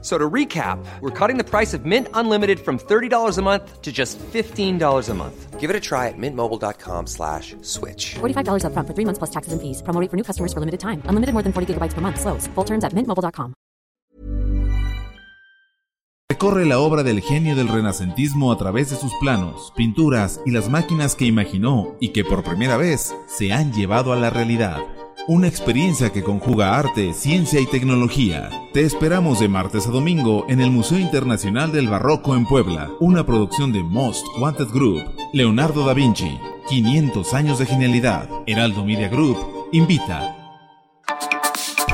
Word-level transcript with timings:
So 0.00 0.16
to 0.16 0.30
recap, 0.30 0.78
we're 1.00 1.10
cutting 1.10 1.38
the 1.38 1.44
price 1.44 1.74
of 1.74 1.84
Mint 1.84 2.06
Unlimited 2.14 2.60
from 2.60 2.78
$30 2.78 3.36
a 3.36 3.42
month 3.42 3.82
to 3.82 3.90
just 3.90 4.16
$15 4.32 5.08
a 5.08 5.14
month. 5.14 5.58
Give 5.58 5.70
it 5.70 5.74
a 5.74 5.80
try 5.80 6.06
at 6.06 6.16
mintmobile.com 6.16 7.08
slash 7.08 7.56
switch. 7.62 8.14
$45 8.20 8.64
up 8.64 8.72
front 8.74 8.86
for 8.86 8.94
three 8.94 9.04
months 9.04 9.18
plus 9.18 9.30
taxes 9.30 9.52
and 9.52 9.60
fees. 9.60 9.82
Promo 9.82 10.00
rate 10.00 10.08
for 10.08 10.16
new 10.16 10.22
customers 10.22 10.52
for 10.52 10.60
limited 10.60 10.78
time. 10.78 11.02
Unlimited 11.06 11.32
more 11.32 11.42
than 11.42 11.52
40 11.52 11.74
gigabytes 11.74 11.94
per 11.94 12.00
month. 12.00 12.20
Slows. 12.20 12.46
Full 12.54 12.64
terms 12.64 12.84
at 12.84 12.92
mintmobile.com. 12.92 13.54
Recorre 16.30 16.66
la 16.66 16.78
obra 16.78 17.02
del 17.02 17.20
genio 17.20 17.56
del 17.56 17.66
renacentismo 17.66 18.52
a 18.52 18.58
través 18.58 18.90
de 18.90 18.96
sus 18.96 19.12
planos, 19.14 19.72
pinturas 19.74 20.40
y 20.46 20.52
las 20.52 20.68
máquinas 20.68 21.16
que 21.16 21.24
imaginó 21.24 21.96
y 22.00 22.10
que 22.10 22.22
por 22.22 22.44
primera 22.44 22.76
vez 22.76 23.16
se 23.26 23.52
han 23.52 23.72
llevado 23.72 24.12
a 24.12 24.16
la 24.16 24.30
realidad. 24.30 24.78
Una 25.28 25.46
experiencia 25.46 26.10
que 26.10 26.22
conjuga 26.22 26.78
arte, 26.78 27.12
ciencia 27.12 27.60
y 27.60 27.66
tecnología. 27.66 28.48
Te 28.72 28.80
esperamos 28.80 29.40
de 29.40 29.48
martes 29.48 29.86
a 29.86 29.90
domingo 29.90 30.46
en 30.48 30.62
el 30.62 30.70
Museo 30.70 30.98
Internacional 30.98 31.70
del 31.70 31.86
Barroco 31.86 32.34
en 32.34 32.46
Puebla, 32.46 32.90
una 32.98 33.26
producción 33.26 33.70
de 33.70 33.82
Most 33.82 34.26
Wanted 34.40 34.68
Group, 34.68 35.04
Leonardo 35.34 35.84
da 35.84 35.92
Vinci, 35.92 36.40
500 36.70 37.34
años 37.34 37.58
de 37.58 37.66
genialidad. 37.66 38.26
Heraldo 38.46 38.86
Media 38.86 39.10
Group 39.10 39.36
invita. 39.70 40.37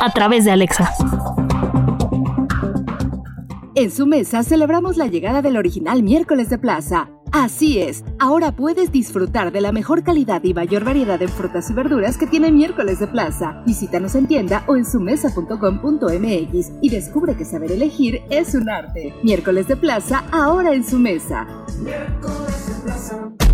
a 0.00 0.10
través 0.10 0.44
de 0.44 0.50
Alexa. 0.50 0.92
En 3.76 3.90
su 3.90 4.06
mesa 4.06 4.42
celebramos 4.42 4.96
la 4.96 5.06
llegada 5.06 5.42
del 5.42 5.56
original 5.56 6.02
miércoles 6.02 6.50
de 6.50 6.58
plaza. 6.58 7.08
Así 7.32 7.80
es, 7.80 8.04
ahora 8.18 8.50
puedes 8.50 8.90
disfrutar 8.90 9.52
de 9.52 9.60
la 9.60 9.70
mejor 9.70 10.02
calidad 10.02 10.42
y 10.42 10.52
mayor 10.52 10.84
variedad 10.84 11.22
en 11.22 11.28
frutas 11.28 11.70
y 11.70 11.74
verduras 11.74 12.18
que 12.18 12.26
tiene 12.26 12.50
miércoles 12.50 12.98
de 12.98 13.06
plaza. 13.06 13.62
Visítanos 13.64 14.16
en 14.16 14.26
tienda 14.26 14.64
o 14.66 14.74
en 14.74 14.84
sumesa.com.mx 14.84 16.72
y 16.82 16.90
descubre 16.90 17.36
que 17.36 17.44
saber 17.44 17.70
elegir 17.70 18.22
es 18.28 18.54
un 18.54 18.68
arte. 18.68 19.14
Miércoles 19.22 19.68
de 19.68 19.76
plaza, 19.76 20.24
ahora 20.32 20.74
en 20.74 20.84
su 20.84 20.98
mesa. 20.98 21.46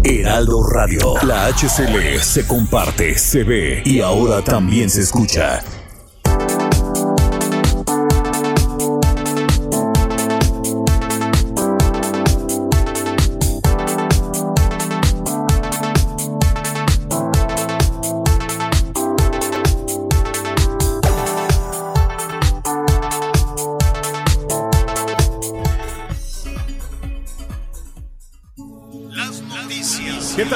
Heraldo 0.03 0.67
Radio, 0.71 1.15
la 1.27 1.49
HCL 1.49 2.21
se 2.21 2.47
comparte, 2.47 3.19
se 3.19 3.45
ve 3.45 3.83
y 3.85 4.01
ahora 4.01 4.43
también 4.43 4.89
se 4.89 5.03
escucha. 5.03 5.63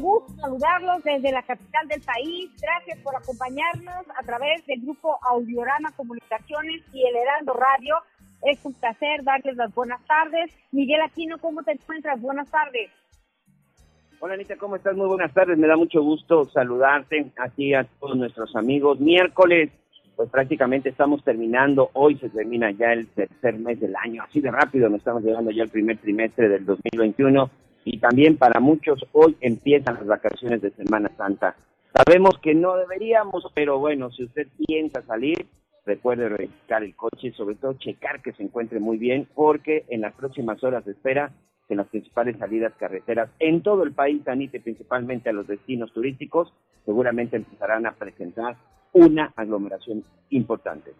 Gusto 0.00 0.32
saludarlos 0.40 1.02
desde 1.02 1.32
la 1.32 1.42
capital 1.42 1.88
del 1.88 2.00
país. 2.02 2.50
Gracias 2.62 2.98
por 3.00 3.16
acompañarnos 3.16 4.06
a 4.16 4.22
través 4.22 4.64
del 4.66 4.80
grupo 4.82 5.18
Audiorama 5.22 5.90
Comunicaciones 5.96 6.82
y 6.92 7.04
el 7.04 7.16
Heraldo 7.16 7.54
Radio. 7.54 7.96
Es 8.42 8.64
un 8.64 8.74
placer 8.74 9.24
darles 9.24 9.56
las 9.56 9.74
buenas 9.74 10.04
tardes. 10.06 10.52
Miguel 10.70 11.00
Aquino, 11.00 11.38
¿cómo 11.38 11.62
te 11.64 11.72
encuentras? 11.72 12.20
Buenas 12.20 12.48
tardes. 12.50 12.90
Hola 14.20 14.34
Anita, 14.34 14.56
¿cómo 14.56 14.76
estás? 14.76 14.96
Muy 14.96 15.08
buenas 15.08 15.32
tardes. 15.34 15.58
Me 15.58 15.66
da 15.66 15.76
mucho 15.76 16.00
gusto 16.02 16.44
saludarte 16.44 17.32
aquí 17.36 17.74
a 17.74 17.84
todos 17.84 18.16
nuestros 18.16 18.54
amigos. 18.54 19.00
Miércoles, 19.00 19.70
pues 20.14 20.30
prácticamente 20.30 20.90
estamos 20.90 21.24
terminando. 21.24 21.90
Hoy 21.94 22.16
se 22.18 22.28
termina 22.28 22.70
ya 22.70 22.92
el 22.92 23.08
tercer 23.08 23.58
mes 23.58 23.80
del 23.80 23.96
año. 23.96 24.22
Así 24.22 24.40
de 24.40 24.50
rápido 24.50 24.88
nos 24.88 24.98
estamos 24.98 25.24
llegando 25.24 25.50
ya 25.50 25.64
al 25.64 25.70
primer 25.70 25.98
trimestre 25.98 26.48
del 26.48 26.64
2021. 26.64 27.50
Y 27.90 27.98
también 27.98 28.36
para 28.36 28.60
muchos 28.60 29.02
hoy 29.12 29.34
empiezan 29.40 29.94
las 29.94 30.06
vacaciones 30.06 30.60
de 30.60 30.70
Semana 30.72 31.10
Santa. 31.16 31.56
Sabemos 31.94 32.38
que 32.42 32.54
no 32.54 32.76
deberíamos, 32.76 33.50
pero 33.54 33.78
bueno, 33.78 34.10
si 34.10 34.24
usted 34.24 34.46
piensa 34.66 35.02
salir, 35.06 35.46
recuerde 35.86 36.28
verificar 36.28 36.82
el 36.82 36.94
coche 36.94 37.28
y 37.28 37.32
sobre 37.32 37.54
todo 37.56 37.72
checar 37.78 38.20
que 38.20 38.34
se 38.34 38.42
encuentre 38.42 38.78
muy 38.78 38.98
bien, 38.98 39.26
porque 39.34 39.86
en 39.88 40.02
las 40.02 40.12
próximas 40.14 40.62
horas 40.62 40.84
se 40.84 40.90
espera 40.90 41.32
en 41.70 41.78
las 41.78 41.88
principales 41.88 42.36
salidas 42.38 42.74
carreteras 42.78 43.30
en 43.38 43.62
todo 43.62 43.84
el 43.84 43.92
país, 43.92 44.26
Anita, 44.28 44.58
y 44.58 44.60
principalmente 44.60 45.30
a 45.30 45.32
los 45.32 45.46
destinos 45.46 45.90
turísticos, 45.94 46.52
seguramente 46.84 47.36
empezarán 47.36 47.86
a 47.86 47.92
presentar 47.92 48.56
una 48.92 49.32
aglomeración 49.34 50.02
importante. 50.28 50.92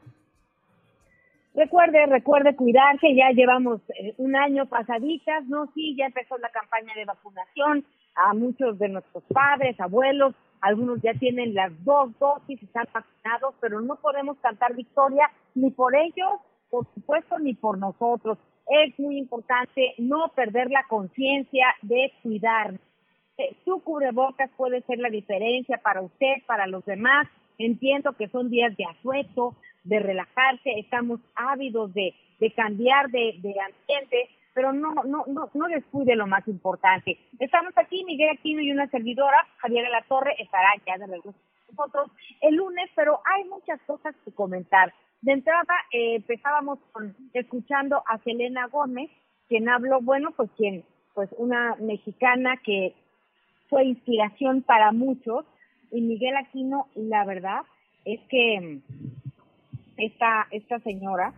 Recuerde, 1.58 2.06
recuerde 2.06 2.54
cuidarse, 2.54 3.16
ya 3.16 3.30
llevamos 3.30 3.80
eh, 3.98 4.14
un 4.18 4.36
año 4.36 4.66
pasaditas, 4.66 5.44
¿no? 5.46 5.66
Sí, 5.74 5.96
ya 5.98 6.06
empezó 6.06 6.38
la 6.38 6.50
campaña 6.50 6.92
de 6.94 7.04
vacunación 7.04 7.84
a 8.14 8.32
muchos 8.32 8.78
de 8.78 8.88
nuestros 8.88 9.24
padres, 9.24 9.78
abuelos, 9.80 10.36
algunos 10.60 11.02
ya 11.02 11.14
tienen 11.14 11.54
las 11.54 11.72
dos 11.84 12.16
dosis, 12.20 12.62
están 12.62 12.86
vacunados, 12.94 13.56
pero 13.60 13.80
no 13.80 13.96
podemos 13.96 14.38
cantar 14.38 14.76
victoria 14.76 15.32
ni 15.56 15.72
por 15.72 15.96
ellos, 15.96 16.30
por 16.70 16.86
supuesto, 16.94 17.40
ni 17.40 17.54
por 17.54 17.76
nosotros. 17.76 18.38
Es 18.68 18.96
muy 19.00 19.18
importante 19.18 19.94
no 19.98 20.28
perder 20.36 20.70
la 20.70 20.84
conciencia 20.88 21.74
de 21.82 22.12
cuidarnos. 22.22 22.80
Eh, 23.36 23.56
Su 23.64 23.82
cubrebocas 23.82 24.48
puede 24.56 24.82
ser 24.82 25.00
la 25.00 25.10
diferencia 25.10 25.78
para 25.78 26.02
usted, 26.02 26.34
para 26.46 26.68
los 26.68 26.84
demás. 26.84 27.26
Entiendo 27.58 28.12
que 28.12 28.28
son 28.28 28.48
días 28.48 28.76
de 28.76 28.84
asueto, 28.84 29.56
de 29.84 30.00
relajarse, 30.00 30.78
estamos 30.78 31.20
ávidos 31.34 31.92
de, 31.94 32.14
de 32.40 32.52
cambiar 32.52 33.10
de, 33.10 33.34
de 33.38 33.54
ambiente, 33.60 34.28
pero 34.54 34.72
no, 34.72 34.92
no, 35.04 35.24
no, 35.26 35.50
no 35.54 35.68
descuide 35.68 36.16
lo 36.16 36.26
más 36.26 36.46
importante. 36.48 37.18
Estamos 37.38 37.72
aquí, 37.76 38.04
Miguel 38.04 38.30
Aquino 38.30 38.60
y 38.60 38.72
una 38.72 38.88
servidora, 38.88 39.46
Javier 39.58 39.88
La 39.90 40.02
Torre, 40.02 40.34
estará 40.38 40.70
ya 40.86 40.98
de 40.98 41.06
regreso 41.06 41.38
con 41.66 41.76
nosotros 41.76 42.10
el 42.40 42.56
lunes, 42.56 42.90
pero 42.96 43.20
hay 43.24 43.44
muchas 43.44 43.80
cosas 43.82 44.14
que 44.24 44.32
comentar. 44.32 44.92
De 45.20 45.32
entrada, 45.32 45.74
eh, 45.92 46.16
empezábamos 46.16 46.78
con, 46.92 47.14
escuchando 47.34 48.02
a 48.06 48.18
Selena 48.18 48.66
Gómez, 48.66 49.10
quien 49.48 49.68
habló, 49.68 50.00
bueno, 50.00 50.30
pues 50.32 50.50
quien, 50.56 50.84
pues 51.14 51.28
una 51.38 51.76
mexicana 51.76 52.56
que 52.56 52.94
fue 53.68 53.84
inspiración 53.84 54.62
para 54.62 54.92
muchos, 54.92 55.44
y 55.90 56.00
Miguel 56.00 56.36
Aquino, 56.36 56.88
la 56.94 57.24
verdad, 57.24 57.62
es 58.04 58.20
que 58.28 58.80
esta 59.98 60.46
esta 60.50 60.78
señora 60.80 61.34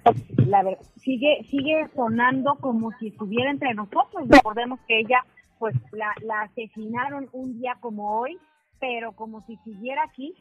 la 0.46 0.62
ver- 0.62 0.78
sigue 0.96 1.42
sigue 1.50 1.88
sonando 1.94 2.54
como 2.60 2.92
si 2.98 3.08
estuviera 3.08 3.50
entre 3.50 3.74
nosotros 3.74 4.28
recordemos 4.28 4.78
que 4.86 5.00
ella 5.00 5.24
pues 5.58 5.74
la, 5.92 6.12
la 6.22 6.42
asesinaron 6.42 7.28
un 7.32 7.58
día 7.60 7.76
como 7.80 8.18
hoy 8.20 8.38
pero 8.78 9.12
como 9.12 9.42
si 9.46 9.56
siguiera 9.58 10.02
aquí. 10.04 10.34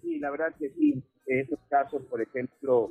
Sí, 0.00 0.18
la 0.18 0.30
verdad 0.30 0.54
que 0.58 0.70
sí. 0.70 1.02
Esos 1.26 1.58
casos, 1.68 2.02
por 2.06 2.20
ejemplo, 2.22 2.90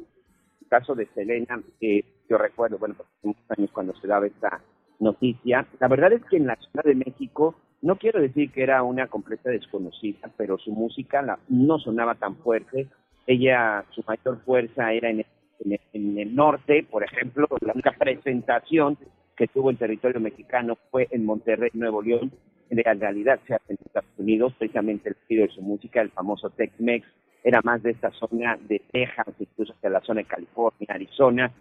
el 0.62 0.68
caso 0.68 0.94
de 0.96 1.08
Selena, 1.08 1.60
que 1.80 2.06
yo 2.30 2.38
recuerdo, 2.38 2.78
bueno, 2.78 2.96
hace 3.00 3.28
muchos 3.28 3.44
años 3.58 3.72
cuando 3.72 3.96
se 3.96 4.08
daba 4.08 4.28
esta 4.28 4.62
noticia, 5.00 5.66
la 5.80 5.88
verdad 5.88 6.14
es 6.14 6.24
que 6.26 6.38
en 6.38 6.46
la 6.48 6.56
Ciudad 6.56 6.84
de 6.84 6.96
México, 6.96 7.56
no 7.82 7.96
quiero 7.98 8.22
decir 8.22 8.52
que 8.52 8.62
era 8.64 8.84
una 8.84 9.08
completa 9.08 9.50
desconocida, 9.50 10.30
pero 10.38 10.58
su 10.60 10.72
música 10.72 11.22
la- 11.24 11.40
no 11.50 11.80
sonaba 11.80 12.14
tan 12.16 12.36
fuerte. 12.38 12.88
Ella, 13.28 13.86
su 13.92 14.04
mayor 14.08 14.42
fuerza 14.44 14.92
era 14.94 15.10
en 15.10 15.20
el, 15.20 15.80
en 15.94 16.18
el- 16.18 16.36
norte, 16.36 16.86
por 16.90 17.04
ejemplo, 17.04 17.48
la 17.62 17.74
única 17.74 17.92
presentación 17.92 18.98
que 19.36 19.48
tuvo 19.48 19.70
en 19.70 19.78
territorio 19.78 20.20
mexicano 20.20 20.78
fue 20.90 21.08
en 21.12 21.26
Monterrey, 21.26 21.70
Nuevo 21.74 22.02
León. 22.02 22.32
En 22.70 22.78
realidad 23.00 23.40
se 23.48 23.56
hace 23.56 23.74
en 23.74 23.78
Estados 23.86 24.10
Unidos, 24.18 24.54
precisamente 24.58 25.10
el 25.10 25.16
estilo 25.16 25.44
de 25.44 25.50
su 25.50 25.62
música, 25.62 26.02
el 26.02 26.10
famoso 26.10 26.50
Tex-Mex, 26.50 27.06
era 27.44 27.62
más 27.64 27.82
de 27.84 27.92
esta 27.92 28.12
zona 28.12 28.58
de 28.68 28.82
Texas, 28.92 29.28
incluso 29.40 29.74
hacia 29.74 29.90
la 29.90 30.02
zona 30.02 30.22
de 30.22 30.28
California, 30.28 30.88
Arizona. 30.90 31.52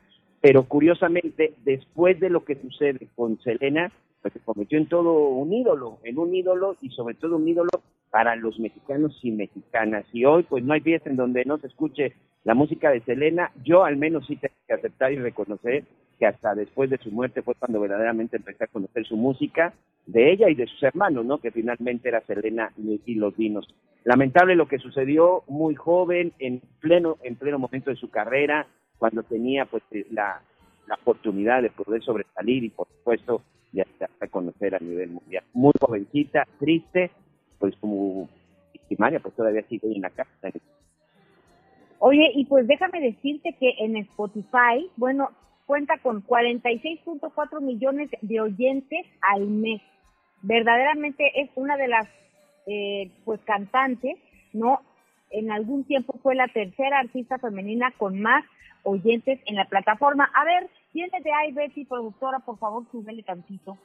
Pero 0.40 0.64
curiosamente, 0.64 1.54
después 1.64 2.18
de 2.20 2.30
lo 2.30 2.44
que 2.44 2.56
sucede 2.56 3.08
con 3.14 3.40
Selena, 3.40 3.90
pues 4.22 4.34
se 4.34 4.40
convirtió 4.40 4.78
en 4.78 4.86
todo 4.86 5.28
un 5.28 5.52
ídolo, 5.52 5.98
en 6.04 6.18
un 6.18 6.34
ídolo 6.34 6.76
y 6.80 6.90
sobre 6.90 7.14
todo 7.14 7.36
un 7.36 7.48
ídolo 7.48 7.70
para 8.10 8.36
los 8.36 8.58
mexicanos 8.58 9.18
y 9.22 9.30
mexicanas. 9.30 10.04
Y 10.12 10.24
hoy, 10.24 10.42
pues 10.42 10.64
no 10.64 10.74
hay 10.74 10.80
fiesta 10.80 11.08
en 11.08 11.16
donde 11.16 11.44
no 11.44 11.58
se 11.58 11.68
escuche 11.68 12.14
la 12.44 12.54
música 12.54 12.90
de 12.90 13.00
Selena. 13.02 13.52
Yo 13.64 13.84
al 13.84 13.96
menos 13.96 14.26
sí 14.26 14.36
tengo 14.36 14.54
que 14.66 14.74
aceptar 14.74 15.12
y 15.12 15.16
reconocer 15.16 15.84
que 16.18 16.26
hasta 16.26 16.54
después 16.54 16.90
de 16.90 16.98
su 16.98 17.10
muerte 17.10 17.42
fue 17.42 17.54
cuando 17.54 17.80
verdaderamente 17.80 18.36
empecé 18.36 18.64
a 18.64 18.68
conocer 18.68 19.06
su 19.06 19.16
música, 19.16 19.72
de 20.06 20.32
ella 20.32 20.50
y 20.50 20.54
de 20.54 20.66
sus 20.66 20.82
hermanos, 20.82 21.24
¿no? 21.24 21.38
Que 21.38 21.50
finalmente 21.50 22.08
era 22.08 22.20
Selena 22.22 22.72
y 22.76 23.14
los 23.14 23.36
Dinos. 23.36 23.66
Lamentable 24.04 24.56
lo 24.56 24.68
que 24.68 24.78
sucedió, 24.78 25.44
muy 25.46 25.74
joven, 25.74 26.32
en 26.38 26.60
pleno, 26.80 27.16
en 27.22 27.36
pleno 27.36 27.58
momento 27.58 27.90
de 27.90 27.96
su 27.96 28.10
carrera, 28.10 28.66
cuando 28.98 29.22
tenía 29.22 29.66
pues 29.66 29.82
eh, 29.92 30.06
la, 30.10 30.42
la 30.90 30.96
oportunidad 30.96 31.62
de 31.62 31.70
poder 31.70 32.02
sobresalir 32.02 32.64
y 32.64 32.68
por 32.68 32.88
supuesto 32.88 33.42
ya 33.72 33.84
se 33.96 34.04
hace 34.04 34.28
conocer 34.28 34.74
a 34.74 34.80
nivel 34.80 35.10
mundial. 35.10 35.44
Muy 35.54 35.72
jovencita, 35.80 36.46
triste, 36.58 37.12
pues 37.60 37.76
como 37.76 38.28
primaria, 38.88 39.20
pues 39.20 39.34
todavía 39.36 39.62
sigue 39.68 39.92
en 39.94 40.02
la 40.02 40.10
casa. 40.10 40.50
Oye, 42.00 42.32
y 42.34 42.44
pues 42.46 42.66
déjame 42.66 43.00
decirte 43.00 43.54
que 43.60 43.70
en 43.78 43.96
Spotify, 43.98 44.90
bueno, 44.96 45.30
cuenta 45.66 45.98
con 45.98 46.26
46.4 46.26 47.60
millones 47.60 48.10
de 48.20 48.40
oyentes 48.40 49.06
al 49.20 49.46
mes. 49.46 49.80
Verdaderamente 50.42 51.40
es 51.40 51.50
una 51.54 51.76
de 51.76 51.86
las, 51.86 52.08
eh, 52.66 53.12
pues, 53.24 53.40
cantantes, 53.42 54.16
¿no? 54.52 54.80
En 55.30 55.52
algún 55.52 55.84
tiempo 55.84 56.18
fue 56.20 56.34
la 56.34 56.48
tercera 56.48 56.98
artista 56.98 57.38
femenina 57.38 57.92
con 57.96 58.18
más 58.20 58.44
oyentes 58.82 59.38
en 59.46 59.54
la 59.54 59.66
plataforma. 59.66 60.28
A 60.34 60.44
ver, 60.44 60.68
viene 60.92 61.20
de 61.22 61.32
ahí, 61.32 61.52
Betty, 61.52 61.84
productora, 61.84 62.38
por 62.40 62.58
favor, 62.58 62.84
súbele 62.90 63.22
tantito. 63.22 63.78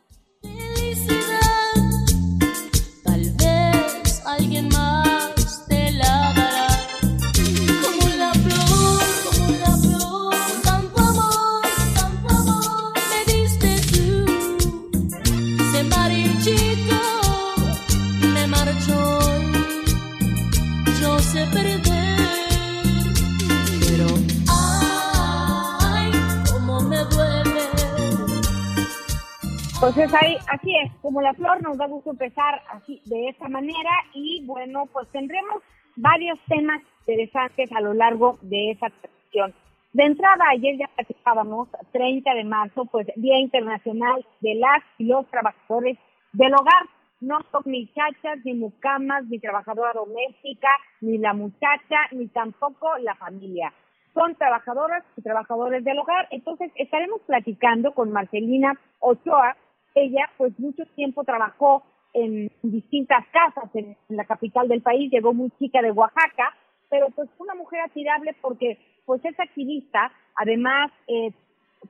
Así 30.55 30.75
es, 30.83 30.91
como 31.01 31.21
la 31.21 31.33
flor, 31.33 31.61
nos 31.61 31.77
da 31.77 31.87
gusto 31.87 32.11
empezar 32.11 32.61
así, 32.71 33.01
de 33.05 33.29
esta 33.29 33.47
manera, 33.47 33.91
y 34.13 34.45
bueno, 34.45 34.85
pues 34.91 35.07
tendremos 35.11 35.61
varios 35.95 36.39
temas 36.47 36.81
interesantes 36.99 37.71
a 37.71 37.81
lo 37.81 37.93
largo 37.93 38.37
de 38.41 38.71
esta 38.71 38.89
transmisión. 38.89 39.53
De 39.93 40.03
entrada, 40.03 40.43
ayer 40.51 40.77
ya 40.77 40.87
platicábamos, 40.95 41.69
30 41.91 42.33
de 42.33 42.43
marzo, 42.43 42.85
pues 42.85 43.07
Día 43.15 43.39
Internacional 43.39 44.25
de 44.41 44.55
las 44.55 44.83
y 44.97 45.05
los 45.05 45.25
Trabajadores 45.27 45.97
del 46.33 46.53
Hogar. 46.53 46.83
No 47.21 47.39
son 47.49 47.63
ni 47.65 47.87
chachas, 47.93 48.43
ni 48.43 48.53
mucamas, 48.53 49.23
ni 49.27 49.39
trabajadora 49.39 49.93
doméstica, 49.93 50.67
ni 50.99 51.17
la 51.17 51.33
muchacha, 51.33 51.95
ni 52.11 52.27
tampoco 52.27 52.97
la 52.99 53.15
familia 53.15 53.73
son 54.15 54.33
trabajadoras 54.35 55.03
y 55.17 55.21
trabajadores 55.21 55.83
del 55.83 55.99
hogar. 55.99 56.27
Entonces, 56.31 56.71
estaremos 56.75 57.21
platicando 57.27 57.91
con 57.91 58.11
Marcelina 58.11 58.73
Ochoa. 58.99 59.55
Ella, 59.95 60.29
pues, 60.37 60.57
mucho 60.59 60.85
tiempo 60.95 61.23
trabajó 61.23 61.83
en 62.15 62.49
distintas 62.61 63.25
casas 63.27 63.69
en, 63.75 63.97
la 64.09 64.23
capital 64.23 64.67
del 64.69 64.81
país, 64.81 65.11
llegó 65.11 65.33
muy 65.33 65.51
chica 65.59 65.81
de 65.81 65.91
Oaxaca, 65.91 66.55
pero 66.89 67.09
pues 67.09 67.29
una 67.39 67.55
mujer 67.55 67.81
admirable 67.81 68.35
porque 68.41 68.79
pues 69.05 69.23
es 69.25 69.37
activista, 69.37 70.11
además 70.35 70.91
eh, 71.07 71.31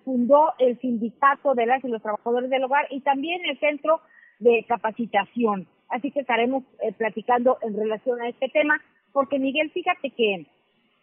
fundó 0.04 0.54
el 0.58 0.80
sindicato 0.80 1.54
de 1.54 1.68
las 1.68 1.84
y 1.84 1.90
los 1.90 2.02
trabajadores 2.02 2.50
del 2.50 2.64
hogar 2.64 2.88
y 2.90 3.02
también 3.02 3.46
el 3.46 3.60
centro 3.60 4.02
de 4.40 4.66
capacitación. 4.68 5.68
Así 5.90 6.10
que 6.10 6.22
estaremos 6.22 6.64
eh, 6.82 6.92
platicando 6.94 7.60
en 7.62 7.78
relación 7.78 8.20
a 8.20 8.28
este 8.28 8.50
tema, 8.50 8.82
porque 9.14 9.38
Miguel, 9.38 9.70
fíjate 9.72 10.10
que 10.10 10.48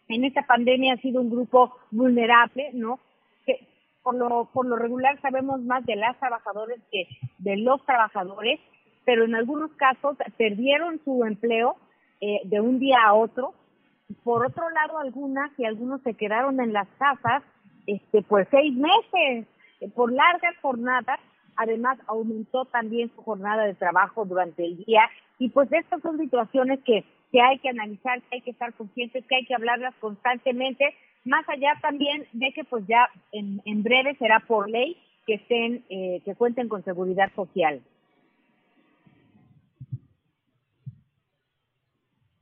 en 0.09 0.23
esta 0.25 0.45
pandemia 0.45 0.95
ha 0.95 0.97
sido 0.97 1.21
un 1.21 1.29
grupo 1.29 1.73
vulnerable, 1.91 2.71
¿no? 2.73 2.99
Por 4.03 4.15
lo, 4.15 4.49
por 4.53 4.65
lo 4.65 4.75
regular 4.75 5.19
sabemos 5.21 5.61
más 5.61 5.85
de 5.85 5.95
las 5.95 6.19
trabajadoras 6.19 6.79
que 6.91 7.07
de 7.39 7.57
los 7.57 7.83
trabajadores, 7.85 8.59
pero 9.05 9.25
en 9.25 9.35
algunos 9.35 9.71
casos 9.71 10.17
perdieron 10.37 11.01
su 11.03 11.23
empleo 11.23 11.77
eh, 12.21 12.41
de 12.45 12.59
un 12.59 12.79
día 12.79 12.97
a 13.05 13.13
otro. 13.13 13.53
Por 14.23 14.45
otro 14.45 14.69
lado, 14.69 14.99
algunas 14.99 15.51
y 15.57 15.65
algunos 15.65 16.01
se 16.01 16.13
quedaron 16.13 16.59
en 16.59 16.73
las 16.73 16.87
casas, 16.99 17.43
este, 17.87 18.21
pues 18.21 18.47
seis 18.51 18.73
meses, 18.75 19.47
eh, 19.79 19.89
por 19.95 20.11
largas 20.11 20.55
jornadas. 20.61 21.19
Además, 21.55 21.97
aumentó 22.07 22.65
también 22.65 23.11
su 23.15 23.21
jornada 23.21 23.63
de 23.63 23.75
trabajo 23.75 24.25
durante 24.25 24.65
el 24.65 24.83
día. 24.83 25.01
Y 25.39 25.49
pues 25.49 25.71
estas 25.71 26.01
son 26.01 26.17
situaciones 26.17 26.79
que 26.83 27.05
que 27.33 27.41
hay 27.41 27.57
que 27.57 27.69
analizar, 27.69 28.21
que 28.21 28.35
hay 28.35 28.41
que 28.41 28.51
estar 28.51 28.71
conscientes, 28.73 29.25
que 29.25 29.35
hay 29.35 29.45
que 29.45 29.55
hablarlas 29.55 29.95
constantemente, 29.95 30.85
más 31.25 31.47
allá 31.47 31.77
también 31.81 32.25
de 32.33 32.51
que 32.53 32.63
pues 32.63 32.85
ya 32.87 33.09
en, 33.31 33.61
en 33.65 33.83
breve 33.83 34.15
será 34.15 34.39
por 34.41 34.69
ley 34.69 34.97
que 35.25 35.35
estén, 35.35 35.85
eh, 35.89 36.21
que 36.25 36.35
cuenten 36.35 36.67
con 36.67 36.83
seguridad 36.83 37.31
social. 37.35 37.81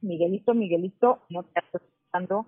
Miguelito, 0.02 0.54
Miguelito, 0.56 1.20
no 1.30 1.44
te 1.44 1.60
estás 1.60 1.82
escuchando. 1.82 2.46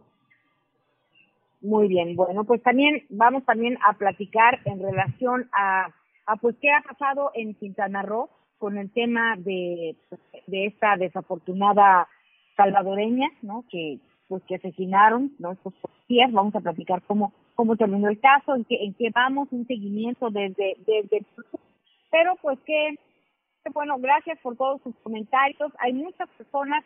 Muy 1.61 1.87
bien, 1.87 2.15
bueno, 2.15 2.43
pues 2.43 2.61
también 2.61 3.05
vamos 3.09 3.45
también 3.45 3.77
a 3.87 3.93
platicar 3.93 4.59
en 4.65 4.81
relación 4.81 5.49
a, 5.53 5.93
a 6.25 6.35
pues 6.37 6.55
qué 6.59 6.71
ha 6.71 6.81
pasado 6.81 7.31
en 7.35 7.53
Quintana 7.53 8.01
Roo 8.01 8.29
con 8.57 8.77
el 8.77 8.91
tema 8.91 9.35
de, 9.37 9.95
de 10.47 10.65
esta 10.65 10.97
desafortunada 10.97 12.07
salvadoreña, 12.57 13.29
¿no? 13.41 13.63
Que 13.69 13.99
pues 14.33 14.43
que 14.45 14.55
asesinaron, 14.55 15.31
¿no? 15.37 15.51
Estos 15.51 15.75
policías, 15.75 16.31
vamos 16.31 16.55
a 16.55 16.59
platicar 16.59 17.03
cómo 17.03 17.33
cómo 17.53 17.75
terminó 17.75 18.09
el 18.09 18.19
caso, 18.19 18.55
en 18.55 18.65
qué 18.65 18.83
en 18.83 18.95
qué 18.95 19.11
vamos, 19.13 19.47
un 19.51 19.67
seguimiento 19.67 20.31
desde 20.31 20.75
desde 20.87 21.23
pero 22.09 22.35
pues 22.41 22.57
que 22.65 22.95
bueno, 23.71 23.97
gracias 23.99 24.39
por 24.39 24.57
todos 24.57 24.81
sus 24.81 24.95
comentarios. 25.03 25.71
Hay 25.77 25.93
muchas 25.93 26.27
personas 26.29 26.83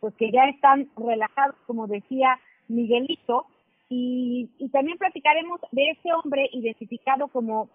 pues 0.00 0.14
que 0.16 0.32
ya 0.32 0.46
están 0.46 0.88
relajados, 0.96 1.54
como 1.64 1.86
decía 1.86 2.40
Miguelito, 2.66 3.46
y, 3.88 4.50
y 4.58 4.68
también 4.70 4.98
platicaremos 4.98 5.60
de 5.70 5.90
ese 5.90 6.12
hombre 6.12 6.50
identificado 6.52 7.28
como 7.28 7.68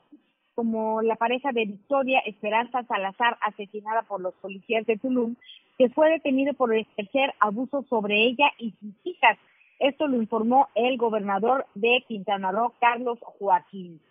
como 0.60 1.01
la 1.01 1.16
pareja 1.16 1.54
de 1.54 1.63
Victoria 1.63 2.20
Esperanza 2.25 2.84
Salazar, 2.84 3.38
asesinada 3.39 4.01
por 4.01 4.20
los 4.20 4.34
policías 4.34 4.86
de 4.86 4.98
Tulum, 4.98 5.38
que 5.78 5.88
fue 5.88 6.10
detenido 6.10 6.54
por 6.54 6.75
ejercer 6.75 7.34
abuso 7.39 7.86
sobre 7.89 8.25
ella 8.25 8.51
y 8.58 8.72
sus 8.72 8.94
hijas. 9.06 9.38
Esto 9.80 10.08
lo 10.08 10.22
informó 10.22 10.68
el 10.75 10.98
gobernador 10.98 11.66
de 11.75 12.04
Quintana 12.10 12.51
Roo, 12.51 12.74
Carlos 12.82 13.20
Joaquín. 13.22 14.01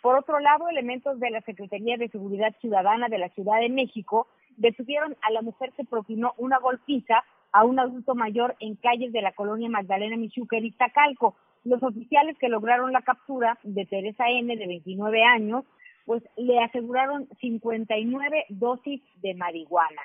Por 0.00 0.16
otro 0.16 0.40
lado, 0.40 0.70
elementos 0.70 1.20
de 1.20 1.28
la 1.28 1.42
Secretaría 1.42 1.98
de 1.98 2.08
Seguridad 2.08 2.56
Ciudadana 2.62 3.08
de 3.10 3.18
la 3.18 3.28
Ciudad 3.28 3.60
de 3.60 3.68
México 3.68 4.26
detuvieron 4.56 5.18
a 5.20 5.30
la 5.32 5.42
mujer 5.42 5.72
que 5.76 5.84
propinó 5.84 6.32
una 6.38 6.58
golpiza 6.60 7.24
a 7.52 7.66
un 7.66 7.78
adulto 7.78 8.14
mayor 8.14 8.56
en 8.58 8.76
calles 8.76 9.12
de 9.12 9.20
la 9.20 9.32
colonia 9.32 9.68
Magdalena 9.68 10.16
Michuca 10.16 10.56
y 10.56 10.68
Iztacalco. 10.68 11.36
Los 11.62 11.82
oficiales 11.82 12.38
que 12.38 12.48
lograron 12.48 12.90
la 12.90 13.02
captura 13.02 13.58
de 13.64 13.84
Teresa 13.84 14.30
N., 14.30 14.56
de 14.56 14.66
29 14.66 15.24
años, 15.24 15.66
pues 16.06 16.22
le 16.36 16.58
aseguraron 16.60 17.28
59 17.40 18.46
dosis 18.48 19.02
de 19.22 19.34
marihuana. 19.34 20.02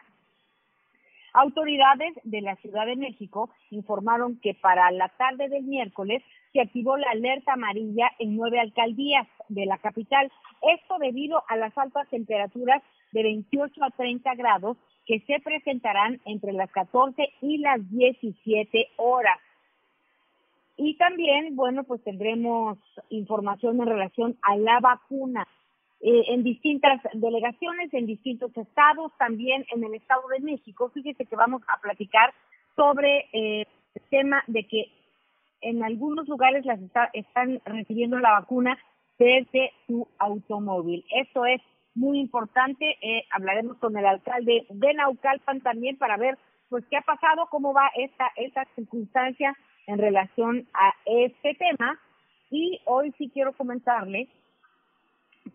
Autoridades 1.34 2.14
de 2.24 2.40
la 2.40 2.56
Ciudad 2.58 2.86
de 2.86 2.96
México 2.96 3.50
informaron 3.70 4.40
que 4.40 4.54
para 4.54 4.90
la 4.92 5.10
tarde 5.10 5.50
del 5.50 5.64
miércoles 5.64 6.24
se 6.54 6.62
activó 6.62 6.96
la 6.96 7.10
alerta 7.12 7.54
amarilla 7.54 8.10
en 8.20 8.38
nueve 8.38 8.60
alcaldías 8.60 9.28
de 9.50 9.66
la 9.66 9.78
capital. 9.78 10.32
Esto 10.62 10.98
debido 10.98 11.44
a 11.50 11.58
las 11.58 11.78
altas 11.78 12.08
temperaturas 12.10 12.82
de 13.12 13.24
28 13.24 13.84
a 13.84 13.90
30 13.90 14.34
grados 14.36 14.78
que 15.06 15.20
se 15.28 15.40
presentarán 15.42 16.22
entre 16.24 16.54
las 16.54 16.72
14 16.72 17.28
y 17.42 17.58
las 17.58 17.80
17 17.92 18.92
horas. 18.96 19.38
Y 20.78 20.96
también, 20.98 21.56
bueno, 21.56 21.84
pues 21.84 22.04
tendremos 22.04 22.78
información 23.10 23.80
en 23.82 23.88
relación 23.88 24.38
a 24.42 24.58
la 24.58 24.80
vacuna. 24.80 25.48
Eh, 26.08 26.24
en 26.28 26.44
distintas 26.44 27.02
delegaciones, 27.14 27.92
en 27.92 28.06
distintos 28.06 28.56
estados, 28.56 29.12
también 29.18 29.66
en 29.74 29.84
el 29.84 29.96
Estado 29.96 30.22
de 30.28 30.40
México. 30.40 30.92
Fíjese 30.94 31.26
que 31.26 31.36
vamos 31.36 31.64
a 31.68 31.82
platicar 31.82 32.32
sobre 32.76 33.28
eh, 33.34 33.66
el 33.96 34.02
tema 34.12 34.44
de 34.46 34.68
que 34.68 34.92
en 35.62 35.84
algunos 35.84 36.28
lugares 36.28 36.64
las 36.64 36.80
están 37.14 37.60
recibiendo 37.66 38.20
la 38.20 38.34
vacuna 38.34 38.78
desde 39.18 39.72
su 39.88 40.08
automóvil. 40.20 41.04
Esto 41.10 41.48
es 41.48 41.60
muy 41.96 42.20
importante. 42.20 42.98
Eh, 43.02 43.24
hablaremos 43.32 43.78
con 43.78 43.98
el 43.98 44.06
alcalde 44.06 44.68
de 44.70 44.94
Naucalpan 44.94 45.62
también 45.62 45.98
para 45.98 46.18
ver 46.18 46.38
pues 46.70 46.86
qué 46.92 46.98
ha 46.98 47.02
pasado, 47.02 47.48
cómo 47.50 47.74
va 47.74 47.90
esta, 47.96 48.32
esta 48.36 48.64
circunstancia 48.76 49.58
en 49.88 49.98
relación 49.98 50.68
a 50.76 50.94
este 51.04 51.56
tema. 51.56 52.00
Y 52.52 52.80
hoy 52.86 53.12
sí 53.18 53.32
quiero 53.34 53.54
comentarle 53.54 54.30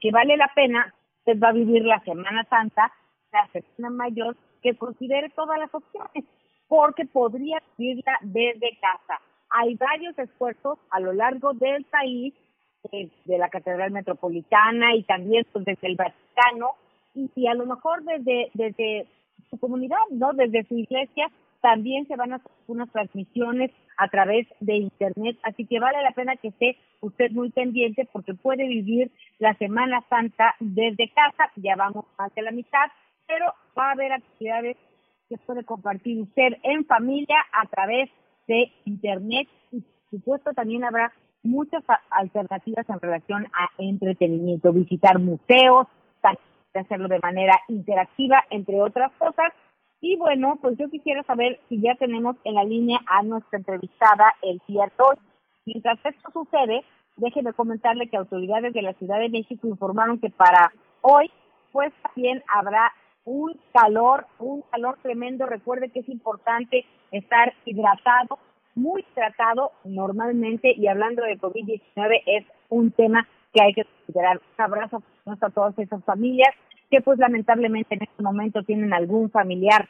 que 0.00 0.10
vale 0.10 0.36
la 0.36 0.50
pena, 0.54 0.94
usted 1.18 1.40
va 1.42 1.48
a 1.48 1.52
vivir 1.52 1.84
la 1.84 2.00
Semana 2.00 2.44
Santa, 2.44 2.92
la 3.32 3.48
Semana 3.48 3.94
Mayor, 4.04 4.36
que 4.62 4.76
considere 4.76 5.30
todas 5.30 5.58
las 5.58 5.74
opciones, 5.74 6.24
porque 6.68 7.06
podría 7.06 7.62
vivirla 7.76 8.18
desde 8.22 8.78
casa. 8.80 9.20
Hay 9.50 9.74
varios 9.74 10.18
esfuerzos 10.18 10.78
a 10.90 11.00
lo 11.00 11.12
largo 11.12 11.52
del 11.54 11.84
país, 11.84 12.34
eh, 12.92 13.10
de 13.24 13.38
la 13.38 13.48
Catedral 13.48 13.90
Metropolitana 13.90 14.94
y 14.94 15.02
también 15.02 15.46
pues, 15.52 15.64
desde 15.64 15.88
el 15.88 15.96
Vaticano, 15.96 16.70
y 17.14 17.46
a 17.48 17.54
lo 17.54 17.66
mejor 17.66 18.04
desde, 18.04 18.50
desde 18.54 19.06
su 19.50 19.58
comunidad, 19.58 19.98
¿no? 20.10 20.32
Desde 20.32 20.64
su 20.64 20.76
iglesia, 20.76 21.28
también 21.60 22.06
se 22.06 22.16
van 22.16 22.32
a 22.32 22.36
hacer 22.36 22.50
unas 22.66 22.90
transmisiones 22.90 23.70
a 23.98 24.08
través 24.08 24.46
de 24.60 24.76
internet, 24.76 25.38
así 25.42 25.66
que 25.66 25.78
vale 25.78 26.02
la 26.02 26.12
pena 26.12 26.36
que 26.36 26.48
esté 26.48 26.78
usted 27.00 27.30
muy 27.32 27.50
pendiente 27.50 28.08
porque 28.12 28.34
puede 28.34 28.66
vivir 28.66 29.10
la 29.38 29.54
Semana 29.54 30.02
Santa 30.08 30.54
desde 30.58 31.10
casa, 31.10 31.50
ya 31.56 31.76
vamos 31.76 32.06
de 32.34 32.42
la 32.42 32.50
mitad, 32.50 32.90
pero 33.26 33.46
va 33.78 33.88
a 33.88 33.92
haber 33.92 34.12
actividades 34.12 34.76
que 35.28 35.36
puede 35.38 35.64
compartir 35.64 36.20
usted 36.20 36.56
en 36.62 36.84
familia 36.86 37.36
a 37.52 37.66
través 37.66 38.10
de 38.48 38.72
internet. 38.84 39.48
Y 39.70 39.80
por 39.80 40.10
supuesto 40.10 40.52
también 40.52 40.84
habrá 40.84 41.12
muchas 41.42 41.84
alternativas 42.10 42.88
en 42.88 43.00
relación 43.00 43.46
a 43.52 43.68
entretenimiento, 43.78 44.72
visitar 44.72 45.18
museos, 45.18 45.86
hacerlo 46.78 47.08
de 47.08 47.18
manera 47.20 47.58
interactiva, 47.68 48.44
entre 48.50 48.80
otras 48.80 49.10
cosas, 49.18 49.52
y 50.00 50.16
bueno, 50.16 50.58
pues 50.60 50.78
yo 50.78 50.88
quisiera 50.88 51.22
saber 51.24 51.60
si 51.68 51.80
ya 51.80 51.94
tenemos 51.96 52.36
en 52.44 52.54
la 52.54 52.64
línea 52.64 53.00
a 53.06 53.22
nuestra 53.22 53.58
entrevistada 53.58 54.34
el 54.42 54.60
hoy. 54.66 55.16
Mientras 55.66 55.98
esto 56.04 56.30
sucede, 56.32 56.84
déjeme 57.16 57.52
comentarle 57.52 58.08
que 58.08 58.16
autoridades 58.16 58.72
de 58.72 58.82
la 58.82 58.94
Ciudad 58.94 59.18
de 59.18 59.28
México 59.28 59.68
informaron 59.68 60.18
que 60.18 60.30
para 60.30 60.72
hoy, 61.02 61.30
pues 61.72 61.92
también 62.02 62.42
habrá 62.48 62.92
un 63.24 63.60
calor, 63.74 64.26
un 64.38 64.62
calor 64.70 64.98
tremendo. 65.02 65.44
Recuerde 65.46 65.90
que 65.90 66.00
es 66.00 66.08
importante 66.08 66.86
estar 67.10 67.52
hidratado, 67.66 68.38
muy 68.74 69.04
hidratado 69.12 69.72
normalmente, 69.84 70.72
y 70.74 70.86
hablando 70.86 71.22
de 71.24 71.38
COVID-19 71.38 72.22
es 72.24 72.46
un 72.70 72.90
tema 72.92 73.28
que 73.52 73.62
hay 73.62 73.74
que 73.74 73.84
considerar. 73.84 74.38
Un 74.38 74.64
abrazo 74.64 75.02
a 75.26 75.50
todas 75.50 75.78
esas 75.78 76.02
familias 76.04 76.54
que 76.90 77.00
pues 77.00 77.18
lamentablemente 77.18 77.94
en 77.94 78.02
este 78.02 78.22
momento 78.22 78.62
tienen 78.62 78.92
algún 78.92 79.30
familiar 79.30 79.88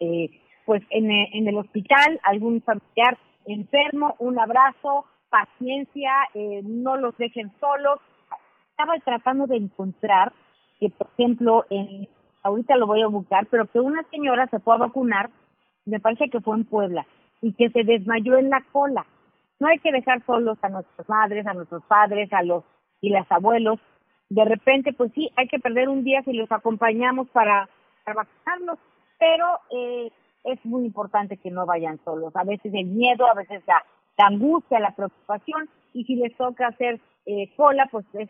eh, 0.00 0.30
pues 0.64 0.82
en, 0.90 1.10
en, 1.10 1.48
el 1.48 1.56
hospital, 1.58 2.20
algún 2.22 2.62
familiar 2.62 3.18
enfermo, 3.46 4.14
un 4.18 4.38
abrazo, 4.38 5.04
paciencia, 5.28 6.12
eh, 6.34 6.62
no 6.64 6.96
los 6.96 7.16
dejen 7.18 7.52
solos. 7.60 8.00
Estaba 8.70 8.94
tratando 9.04 9.46
de 9.46 9.56
encontrar 9.56 10.32
que, 10.80 10.90
por 10.90 11.08
ejemplo, 11.18 11.66
en, 11.70 12.08
ahorita 12.42 12.76
lo 12.76 12.86
voy 12.86 13.02
a 13.02 13.08
buscar, 13.08 13.46
pero 13.50 13.66
que 13.66 13.80
una 13.80 14.02
señora 14.10 14.46
se 14.48 14.60
fue 14.60 14.74
a 14.74 14.78
vacunar, 14.78 15.30
me 15.84 16.00
parece 16.00 16.30
que 16.30 16.40
fue 16.40 16.56
en 16.56 16.64
Puebla, 16.64 17.06
y 17.42 17.52
que 17.52 17.70
se 17.70 17.84
desmayó 17.84 18.38
en 18.38 18.50
la 18.50 18.64
cola. 18.72 19.06
No 19.60 19.68
hay 19.68 19.78
que 19.78 19.92
dejar 19.92 20.24
solos 20.24 20.58
a 20.62 20.68
nuestras 20.68 21.08
madres, 21.08 21.46
a 21.46 21.54
nuestros 21.54 21.84
padres, 21.84 22.32
a 22.32 22.42
los 22.42 22.64
y 23.00 23.10
las 23.10 23.30
abuelos, 23.30 23.78
de 24.28 24.44
repente, 24.44 24.92
pues 24.92 25.12
sí, 25.14 25.30
hay 25.36 25.48
que 25.48 25.58
perder 25.58 25.88
un 25.88 26.04
día 26.04 26.22
si 26.22 26.32
los 26.32 26.50
acompañamos 26.50 27.28
para, 27.30 27.68
vacunarlos, 28.06 28.78
pero 29.18 29.46
eh, 29.70 30.10
es 30.44 30.64
muy 30.64 30.84
importante 30.84 31.36
que 31.36 31.50
no 31.50 31.66
vayan 31.66 32.00
solos. 32.04 32.34
A 32.36 32.44
veces 32.44 32.72
el 32.74 32.86
miedo, 32.86 33.26
a 33.26 33.34
veces 33.34 33.62
la, 33.66 33.84
angustia, 34.18 34.80
la 34.80 34.94
preocupación, 34.94 35.68
y 35.92 36.04
si 36.04 36.16
les 36.16 36.36
toca 36.36 36.68
hacer 36.68 37.00
eh, 37.26 37.54
cola, 37.56 37.88
pues 37.90 38.06
es, 38.14 38.28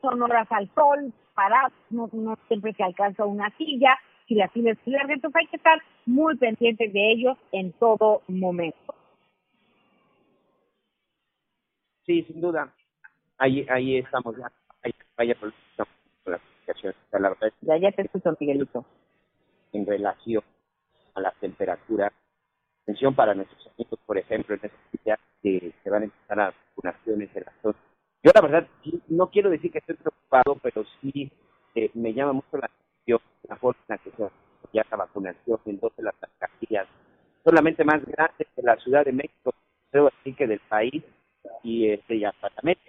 son 0.00 0.22
horas 0.22 0.46
al 0.50 0.68
sol, 0.74 1.12
parados, 1.34 1.72
no, 1.90 2.08
no 2.12 2.36
siempre 2.48 2.72
se 2.74 2.82
alcanza 2.82 3.24
una 3.24 3.50
silla, 3.56 3.98
si 4.26 4.34
la 4.34 4.48
fila 4.48 4.72
es 4.72 4.78
larga, 4.86 5.14
entonces 5.14 5.40
hay 5.40 5.46
que 5.48 5.56
estar 5.56 5.80
muy 6.06 6.36
pendientes 6.36 6.92
de 6.92 7.12
ellos 7.12 7.36
en 7.52 7.72
todo 7.72 8.22
momento. 8.28 8.94
Sí, 12.06 12.22
sin 12.24 12.40
duda. 12.40 12.72
Ahí, 13.38 13.66
ahí 13.68 13.98
estamos 13.98 14.36
ya 14.36 14.50
vaya 15.20 15.34
por 15.34 15.52
la 15.76 15.86
comunicación. 16.24 16.94
La 17.12 17.28
verdad 17.28 17.52
ya, 17.60 17.76
ya 17.76 17.92
te 17.92 18.02
escucho, 18.02 18.34
Miguelito. 18.40 18.86
En 19.72 19.84
relación 19.86 20.42
a 21.14 21.20
la 21.20 21.30
temperatura, 21.32 22.10
atención 22.82 23.14
para 23.14 23.34
nuestros 23.34 23.66
amigos, 23.74 24.00
por 24.06 24.16
ejemplo, 24.16 24.54
en 24.54 24.60
este 24.64 25.04
día 25.04 25.18
que 25.42 25.74
se 25.82 25.90
van 25.90 26.02
a 26.02 26.04
empezar 26.06 26.40
a 26.40 26.54
vacunaciones 26.74 27.34
de 27.34 27.40
la 27.42 27.52
zona. 27.62 27.76
Yo 28.22 28.32
la 28.34 28.40
verdad 28.40 28.66
no 29.08 29.28
quiero 29.28 29.50
decir 29.50 29.70
que 29.70 29.78
estoy 29.78 29.96
preocupado, 29.96 30.56
pero 30.62 30.84
sí 31.00 31.30
eh, 31.74 31.90
me 31.94 32.14
llama 32.14 32.32
mucho 32.32 32.56
la 32.56 32.66
atención 32.66 33.20
la 33.48 33.56
forma 33.56 33.80
en 33.88 33.96
la 33.96 33.98
que 33.98 34.10
se 34.10 34.30
ya 34.72 34.86
la 34.90 34.96
vacunación 34.96 35.58
en 35.66 35.80
dos 35.80 35.94
de 35.96 36.04
las 36.04 36.14
alcaldías, 36.22 36.86
solamente 37.44 37.84
más 37.84 38.04
grandes 38.06 38.46
que 38.54 38.62
la 38.62 38.76
Ciudad 38.76 39.04
de 39.04 39.12
México, 39.12 39.52
creo 39.90 40.08
así 40.08 40.32
que 40.32 40.46
del 40.46 40.60
país, 40.60 41.02
y 41.62 41.90
este 41.90 42.16
y 42.16 42.24
apartamentos 42.24 42.84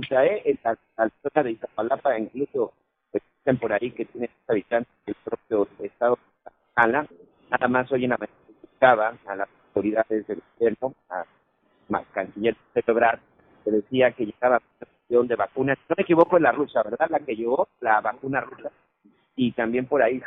incluso 0.00 0.24
¿eh? 0.24 0.42
en 0.44 0.58
la, 0.64 1.42
de 1.42 1.50
Iztapalapa 1.52 2.18
incluso 2.18 2.72
pues, 3.10 3.22
dicen 3.38 3.58
por 3.58 3.72
ahí 3.72 3.90
que 3.92 4.04
tiene 4.06 4.30
habitantes 4.48 4.92
del 5.06 5.16
propio 5.24 5.68
estado 5.82 6.16
de 6.16 6.42
Tlaxcala. 6.42 7.06
Nada 7.50 7.68
más 7.68 7.90
hoy 7.92 8.04
en 8.04 8.10
la 8.10 8.18
mañana 8.18 9.18
a 9.26 9.36
las 9.36 9.48
autoridades 9.68 10.26
del 10.26 10.42
gobierno 10.58 10.94
a 11.08 11.24
más 11.88 12.06
canciller 12.12 12.56
celebrar 12.72 13.20
se 13.64 13.70
decía 13.70 14.12
que 14.12 14.26
llegaba 14.26 14.60
una 15.08 15.28
de 15.28 15.36
vacunas. 15.36 15.78
No 15.88 15.94
me 15.96 16.02
equivoco 16.02 16.36
en 16.36 16.44
la 16.44 16.52
rusa 16.52 16.82
verdad 16.82 17.08
la 17.10 17.20
que 17.20 17.36
llegó 17.36 17.68
la 17.80 18.00
vacuna 18.00 18.40
rusa. 18.40 18.70
Y 19.36 19.52
también 19.52 19.86
por 19.86 20.02
ahí 20.02 20.22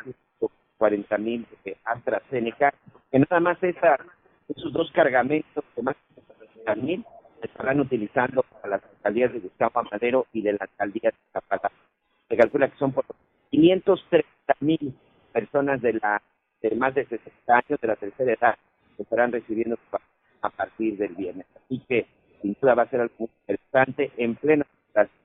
40 0.77 1.18
mil 1.18 1.48
de 1.63 1.77
AstraZeneca 1.86 2.74
que 3.12 3.20
nada 3.20 3.39
más 3.39 3.62
esa, 3.63 3.98
esos 4.50 4.74
dos 4.74 4.92
cargamentos 4.92 5.63
de 5.75 5.82
más 5.82 5.96
de 6.65 6.75
mil 6.75 7.06
estarán 7.53 7.79
utilizando 7.79 8.43
para 8.43 8.77
las 8.77 8.83
alcaldías 8.83 9.31
de 9.31 9.39
Gustavo 9.39 9.83
Madero 9.91 10.25
y 10.33 10.41
de 10.41 10.53
la 10.53 10.60
alcaldía 10.62 11.12
de 11.12 11.17
Zapata. 11.31 11.72
Se 12.27 12.36
calcula 12.36 12.67
que 12.67 12.77
son 12.77 12.91
por 12.91 13.05
530 13.51 14.27
mil 14.60 14.95
personas 15.31 15.81
de 15.81 15.93
la 15.93 16.22
de 16.62 16.75
más 16.75 16.95
de 16.95 17.05
60 17.05 17.53
años 17.53 17.79
de 17.79 17.88
la 17.88 17.95
tercera 17.95 18.33
edad 18.33 18.55
que 18.95 19.03
estarán 19.03 19.31
recibiendo 19.31 19.77
a 20.41 20.50
partir 20.50 20.98
del 20.98 21.13
viernes. 21.13 21.45
Así 21.55 21.79
que 21.88 22.07
sin 22.41 22.55
duda 22.60 22.74
va 22.74 22.83
a 22.83 22.89
ser 22.89 23.01
algo 23.01 23.13
interesante 23.19 24.12
en 24.17 24.36
plena 24.36 24.65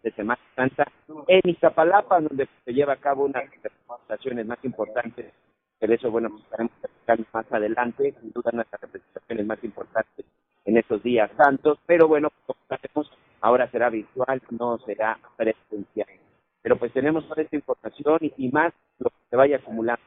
de 0.02 0.10
Semana 0.12 0.40
Santa 0.56 0.90
en 1.28 1.40
Iztapalapa, 1.44 2.20
donde 2.20 2.48
se 2.64 2.72
lleva 2.72 2.94
a 2.94 2.96
cabo 2.96 3.24
una 3.24 3.40
de 3.40 3.46
las 3.46 3.62
representaciones 3.62 4.46
más 4.46 4.58
importantes. 4.64 5.32
Pero 5.78 5.94
eso, 5.94 6.10
bueno, 6.10 6.40
estaremos 6.42 7.32
más 7.32 7.52
adelante. 7.52 8.14
Sin 8.20 8.32
duda, 8.32 8.50
una 8.52 8.64
de 8.64 8.68
las 8.72 8.80
representaciones 8.80 9.46
más 9.46 9.62
importantes 9.62 10.17
en 10.68 10.76
esos 10.76 11.02
días 11.02 11.30
santos, 11.34 11.78
pero 11.86 12.06
bueno, 12.06 12.28
ahora 13.40 13.70
será 13.70 13.88
virtual, 13.88 14.42
no 14.50 14.76
será 14.80 15.18
presencial. 15.34 16.08
Pero 16.60 16.78
pues 16.78 16.92
tenemos 16.92 17.26
toda 17.26 17.42
esta 17.42 17.56
información 17.56 18.18
y, 18.36 18.48
más 18.50 18.74
lo 18.98 19.08
que 19.08 19.16
se 19.30 19.36
vaya 19.36 19.56
acumulando. 19.56 20.02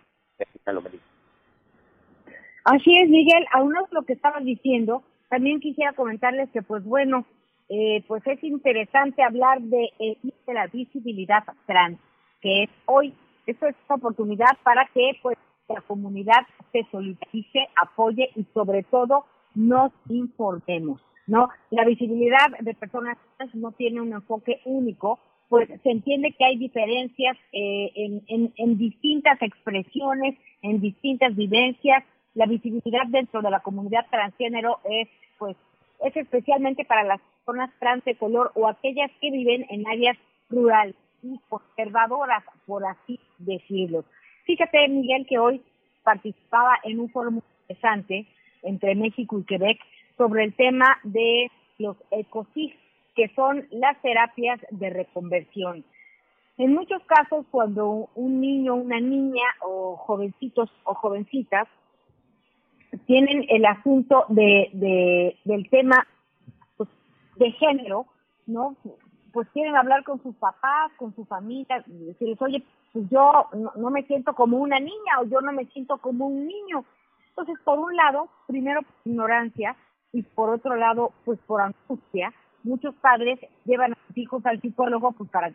Así 2.64 2.92
es, 2.96 3.10
Miguel, 3.10 3.44
aún 3.54 3.76
es 3.76 3.92
lo 3.92 4.04
que 4.04 4.14
estabas 4.14 4.44
diciendo, 4.44 5.02
también 5.30 5.60
quisiera 5.60 5.94
comentarles 5.94 6.52
que 6.52 6.62
pues 6.62 6.84
bueno, 6.84 7.26
eh, 7.70 8.04
pues 8.08 8.22
es 8.28 8.44
interesante 8.44 9.24
hablar 9.24 9.62
de, 9.62 9.90
eh, 9.98 10.18
la 10.46 10.68
visibilidad 10.68 11.44
trans, 11.66 12.00
que 12.40 12.64
es 12.64 12.70
hoy, 12.86 13.16
esto 13.48 13.66
es 13.66 13.76
una 13.90 13.96
oportunidad 13.96 14.58
para 14.64 14.88
que 14.94 15.14
pues 15.24 15.38
la 15.70 15.82
comunidad 15.82 16.46
se 16.72 16.86
solidarice, 16.92 17.68
apoye 17.82 18.30
y 18.36 18.44
sobre 18.54 18.84
todo 18.84 19.26
nos 19.56 19.92
informemos, 20.10 21.02
¿no? 21.28 21.50
La 21.70 21.86
visibilidad 21.86 22.48
de 22.60 22.74
personas 22.74 23.18
trans 23.38 23.54
no 23.56 23.72
tiene 23.72 24.02
un 24.02 24.14
enfoque 24.14 24.62
único, 24.66 25.20
pues 25.50 25.68
se 25.84 25.92
entiende 25.92 26.34
que 26.38 26.46
hay 26.46 26.58
diferencias 26.58 27.38
eh, 27.52 27.92
en, 27.96 28.24
en, 28.28 28.54
en 28.56 28.78
distintas 28.78 29.42
expresiones, 29.42 30.38
en 30.62 30.80
distintas 30.80 31.36
vivencias. 31.36 32.04
La 32.34 32.46
visibilidad 32.46 33.06
dentro 33.08 33.42
de 33.42 33.52
la 33.52 33.60
comunidad 33.60 34.06
transgénero 34.10 34.80
es, 34.86 35.10
pues, 35.38 35.58
es 36.00 36.16
especialmente 36.16 36.86
para 36.86 37.04
las 37.04 37.20
personas 37.46 37.70
trans 37.80 38.06
de 38.06 38.16
color 38.16 38.52
o 38.56 38.68
aquellas 38.68 39.12
que 39.20 39.32
viven 39.32 39.66
en 39.70 39.86
áreas 39.88 40.18
rurales 40.50 40.96
y 41.22 41.38
conservadoras, 41.50 42.44
por 42.66 42.86
así 42.86 43.20
decirlo. 43.38 44.06
Fíjate, 44.46 44.88
Miguel, 44.88 45.26
que 45.28 45.38
hoy 45.38 45.62
participaba 46.04 46.78
en 46.84 47.00
un 47.00 47.10
foro 47.10 47.32
muy 47.32 47.44
interesante 47.62 48.26
entre 48.64 48.96
México 48.96 49.40
y 49.40 49.46
Quebec 49.46 49.80
sobre 50.18 50.44
el 50.44 50.54
tema 50.54 50.98
de 51.04 51.50
los 51.78 51.98
ECOSIG, 52.12 52.76
que 53.16 53.30
son 53.36 53.68
las 53.72 54.02
terapias 54.02 54.60
de 54.70 54.90
reconversión. 54.90 55.84
En 56.58 56.74
muchos 56.74 57.02
casos, 57.06 57.46
cuando 57.50 58.10
un 58.16 58.40
niño, 58.40 58.76
una 58.76 59.00
niña 59.00 59.44
o 59.62 59.96
jovencitos 59.96 60.70
o 60.84 60.94
jovencitas 60.94 61.68
tienen 63.08 63.46
el 63.50 63.66
asunto 63.66 64.26
de, 64.30 64.70
de 64.74 65.38
del 65.46 65.70
tema 65.70 66.06
pues, 66.78 66.90
de 67.38 67.52
género, 67.54 68.06
¿no? 68.46 68.76
Pues 69.32 69.48
quieren 69.54 69.76
hablar 69.76 70.04
con 70.04 70.22
sus 70.22 70.36
papás, 70.36 70.92
con 70.98 71.16
su 71.16 71.26
familia, 71.26 71.84
y 71.88 72.06
decirles, 72.06 72.42
oye, 72.42 72.64
pues 72.92 73.10
yo 73.10 73.48
no 73.78 73.90
me 73.90 74.04
siento 74.04 74.36
como 74.36 74.58
una 74.58 74.80
niña 74.80 75.20
o 75.22 75.26
yo 75.26 75.40
no 75.40 75.54
me 75.54 75.66
siento 75.68 75.98
como 76.00 76.28
un 76.28 76.48
niño. 76.48 76.84
Entonces, 77.32 77.64
por 77.64 77.80
un 77.80 77.96
lado, 77.96 78.30
primero 78.48 78.82
por 78.82 78.94
ignorancia 79.06 79.76
y 80.14 80.24
por 80.24 80.50
otro 80.50 80.76
lado, 80.76 81.12
pues 81.26 81.40
por 81.48 81.62
angustia, 81.62 82.34
muchos 82.64 82.94
padres 82.96 83.40
llevan 83.66 83.94
a 83.94 83.98
sus 84.08 84.18
hijos 84.18 84.46
al 84.46 84.62
psicólogo, 84.62 85.14
pues 85.14 85.30
para 85.30 85.48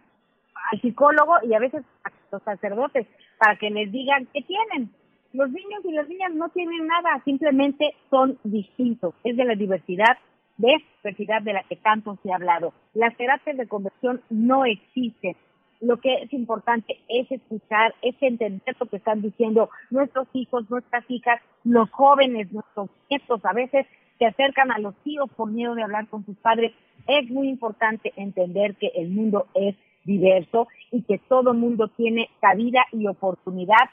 al 0.73 0.81
psicólogo 0.81 1.35
y 1.45 1.55
a 1.55 1.59
veces 1.59 1.85
a 2.05 2.11
los 2.33 2.43
sacerdotes 2.43 3.07
para 3.39 3.57
que 3.57 3.71
les 3.71 3.93
digan 3.93 4.27
qué 4.33 4.43
tienen. 4.43 4.91
Los 5.33 5.51
niños 5.51 5.85
y 5.85 5.93
las 5.93 6.09
niñas 6.09 6.33
no 6.35 6.49
tienen 6.49 6.87
nada, 6.87 7.23
simplemente 7.25 7.95
son 8.11 8.39
distintos. 8.43 9.15
Es 9.23 9.37
de 9.37 9.45
la 9.45 9.55
diversidad, 9.55 10.17
de 10.57 10.83
diversidad 11.03 11.43
de 11.43 11.53
la 11.53 11.63
que 11.65 11.77
tanto 11.77 12.19
se 12.23 12.33
ha 12.33 12.37
hablado. 12.37 12.73
Las 12.95 13.17
terapias 13.17 13.57
de 13.57 13.69
conversión 13.69 14.23
no 14.31 14.65
existen. 14.65 15.37
Lo 15.81 15.99
que 15.99 16.15
es 16.23 16.33
importante 16.33 16.99
es 17.09 17.31
escuchar, 17.31 17.95
es 18.03 18.15
entender 18.21 18.77
lo 18.79 18.87
que 18.87 18.97
están 18.97 19.23
diciendo 19.23 19.71
nuestros 19.91 20.27
hijos, 20.33 20.69
nuestras 20.71 21.05
hijas, 21.09 21.41
los 21.65 21.91
jóvenes, 21.91 22.51
nuestros 22.53 22.91
nietos. 23.11 23.45
A 23.45 23.53
veces 23.53 23.87
se 24.19 24.27
acercan 24.27 24.71
a 24.73 24.79
los 24.79 24.95
tíos 25.03 25.29
por 25.37 25.51
miedo 25.51 25.75
de 25.75 25.83
hablar 25.83 26.09
con 26.09 26.25
sus 26.25 26.37
padres. 26.39 26.73
Es 27.07 27.29
muy 27.31 27.49
importante 27.49 28.13
entender 28.17 28.75
que 28.77 28.89
el 28.95 29.11
mundo 29.11 29.47
es 29.55 29.77
diverso 30.05 30.69
y 30.91 31.03
que 31.03 31.19
todo 31.19 31.53
mundo 31.53 31.89
tiene 31.89 32.31
cabida 32.41 32.87
y 32.93 33.07
oportunidad 33.07 33.91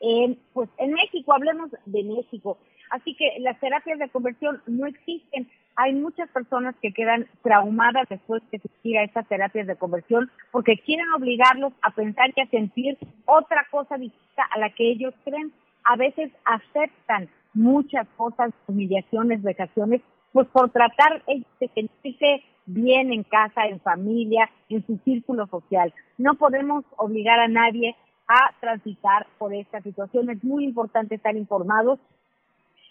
en, 0.00 0.38
pues 0.52 0.68
en 0.78 0.92
México, 0.92 1.32
hablemos 1.32 1.70
de 1.86 2.02
México. 2.02 2.58
Así 2.90 3.14
que 3.14 3.36
las 3.40 3.58
terapias 3.60 3.98
de 3.98 4.08
conversión 4.08 4.60
no 4.66 4.86
existen. 4.86 5.48
Hay 5.76 5.94
muchas 5.94 6.28
personas 6.30 6.74
que 6.82 6.92
quedan 6.92 7.28
traumadas 7.42 8.08
después 8.08 8.42
de 8.50 8.58
asistir 8.58 8.98
a 8.98 9.04
estas 9.04 9.28
terapias 9.28 9.66
de 9.66 9.76
conversión 9.76 10.30
porque 10.50 10.78
quieren 10.78 11.06
obligarlos 11.12 11.72
a 11.82 11.90
pensar 11.90 12.32
y 12.34 12.40
a 12.40 12.48
sentir 12.48 12.98
otra 13.26 13.66
cosa 13.70 13.96
distinta 13.96 14.42
a 14.50 14.58
la 14.58 14.70
que 14.70 14.90
ellos 14.90 15.14
creen. 15.24 15.52
A 15.84 15.96
veces 15.96 16.32
aceptan 16.44 17.28
muchas 17.54 18.06
cosas, 18.16 18.52
humillaciones, 18.66 19.42
vejaciones, 19.42 20.02
pues 20.32 20.48
por 20.48 20.70
tratar 20.70 21.22
de 21.26 21.68
sentirse 21.74 22.42
bien 22.66 23.12
en 23.12 23.22
casa, 23.22 23.66
en 23.66 23.80
familia, 23.80 24.50
en 24.68 24.84
su 24.86 24.98
círculo 25.04 25.46
social. 25.46 25.92
No 26.18 26.34
podemos 26.34 26.84
obligar 26.96 27.38
a 27.40 27.48
nadie 27.48 27.96
a 28.30 28.54
transitar 28.60 29.26
por 29.38 29.52
esta 29.52 29.80
situación. 29.82 30.30
Es 30.30 30.42
muy 30.44 30.64
importante 30.64 31.16
estar 31.16 31.36
informados 31.36 31.98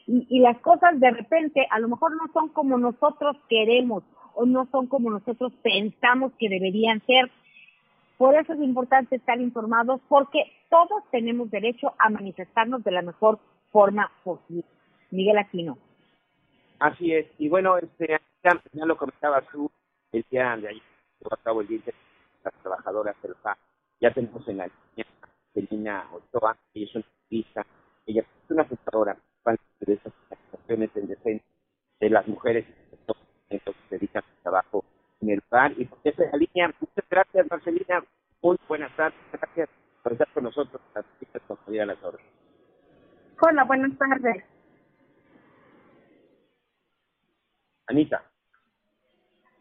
y, 0.05 0.27
y, 0.29 0.39
las 0.39 0.57
cosas 0.59 0.99
de 0.99 1.11
repente 1.11 1.65
a 1.69 1.79
lo 1.79 1.87
mejor 1.87 2.11
no 2.15 2.31
son 2.33 2.49
como 2.49 2.77
nosotros 2.77 3.37
queremos 3.47 4.03
o 4.33 4.45
no 4.45 4.67
son 4.71 4.87
como 4.87 5.11
nosotros 5.11 5.53
pensamos 5.61 6.33
que 6.39 6.49
deberían 6.49 7.01
ser. 7.05 7.31
Por 8.17 8.35
eso 8.35 8.53
es 8.53 8.59
importante 8.59 9.15
estar 9.15 9.39
informados 9.39 10.01
porque 10.09 10.43
todos 10.69 11.03
tenemos 11.11 11.49
derecho 11.51 11.93
a 11.99 12.09
manifestarnos 12.09 12.83
de 12.83 12.91
la 12.91 13.01
mejor 13.01 13.39
forma 13.71 14.11
posible. 14.23 14.65
Miguel 15.11 15.37
Aquino. 15.37 15.77
Así 16.79 17.13
es. 17.13 17.27
Y 17.37 17.49
bueno, 17.49 17.77
este, 17.77 18.19
ya, 18.43 18.85
lo 18.85 18.97
comentabas 18.97 19.45
tú, 19.51 19.69
el 20.11 20.25
día 20.29 20.55
de 20.57 20.69
ayer, 20.69 20.83
llevó 21.19 21.59
a 21.59 21.61
el 21.61 21.67
Día 21.67 21.79
de 21.85 21.93
las 22.43 22.53
Trabajadoras 22.61 23.15
del. 23.21 23.57
Ya 23.99 24.13
tenemos 24.13 24.47
en 24.47 24.57
la 24.57 24.69
Celina 25.53 26.07
Ochoa, 26.11 26.57
ella 26.73 26.85
es 26.85 26.95
una 26.95 27.05
activista, 27.05 27.65
ella 28.05 28.21
es 28.21 28.51
una 28.51 28.65
fundadora 28.65 29.17
de 29.79 29.93
esas 29.93 30.13
organizaciones 30.29 30.89
en 30.95 31.07
defensa 31.07 31.45
de 31.99 32.09
las 32.09 32.27
mujeres 32.27 32.65
que 33.49 33.59
se 33.59 33.73
dedican 33.89 34.23
al 34.23 34.43
trabajo 34.43 34.83
en 35.21 35.31
el 35.31 35.41
lugar. 35.43 35.73
Y 35.77 35.85
por 35.85 35.99
la 36.03 36.37
línea, 36.37 36.73
muchas 36.79 37.09
gracias 37.09 37.47
Marcelina, 37.49 38.03
muy 38.41 38.57
buenas 38.67 38.95
tardes, 38.95 39.19
gracias 39.31 39.69
por 40.03 40.13
estar 40.13 40.27
con 40.33 40.43
nosotros, 40.43 40.81
las 40.95 41.05
chicas 41.19 41.41
con 41.47 41.57
Torre. 41.57 42.23
Hola, 43.41 43.63
buenas 43.63 43.97
tardes. 43.97 44.43
Anita. 47.87 48.23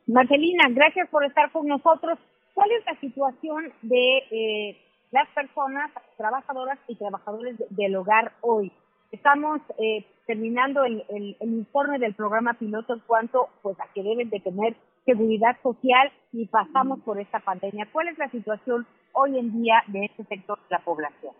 Marcelina, 0.07 0.68
gracias 0.70 1.09
por 1.11 1.24
estar 1.24 1.51
con 1.53 1.66
nosotros. 1.66 2.18
¿Cuál 2.55 2.70
es 2.72 2.85
la 2.87 2.98
situación 3.01 3.72
de 3.83 4.18
eh, 4.31 4.88
las 5.11 5.29
personas 5.31 5.90
trabajadoras 6.16 6.79
y 6.88 6.97
trabajadores 6.97 7.59
de, 7.59 7.66
del 7.71 7.97
hogar 7.97 8.33
hoy? 8.40 8.73
Estamos 9.11 9.61
eh, 9.79 10.05
terminando 10.27 10.85
el, 10.85 11.05
el, 11.09 11.37
el, 11.40 11.49
informe 11.49 11.99
del 11.99 12.14
programa 12.14 12.55
piloto 12.55 12.94
en 12.94 13.01
cuanto 13.01 13.49
pues, 13.62 13.79
a 13.81 13.87
que 13.94 14.03
deben 14.03 14.29
de 14.29 14.40
tener 14.40 14.77
seguridad 15.07 15.57
social 15.62 16.12
y 16.33 16.47
pasamos 16.47 17.01
por 17.01 17.18
esta 17.18 17.40
pandemia. 17.40 17.88
¿Cuál 17.90 18.09
es 18.09 18.18
la 18.18 18.29
situación 18.31 18.87
hoy 19.12 19.38
en 19.38 19.62
día 19.62 19.83
de 19.87 20.05
este 20.05 20.25
sector 20.25 20.59
de 20.59 20.77
la 20.77 20.81
población? 20.81 21.33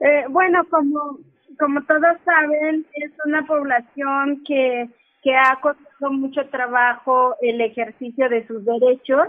Eh, 0.00 0.24
bueno, 0.28 0.62
como, 0.68 1.18
como 1.58 1.82
todos 1.84 2.18
saben, 2.24 2.86
es 2.92 3.12
una 3.24 3.46
población 3.46 4.42
que 4.46 4.90
que 5.26 5.34
ha 5.34 5.58
costado 5.60 6.12
mucho 6.12 6.48
trabajo 6.50 7.34
el 7.40 7.60
ejercicio 7.60 8.28
de 8.28 8.46
sus 8.46 8.64
derechos. 8.64 9.26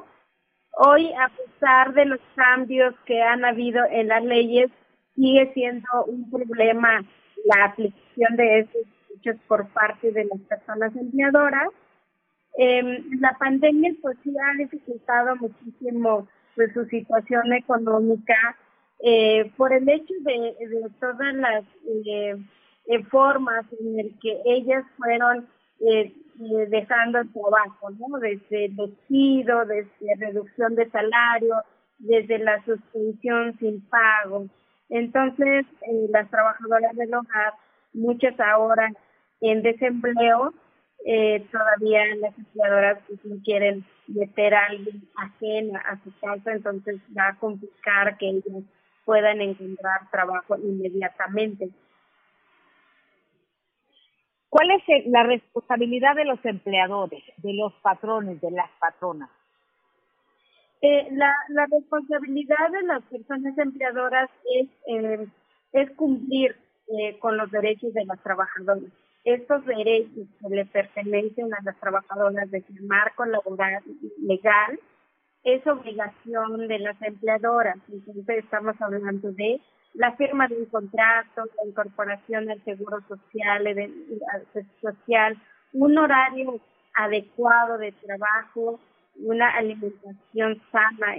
Hoy, 0.80 1.12
a 1.14 1.30
pesar 1.30 1.92
de 1.96 2.06
los 2.06 2.20
cambios 2.36 2.94
que 3.08 3.20
han 3.24 3.44
habido 3.44 3.84
en 3.90 4.10
las 4.10 4.24
leyes, 4.24 4.70
sigue 5.16 5.52
siendo 5.56 5.88
un 6.06 6.30
problema 6.30 7.04
la 7.46 7.66
aplicación 7.66 8.36
de 8.36 8.60
esos 8.60 8.86
derechos 9.10 9.42
por 9.48 9.68
parte 9.70 10.12
de 10.12 10.26
las 10.26 10.40
personas 10.42 10.96
empleadoras. 10.96 11.70
Eh, 12.60 13.04
la 13.20 13.36
pandemia 13.40 13.92
pues 14.04 14.18
sí 14.24 14.32
ha 14.38 14.56
dificultado 14.56 15.36
muchísimo 15.38 16.28
pues, 16.56 16.72
su 16.74 16.86
situación 16.86 17.54
económica 17.54 18.36
eh, 19.00 19.52
por 19.58 19.74
el 19.74 19.90
hecho 19.90 20.14
de, 20.22 20.54
todas 21.00 21.34
las 21.34 21.66
eh, 22.06 23.04
formas 23.10 23.66
en 23.80 24.00
el 24.00 24.20
que 24.20 24.42
ellas 24.46 24.86
fueron 24.98 25.48
eh, 26.40 26.68
dejando 26.70 27.20
el 27.20 27.32
trabajo, 27.32 27.90
¿no? 27.92 28.20
Desde 28.20 28.70
despido, 28.70 29.66
desde 29.66 30.16
reducción 30.18 30.76
de 30.76 30.90
salario, 30.90 31.56
desde 32.00 32.40
la 32.40 32.64
suspensión 32.64 33.58
sin 33.60 33.82
pago. 33.88 34.48
Entonces, 34.90 35.66
eh, 35.82 36.08
las 36.10 36.30
trabajadoras 36.30 36.96
del 36.96 37.14
hogar, 37.14 37.54
muchas 37.94 38.40
ahora 38.40 38.92
en 39.42 39.62
desempleo, 39.62 40.54
eh, 41.06 41.46
todavía 41.52 42.04
las 42.18 42.38
empleadoras 42.38 43.00
pues, 43.08 43.24
no 43.26 43.42
quieren 43.44 43.86
meter 44.08 44.54
a 44.54 44.66
alguien 44.66 45.08
ajeno 45.16 45.80
a 45.80 46.02
su 46.04 46.12
casa, 46.20 46.52
entonces 46.54 47.00
va 47.18 47.30
a 47.30 47.36
complicar 47.36 48.18
que 48.18 48.30
ellos 48.30 48.64
puedan 49.06 49.42
encontrar 49.42 50.10
trabajo 50.12 50.58
inmediatamente. 50.58 51.70
¿Cuál 54.50 54.72
es 54.72 55.08
la 55.08 55.24
responsabilidad 55.24 56.16
de 56.16 56.26
los 56.26 56.44
empleadores, 56.46 57.24
de 57.38 57.54
los 57.54 57.74
patrones, 57.82 58.40
de 58.42 58.52
las 58.52 58.70
patronas? 58.80 59.30
Eh, 60.82 61.08
la, 61.12 61.34
responsabilidad 61.72 62.70
de 62.72 62.84
las 62.84 63.04
personas 63.04 63.58
empleadoras 63.58 64.30
es, 64.60 64.70
eh, 64.88 65.96
cumplir 65.96 66.56
eh, 66.88 67.18
con 67.20 67.36
los 67.36 67.52
derechos 67.52 67.94
de 67.94 68.06
las 68.06 68.22
trabajadoras. 68.22 68.92
Estos 69.24 69.66
derechos 69.66 70.28
que 70.40 70.56
le 70.56 70.66
pertenecen 70.66 71.54
a 71.54 71.62
las 71.64 71.78
trabajadoras 71.80 72.50
de 72.52 72.60
el 72.60 72.84
marco 72.84 73.26
laboral 73.26 73.84
legal 74.22 74.80
es 75.44 75.66
obligación 75.68 76.68
de 76.68 76.80
las 76.80 77.02
empleadoras. 77.02 77.78
Entonces 77.92 78.38
estamos 78.44 78.80
hablando 78.80 79.32
de 79.34 79.60
la 79.94 80.16
firma 80.16 80.48
de 80.48 80.58
un 80.58 80.66
contrato, 80.66 81.44
la 81.58 81.70
incorporación 81.70 82.50
al 82.50 82.64
seguro 82.64 83.00
social, 83.08 83.66
social, 84.82 85.38
un 85.74 85.98
horario 85.98 86.60
adecuado 86.94 87.78
de 87.78 87.92
trabajo, 87.92 88.80
una 89.16 89.50
alimentación 89.50 90.62
sana 90.72 91.16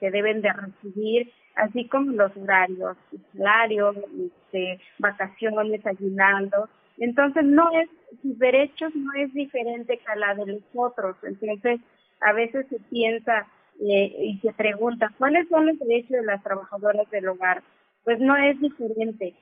que 0.00 0.10
deben 0.10 0.40
de 0.40 0.52
recibir, 0.52 1.32
así 1.56 1.86
como 1.88 2.12
los 2.12 2.34
horarios, 2.36 2.96
salarios, 3.36 3.96
este, 3.96 4.80
vacaciones, 4.98 5.84
aguinaldo. 5.86 6.68
Entonces 6.98 7.44
no 7.44 7.70
es, 7.72 7.88
sus 8.22 8.38
derechos 8.38 8.94
no 8.94 9.12
es 9.14 9.32
diferente 9.34 9.98
que 9.98 10.18
la 10.18 10.34
de 10.34 10.46
los 10.46 10.62
otros. 10.74 11.16
Entonces 11.22 11.80
a 12.20 12.32
veces 12.32 12.66
se 12.68 12.78
piensa 12.90 13.46
eh, 13.80 14.14
y 14.18 14.38
se 14.40 14.52
pregunta, 14.52 15.12
¿cuáles 15.18 15.48
son 15.48 15.66
los 15.66 15.78
derechos 15.78 16.10
de 16.10 16.24
las 16.24 16.42
trabajadoras 16.42 17.08
del 17.10 17.28
hogar? 17.28 17.62
Pues 18.04 18.18
no 18.20 18.36
es 18.36 18.60
diferente, 18.60 19.34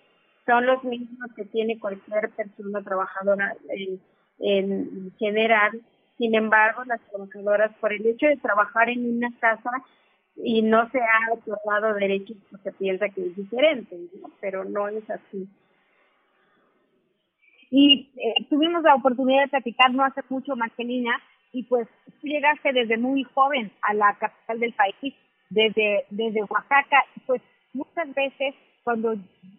son 0.47 0.66
los 0.66 0.83
mismos 0.85 1.31
que 1.37 1.45
tiene 1.45 1.79
cualquier 1.79 2.31
persona 2.31 2.83
trabajadora 2.83 3.55
en, 3.69 4.01
en 4.38 5.12
general. 5.19 5.81
Sin 6.19 6.35
embargo, 6.35 6.85
las 6.85 7.01
trabajadoras, 7.09 7.73
por 7.81 7.93
el 7.93 8.07
hecho 8.07 8.27
de 8.27 8.37
trabajar 8.37 8.90
en 8.90 9.16
una 9.16 9.31
casa 9.38 9.71
y 10.37 10.62
no 10.62 10.88
se 10.90 10.99
ha 10.99 11.33
otorgado 11.33 11.95
derechos, 11.95 12.37
se 12.62 12.73
piensa 12.73 13.09
que 13.09 13.27
es 13.27 13.37
diferente, 13.37 13.97
pero 14.40 14.64
no 14.64 14.88
es 14.88 15.09
así. 15.09 15.49
Y 17.71 18.11
eh, 18.16 18.47
tuvimos 18.49 18.83
la 18.83 18.97
oportunidad 18.97 19.43
de 19.43 19.49
platicar 19.49 19.95
no 19.95 20.05
hace 20.05 20.23
mucho, 20.29 20.57
Marcelina, 20.57 21.12
y 21.52 21.64
pues 21.64 21.88
tú 22.20 22.26
llegaste 22.26 22.72
desde 22.72 22.96
muy 22.96 23.24
joven 23.24 23.72
a 23.82 23.94
la 23.94 24.16
capital 24.18 24.60
del 24.60 24.72
país, 24.74 25.14
desde, 25.48 26.04
desde 26.10 26.42
Oaxaca, 26.42 27.04
pues 27.26 27.42
muchas 27.72 28.14
veces 28.14 28.54
cuando 28.84 29.14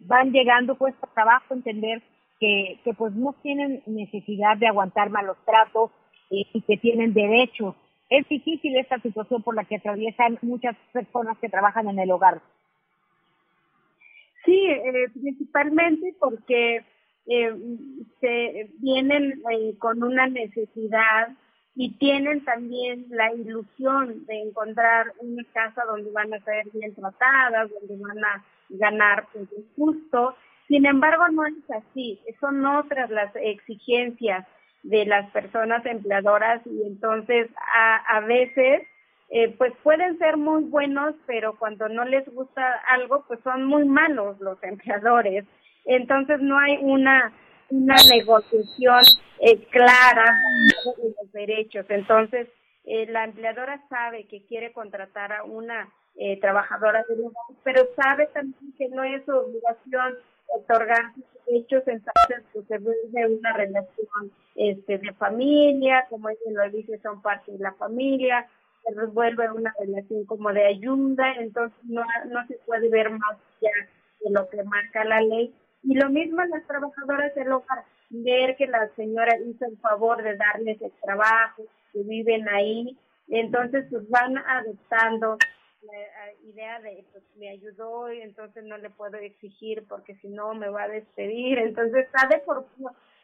van 0.06 0.32
llegando 0.32 0.76
cuesta 0.76 1.06
trabajo 1.14 1.54
entender 1.54 2.02
que, 2.40 2.80
que 2.84 2.94
pues 2.94 3.12
no 3.14 3.34
tienen 3.42 3.82
necesidad 3.86 4.56
de 4.56 4.66
aguantar 4.66 5.10
malos 5.10 5.36
tratos 5.44 5.90
eh, 6.30 6.44
y 6.52 6.60
que 6.62 6.76
tienen 6.76 7.12
derechos. 7.12 7.74
Es 8.10 8.28
difícil 8.28 8.76
esta 8.76 8.98
situación 9.00 9.42
por 9.42 9.54
la 9.54 9.64
que 9.64 9.76
atraviesan 9.76 10.38
muchas 10.42 10.76
personas 10.92 11.38
que 11.38 11.48
trabajan 11.48 11.88
en 11.88 11.98
el 11.98 12.10
hogar. 12.10 12.40
Sí, 14.44 14.66
eh, 14.66 15.08
principalmente 15.14 16.14
porque 16.18 16.84
eh, 17.26 17.54
se 18.20 18.70
vienen 18.80 19.40
eh, 19.50 19.74
con 19.78 20.02
una 20.02 20.26
necesidad 20.26 21.28
y 21.74 21.92
tienen 21.98 22.44
también 22.44 23.06
la 23.08 23.32
ilusión 23.32 24.26
de 24.26 24.42
encontrar 24.42 25.12
una 25.18 25.42
casa 25.52 25.84
donde 25.86 26.10
van 26.10 26.32
a 26.34 26.40
ser 26.40 26.66
bien 26.72 26.94
tratadas, 26.94 27.70
donde 27.70 28.02
van 28.02 28.24
a 28.24 28.44
ganar 28.68 29.26
pues, 29.32 29.48
justo. 29.76 30.36
Sin 30.68 30.86
embargo, 30.86 31.28
no 31.28 31.46
es 31.46 31.54
así, 31.70 32.20
son 32.40 32.64
otras 32.64 33.10
las 33.10 33.34
exigencias 33.36 34.46
de 34.82 35.06
las 35.06 35.30
personas 35.30 35.84
empleadoras 35.86 36.60
y 36.66 36.82
entonces 36.86 37.48
a, 37.74 38.16
a 38.16 38.20
veces 38.20 38.82
eh, 39.30 39.54
pues 39.56 39.72
pueden 39.82 40.18
ser 40.18 40.36
muy 40.36 40.64
buenos, 40.64 41.14
pero 41.26 41.56
cuando 41.58 41.88
no 41.88 42.04
les 42.04 42.26
gusta 42.34 42.62
algo, 42.88 43.24
pues 43.28 43.40
son 43.44 43.64
muy 43.64 43.84
malos 43.86 44.38
los 44.40 44.62
empleadores. 44.62 45.46
Entonces 45.84 46.40
no 46.40 46.58
hay 46.58 46.78
una 46.80 47.32
una 47.72 47.96
negociación 48.10 49.00
eh, 49.40 49.64
clara 49.70 50.24
de 50.96 51.14
los 51.20 51.32
derechos. 51.32 51.86
Entonces, 51.88 52.48
eh, 52.84 53.06
la 53.06 53.24
empleadora 53.24 53.82
sabe 53.88 54.26
que 54.26 54.44
quiere 54.46 54.72
contratar 54.72 55.32
a 55.32 55.44
una 55.44 55.88
eh, 56.16 56.38
trabajadora 56.40 57.04
de 57.08 57.16
lugar, 57.16 57.44
pero 57.62 57.86
sabe 57.96 58.26
también 58.28 58.74
que 58.76 58.88
no 58.88 59.04
es 59.04 59.24
su 59.24 59.32
obligación 59.32 60.14
otorgar 60.54 61.14
sus 61.14 61.24
derechos, 61.46 61.82
entonces 61.86 62.44
pues, 62.52 62.66
se 62.66 62.78
vuelve 62.78 63.38
una 63.38 63.52
relación 63.54 64.32
este, 64.54 64.98
de 64.98 65.12
familia, 65.14 66.06
como 66.10 66.28
ella 66.28 66.38
lo 66.50 66.70
dice, 66.70 66.98
son 67.02 67.22
parte 67.22 67.52
de 67.52 67.58
la 67.58 67.72
familia, 67.72 68.46
se 68.84 69.06
vuelve 69.06 69.50
una 69.50 69.74
relación 69.78 70.26
como 70.26 70.52
de 70.52 70.66
ayuda, 70.66 71.32
entonces 71.38 71.78
no, 71.84 72.04
no 72.28 72.46
se 72.46 72.54
puede 72.66 72.88
ver 72.90 73.10
más 73.10 73.38
allá 73.60 73.88
de 74.20 74.30
lo 74.30 74.48
que 74.50 74.62
marca 74.64 75.04
la 75.04 75.20
ley 75.20 75.54
y 75.84 75.94
lo 75.94 76.10
mismo 76.10 76.44
las 76.44 76.66
trabajadoras 76.66 77.34
del 77.34 77.52
hogar, 77.52 77.84
ver 78.12 78.56
que 78.56 78.66
la 78.66 78.88
señora 78.94 79.36
hizo 79.38 79.64
el 79.64 79.78
favor 79.78 80.22
de 80.22 80.36
darles 80.36 80.80
el 80.82 80.92
trabajo, 81.02 81.64
que 81.92 82.02
viven 82.02 82.48
ahí, 82.48 82.96
entonces 83.28 83.86
pues 83.90 84.08
van 84.10 84.36
adoptando 84.38 85.38
la 85.82 86.48
idea 86.48 86.80
de 86.80 87.04
pues 87.12 87.24
me 87.36 87.48
ayudó 87.48 88.12
y 88.12 88.20
entonces 88.20 88.64
no 88.64 88.78
le 88.78 88.90
puedo 88.90 89.16
exigir 89.16 89.84
porque 89.88 90.14
si 90.16 90.28
no 90.28 90.54
me 90.54 90.68
va 90.68 90.84
a 90.84 90.88
despedir, 90.88 91.58
entonces 91.58 92.06
sabe 92.12 92.40
por 92.46 92.66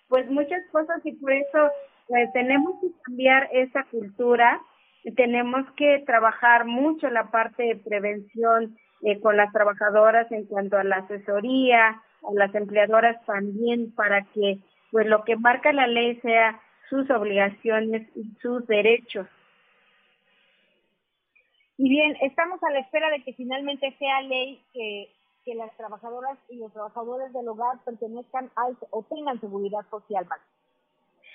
pues 0.09 0.29
muchas 0.31 0.63
cosas 0.73 1.05
y 1.05 1.13
por 1.13 1.33
eso 1.33 1.71
pues, 2.09 2.33
tenemos 2.33 2.81
que 2.81 2.89
cambiar 3.05 3.49
esa 3.53 3.85
cultura, 3.85 4.61
tenemos 5.17 5.71
que 5.77 6.03
trabajar 6.07 6.65
mucho 6.65 7.09
la 7.11 7.31
parte 7.31 7.63
de 7.63 7.77
prevención 7.77 8.77
eh, 9.03 9.21
con 9.21 9.37
las 9.37 9.53
trabajadoras 9.53 10.31
en 10.33 10.47
cuanto 10.47 10.77
a 10.77 10.85
la 10.85 10.97
asesoría, 10.97 11.89
a 11.89 12.33
las 12.35 12.55
empleadoras 12.55 13.25
también 13.27 13.95
para 13.95 14.25
que 14.35 14.59
pues 14.91 15.07
lo 15.07 15.25
que 15.25 15.37
marca 15.37 15.73
la 15.73 15.87
ley 15.87 16.17
sea 16.21 16.61
sus 16.89 17.09
obligaciones 17.11 18.09
y 18.15 18.25
sus 18.41 18.67
derechos. 18.67 19.27
Y 21.77 21.89
bien, 21.89 22.17
estamos 22.23 22.63
a 22.63 22.71
la 22.71 22.81
espera 22.81 23.11
de 23.11 23.23
que 23.23 23.35
finalmente 23.35 23.95
sea 23.99 24.23
ley 24.23 24.61
que, 24.73 25.09
que 25.45 25.55
las 25.55 25.77
trabajadoras 25.77 26.39
y 26.49 26.57
los 26.57 26.73
trabajadores 26.73 27.33
del 27.33 27.49
hogar 27.49 27.79
pertenezcan 27.85 28.51
al 28.57 28.77
o 28.91 29.05
tengan 29.05 29.41
seguridad 29.41 29.87
social. 29.91 30.27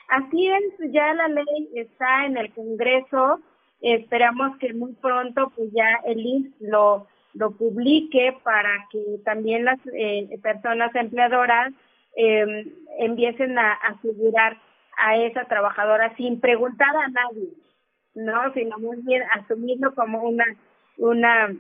Así 0.09 0.47
es, 0.49 0.91
ya 0.91 1.13
la 1.13 1.27
ley 1.29 1.69
está 1.75 2.25
en 2.25 2.37
el 2.37 2.53
Congreso. 2.53 3.39
Esperamos 3.79 4.57
que 4.57 4.73
muy 4.73 4.93
pronto 4.93 5.51
pues 5.55 5.71
ya 5.71 6.01
el 6.05 6.19
INS 6.19 6.55
lo 6.59 7.07
lo 7.33 7.51
publique 7.51 8.37
para 8.43 8.87
que 8.91 9.19
también 9.25 9.65
las 9.65 9.79
eh, 9.93 10.37
personas 10.41 10.93
empleadoras 10.95 11.73
eh, 12.15 12.73
empiecen 12.99 13.57
a 13.57 13.73
asegurar 13.73 14.57
a 14.97 15.17
esa 15.17 15.45
trabajadora 15.45 16.15
sin 16.15 16.39
preguntar 16.39 16.95
a 16.95 17.07
nadie, 17.09 17.49
¿no? 18.15 18.53
Sino 18.53 18.77
muy 18.79 18.97
bien 19.01 19.23
asumirlo 19.31 19.93
como 19.95 20.21
una, 20.23 20.45
una 20.97 21.55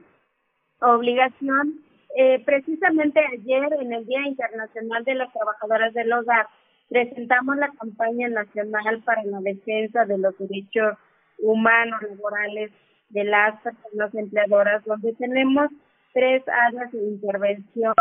obligación. 0.79 1.79
Eh, 2.15 2.43
precisamente 2.45 3.19
ayer, 3.19 3.73
en 3.79 3.93
el 3.93 4.05
Día 4.05 4.21
Internacional 4.27 5.03
de 5.03 5.15
las 5.15 5.33
Trabajadoras 5.33 5.93
del 5.93 6.13
Hogar, 6.13 6.47
presentamos 6.89 7.57
la 7.57 7.69
campaña 7.69 8.29
nacional 8.29 9.01
para 9.03 9.23
la 9.23 9.39
defensa 9.41 10.05
de 10.05 10.19
los 10.19 10.37
derechos 10.37 10.95
humanos 11.39 12.01
laborales 12.03 12.71
de 13.09 13.23
las 13.23 13.59
personas 13.61 14.13
empleadoras, 14.13 14.83
donde 14.85 15.13
tenemos 15.13 15.69
tres 16.13 16.43
áreas 16.47 16.91
de 16.91 16.99
intervención, 16.99 17.93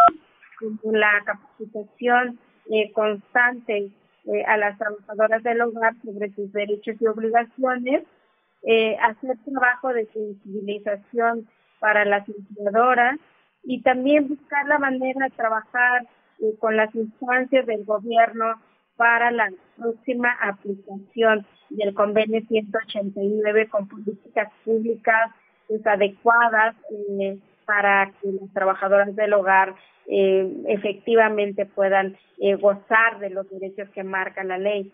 la 0.85 1.22
capacitación 1.25 2.38
eh, 2.70 2.92
constante 2.92 3.90
eh, 4.25 4.44
a 4.46 4.57
las 4.57 4.79
trabajadoras 4.79 5.42
del 5.42 5.61
hogar 5.62 5.94
sobre 6.05 6.31
sus 6.35 6.53
derechos 6.53 6.96
y 7.01 7.07
obligaciones, 7.07 8.05
eh, 8.62 8.96
hacer 8.98 9.37
trabajo 9.44 9.92
de 9.92 10.07
sensibilización 10.07 11.48
para 11.81 12.05
las 12.05 12.29
empleadoras 12.29 13.18
y 13.64 13.83
también 13.83 14.29
buscar 14.29 14.66
la 14.68 14.79
manera 14.79 15.27
de 15.27 15.37
trabajar 15.37 16.07
con 16.59 16.77
las 16.77 16.92
instancias 16.94 17.66
del 17.66 17.85
gobierno 17.85 18.61
para 18.96 19.31
la 19.31 19.48
próxima 19.77 20.33
aplicación 20.40 21.46
del 21.70 21.94
convenio 21.94 22.40
189 22.48 23.68
con 23.68 23.88
políticas 23.88 24.53
públicas 24.64 25.31
pues, 25.68 25.87
adecuadas 25.87 26.77
para 27.64 28.12
que 28.20 28.33
las 28.33 28.53
trabajadoras 28.53 29.14
del 29.14 29.33
hogar 29.33 29.75
eh, 30.07 30.51
efectivamente 30.68 31.66
puedan 31.66 32.16
eh, 32.38 32.57
gozar 32.57 33.18
de 33.18 33.31
los 33.31 33.48
derechos 33.51 33.88
que 33.90 34.05
marca 34.05 34.44
la 34.44 34.59
ley. 34.59 34.92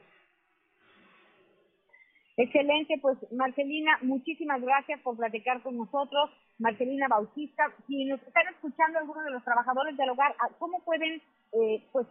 Excelente, 2.36 2.98
pues 3.02 3.18
Marcelina, 3.32 3.98
muchísimas 4.02 4.62
gracias 4.62 5.00
por 5.00 5.16
platicar 5.16 5.60
con 5.60 5.76
nosotros. 5.76 6.30
Marcelina 6.58 7.08
Bautista, 7.08 7.64
si 7.88 8.04
nos 8.04 8.22
están 8.22 8.46
escuchando 8.48 9.00
algunos 9.00 9.24
de 9.24 9.32
los 9.32 9.42
trabajadores 9.42 9.96
del 9.96 10.10
hogar, 10.10 10.36
¿cómo 10.60 10.80
pueden 10.84 11.20
eh, 11.52 11.82
pues 11.90 12.06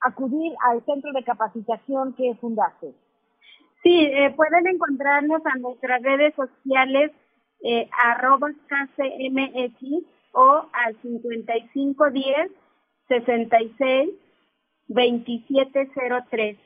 acudir 0.00 0.52
al 0.68 0.84
centro 0.84 1.12
de 1.12 1.22
capacitación 1.22 2.14
que 2.14 2.34
fundaste? 2.40 2.92
Sí, 3.84 4.04
eh, 4.04 4.34
pueden 4.34 4.66
encontrarnos 4.66 5.42
a 5.46 5.58
nuestras 5.58 6.02
redes 6.02 6.34
sociales 6.34 7.12
eh, 7.62 7.88
arroba 7.92 8.48
KCMX 8.68 10.04
o 10.32 10.68
al 10.72 10.96
5510 11.02 12.52
66 13.08 14.10
2703. 14.88 16.58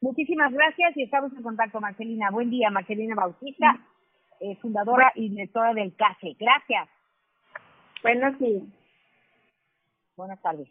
Muchísimas 0.00 0.52
gracias 0.52 0.96
y 0.96 1.04
estamos 1.04 1.32
en 1.32 1.42
contacto, 1.42 1.80
Marcelina. 1.80 2.30
Buen 2.30 2.50
día, 2.50 2.70
Marcelina 2.70 3.14
Bautista, 3.14 3.78
eh, 4.40 4.56
fundadora 4.56 5.12
y 5.14 5.28
directora 5.28 5.72
del 5.74 5.94
CACE. 5.94 6.36
Gracias. 6.38 6.88
Buenos 8.02 8.38
días. 8.38 8.64
Buenas 10.16 10.42
tardes. 10.42 10.68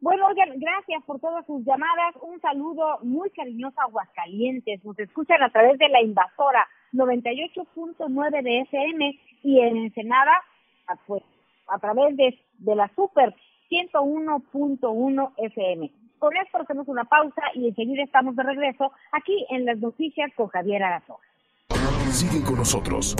Bueno, 0.00 0.26
oigan, 0.26 0.58
gracias 0.58 1.04
por 1.04 1.20
todas 1.20 1.46
sus 1.46 1.64
llamadas. 1.64 2.16
Un 2.22 2.40
saludo 2.40 2.98
muy 3.02 3.30
cariñoso 3.30 3.80
a 3.80 3.84
Aguascalientes. 3.84 4.84
Nos 4.84 4.98
escuchan 4.98 5.42
a 5.42 5.50
través 5.50 5.78
de 5.78 5.88
la 5.88 6.02
invasora 6.02 6.66
98.9 6.92 8.42
de 8.42 8.60
FM 8.60 9.20
y 9.42 9.60
en 9.60 9.76
Ensenada, 9.76 10.32
a- 10.86 10.96
pues, 11.06 11.22
a 11.68 11.78
través 11.78 12.16
de, 12.16 12.38
de 12.58 12.76
la 12.76 12.90
Super 12.94 13.34
101.1 13.70 15.32
FM. 15.36 15.90
Con 16.18 16.36
esto 16.36 16.58
hacemos 16.58 16.86
una 16.88 17.04
pausa 17.04 17.42
y 17.54 17.68
enseguida 17.68 18.02
estamos 18.04 18.36
de 18.36 18.42
regreso 18.44 18.92
aquí 19.12 19.46
en 19.50 19.64
las 19.64 19.78
noticias 19.78 20.30
con 20.36 20.48
Javier 20.48 20.82
Arazoa. 20.84 21.18
Sigue 22.12 22.44
con 22.44 22.56
nosotros. 22.56 23.16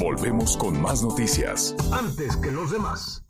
Volvemos 0.00 0.56
con 0.56 0.80
más 0.82 1.02
noticias. 1.04 1.76
Antes 1.92 2.36
que 2.38 2.50
los 2.50 2.72
demás. 2.72 3.24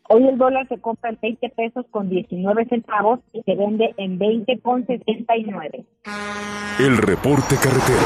Hoy 0.08 0.26
el 0.28 0.36
dólar 0.36 0.68
se 0.68 0.78
compra 0.78 1.08
en 1.10 1.18
20 1.20 1.48
pesos 1.50 1.86
con 1.90 2.08
19 2.10 2.66
centavos 2.66 3.20
y 3.32 3.42
se 3.42 3.54
vende 3.54 3.94
en 3.96 4.18
20 4.18 4.58
con 4.60 4.84
69. 4.86 5.84
El 6.78 6.98
reporte 6.98 7.56
carretero. 7.56 8.02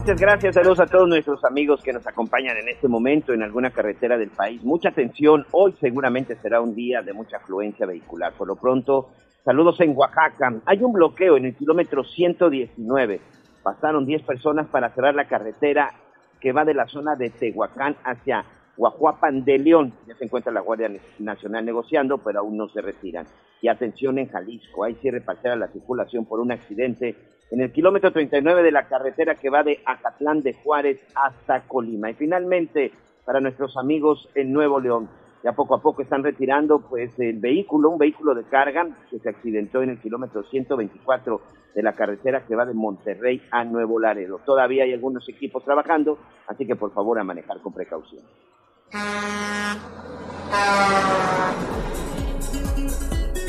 Muchas 0.00 0.18
gracias, 0.18 0.54
saludos 0.54 0.80
a 0.80 0.86
todos 0.86 1.06
nuestros 1.06 1.44
amigos 1.44 1.82
que 1.82 1.92
nos 1.92 2.06
acompañan 2.06 2.56
en 2.56 2.70
este 2.70 2.88
momento 2.88 3.34
en 3.34 3.42
alguna 3.42 3.70
carretera 3.70 4.16
del 4.16 4.30
país. 4.30 4.64
Mucha 4.64 4.88
atención, 4.88 5.44
hoy 5.50 5.74
seguramente 5.78 6.36
será 6.36 6.62
un 6.62 6.74
día 6.74 7.02
de 7.02 7.12
mucha 7.12 7.36
afluencia 7.36 7.84
vehicular. 7.84 8.32
Por 8.32 8.48
lo 8.48 8.56
pronto, 8.56 9.10
saludos 9.44 9.78
en 9.82 9.94
Oaxaca. 9.94 10.54
Hay 10.64 10.82
un 10.82 10.94
bloqueo 10.94 11.36
en 11.36 11.44
el 11.44 11.54
kilómetro 11.54 12.02
119. 12.02 13.20
Pasaron 13.62 14.06
10 14.06 14.22
personas 14.22 14.68
para 14.68 14.88
cerrar 14.94 15.14
la 15.14 15.28
carretera 15.28 15.92
que 16.40 16.52
va 16.52 16.64
de 16.64 16.72
la 16.72 16.88
zona 16.88 17.14
de 17.14 17.28
Tehuacán 17.28 17.96
hacia 18.02 18.46
Guajuapan 18.78 19.44
de 19.44 19.58
León. 19.58 19.92
Ya 20.08 20.14
se 20.14 20.24
encuentra 20.24 20.50
la 20.50 20.62
Guardia 20.62 20.90
Nacional 21.18 21.66
negociando, 21.66 22.16
pero 22.16 22.40
aún 22.40 22.56
no 22.56 22.70
se 22.70 22.80
retiran. 22.80 23.26
Y 23.60 23.68
atención 23.68 24.18
en 24.18 24.30
Jalisco, 24.30 24.82
hay 24.82 24.94
cierre 24.94 25.20
parcial 25.20 25.52
a 25.52 25.66
la 25.66 25.68
circulación 25.68 26.24
por 26.24 26.40
un 26.40 26.52
accidente 26.52 27.16
en 27.50 27.60
el 27.60 27.72
kilómetro 27.72 28.12
39 28.12 28.62
de 28.62 28.72
la 28.72 28.86
carretera 28.86 29.34
que 29.34 29.50
va 29.50 29.62
de 29.62 29.80
Acatlán 29.84 30.40
de 30.40 30.54
Juárez 30.54 31.00
hasta 31.14 31.66
Colima. 31.66 32.10
Y 32.10 32.14
finalmente, 32.14 32.92
para 33.24 33.40
nuestros 33.40 33.76
amigos 33.76 34.28
en 34.34 34.52
Nuevo 34.52 34.80
León, 34.80 35.08
ya 35.42 35.52
poco 35.52 35.74
a 35.74 35.82
poco 35.82 36.02
están 36.02 36.22
retirando 36.22 36.80
pues 36.80 37.18
el 37.18 37.38
vehículo, 37.38 37.90
un 37.90 37.98
vehículo 37.98 38.34
de 38.34 38.44
carga 38.44 38.86
que 39.10 39.18
se 39.18 39.28
accidentó 39.28 39.82
en 39.82 39.90
el 39.90 40.00
kilómetro 40.00 40.42
124 40.44 41.40
de 41.74 41.82
la 41.82 41.94
carretera 41.94 42.44
que 42.46 42.54
va 42.54 42.66
de 42.66 42.74
Monterrey 42.74 43.42
a 43.50 43.64
Nuevo 43.64 43.98
Laredo. 43.98 44.40
Todavía 44.44 44.84
hay 44.84 44.92
algunos 44.92 45.28
equipos 45.28 45.64
trabajando, 45.64 46.18
así 46.46 46.66
que 46.66 46.76
por 46.76 46.92
favor 46.92 47.18
a 47.18 47.24
manejar 47.24 47.60
con 47.60 47.72
precaución. 47.72 48.22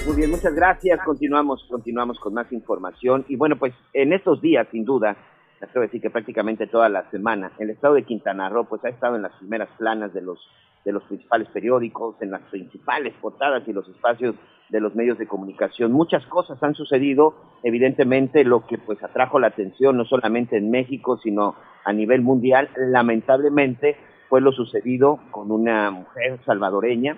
Muy 0.06 0.16
bien, 0.16 0.32
muchas 0.32 0.56
gracias. 0.56 1.00
Continuamos, 1.06 1.64
continuamos 1.70 2.20
con 2.20 2.34
más 2.34 2.52
información. 2.52 3.24
Y 3.28 3.36
bueno, 3.36 3.58
pues 3.58 3.74
en 3.94 4.14
estos 4.14 4.42
días, 4.42 4.68
sin 4.72 4.84
duda, 4.84 5.16
a 5.62 5.80
decir 5.80 6.02
que 6.02 6.10
prácticamente 6.10 6.66
toda 6.66 6.90
la 6.90 7.10
semana, 7.12 7.52
el 7.60 7.70
estado 7.70 7.94
de 7.94 8.04
Quintana 8.04 8.50
Roo 8.50 8.66
pues 8.66 8.84
ha 8.84 8.90
estado 8.90 9.16
en 9.16 9.22
las 9.22 9.34
primeras 9.34 9.70
planas 9.78 10.14
de 10.14 10.22
los 10.22 10.40
de 10.84 10.92
los 10.92 11.04
principales 11.04 11.48
periódicos, 11.50 12.16
en 12.22 12.32
las 12.32 12.42
principales 12.50 13.14
portadas 13.22 13.62
y 13.68 13.74
los 13.74 13.88
espacios 13.88 14.34
de 14.70 14.80
los 14.80 14.96
medios 14.96 15.20
de 15.20 15.28
comunicación. 15.28 15.92
Muchas 15.92 16.26
cosas 16.26 16.62
han 16.64 16.74
sucedido, 16.74 17.36
evidentemente 17.62 18.44
lo 18.44 18.66
que 18.66 18.80
pues 18.80 19.04
atrajo 19.04 19.40
la 19.40 19.48
atención 19.48 19.98
no 19.98 20.06
solamente 20.06 20.58
en 20.58 20.72
México, 20.72 21.18
sino 21.18 21.54
a 21.86 21.94
nivel 21.94 22.24
mundial, 22.24 22.70
lamentablemente 22.76 23.96
fue 24.28 24.42
lo 24.42 24.52
sucedido 24.52 25.20
con 25.30 25.52
una 25.52 25.92
mujer 25.92 26.40
salvadoreña, 26.46 27.16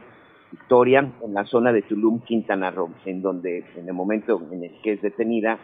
Victoria, 0.54 1.12
en 1.24 1.34
la 1.34 1.46
zona 1.46 1.74
de 1.74 1.82
Tulum, 1.82 2.20
Quintana 2.20 2.70
Roo, 2.70 2.92
en 3.06 3.24
donde 3.24 3.66
en 3.76 3.88
el 3.88 3.94
momento 3.96 4.40
en 4.52 4.64
el 4.64 4.82
que 4.84 4.94
es 4.94 5.02
detenida, 5.02 5.58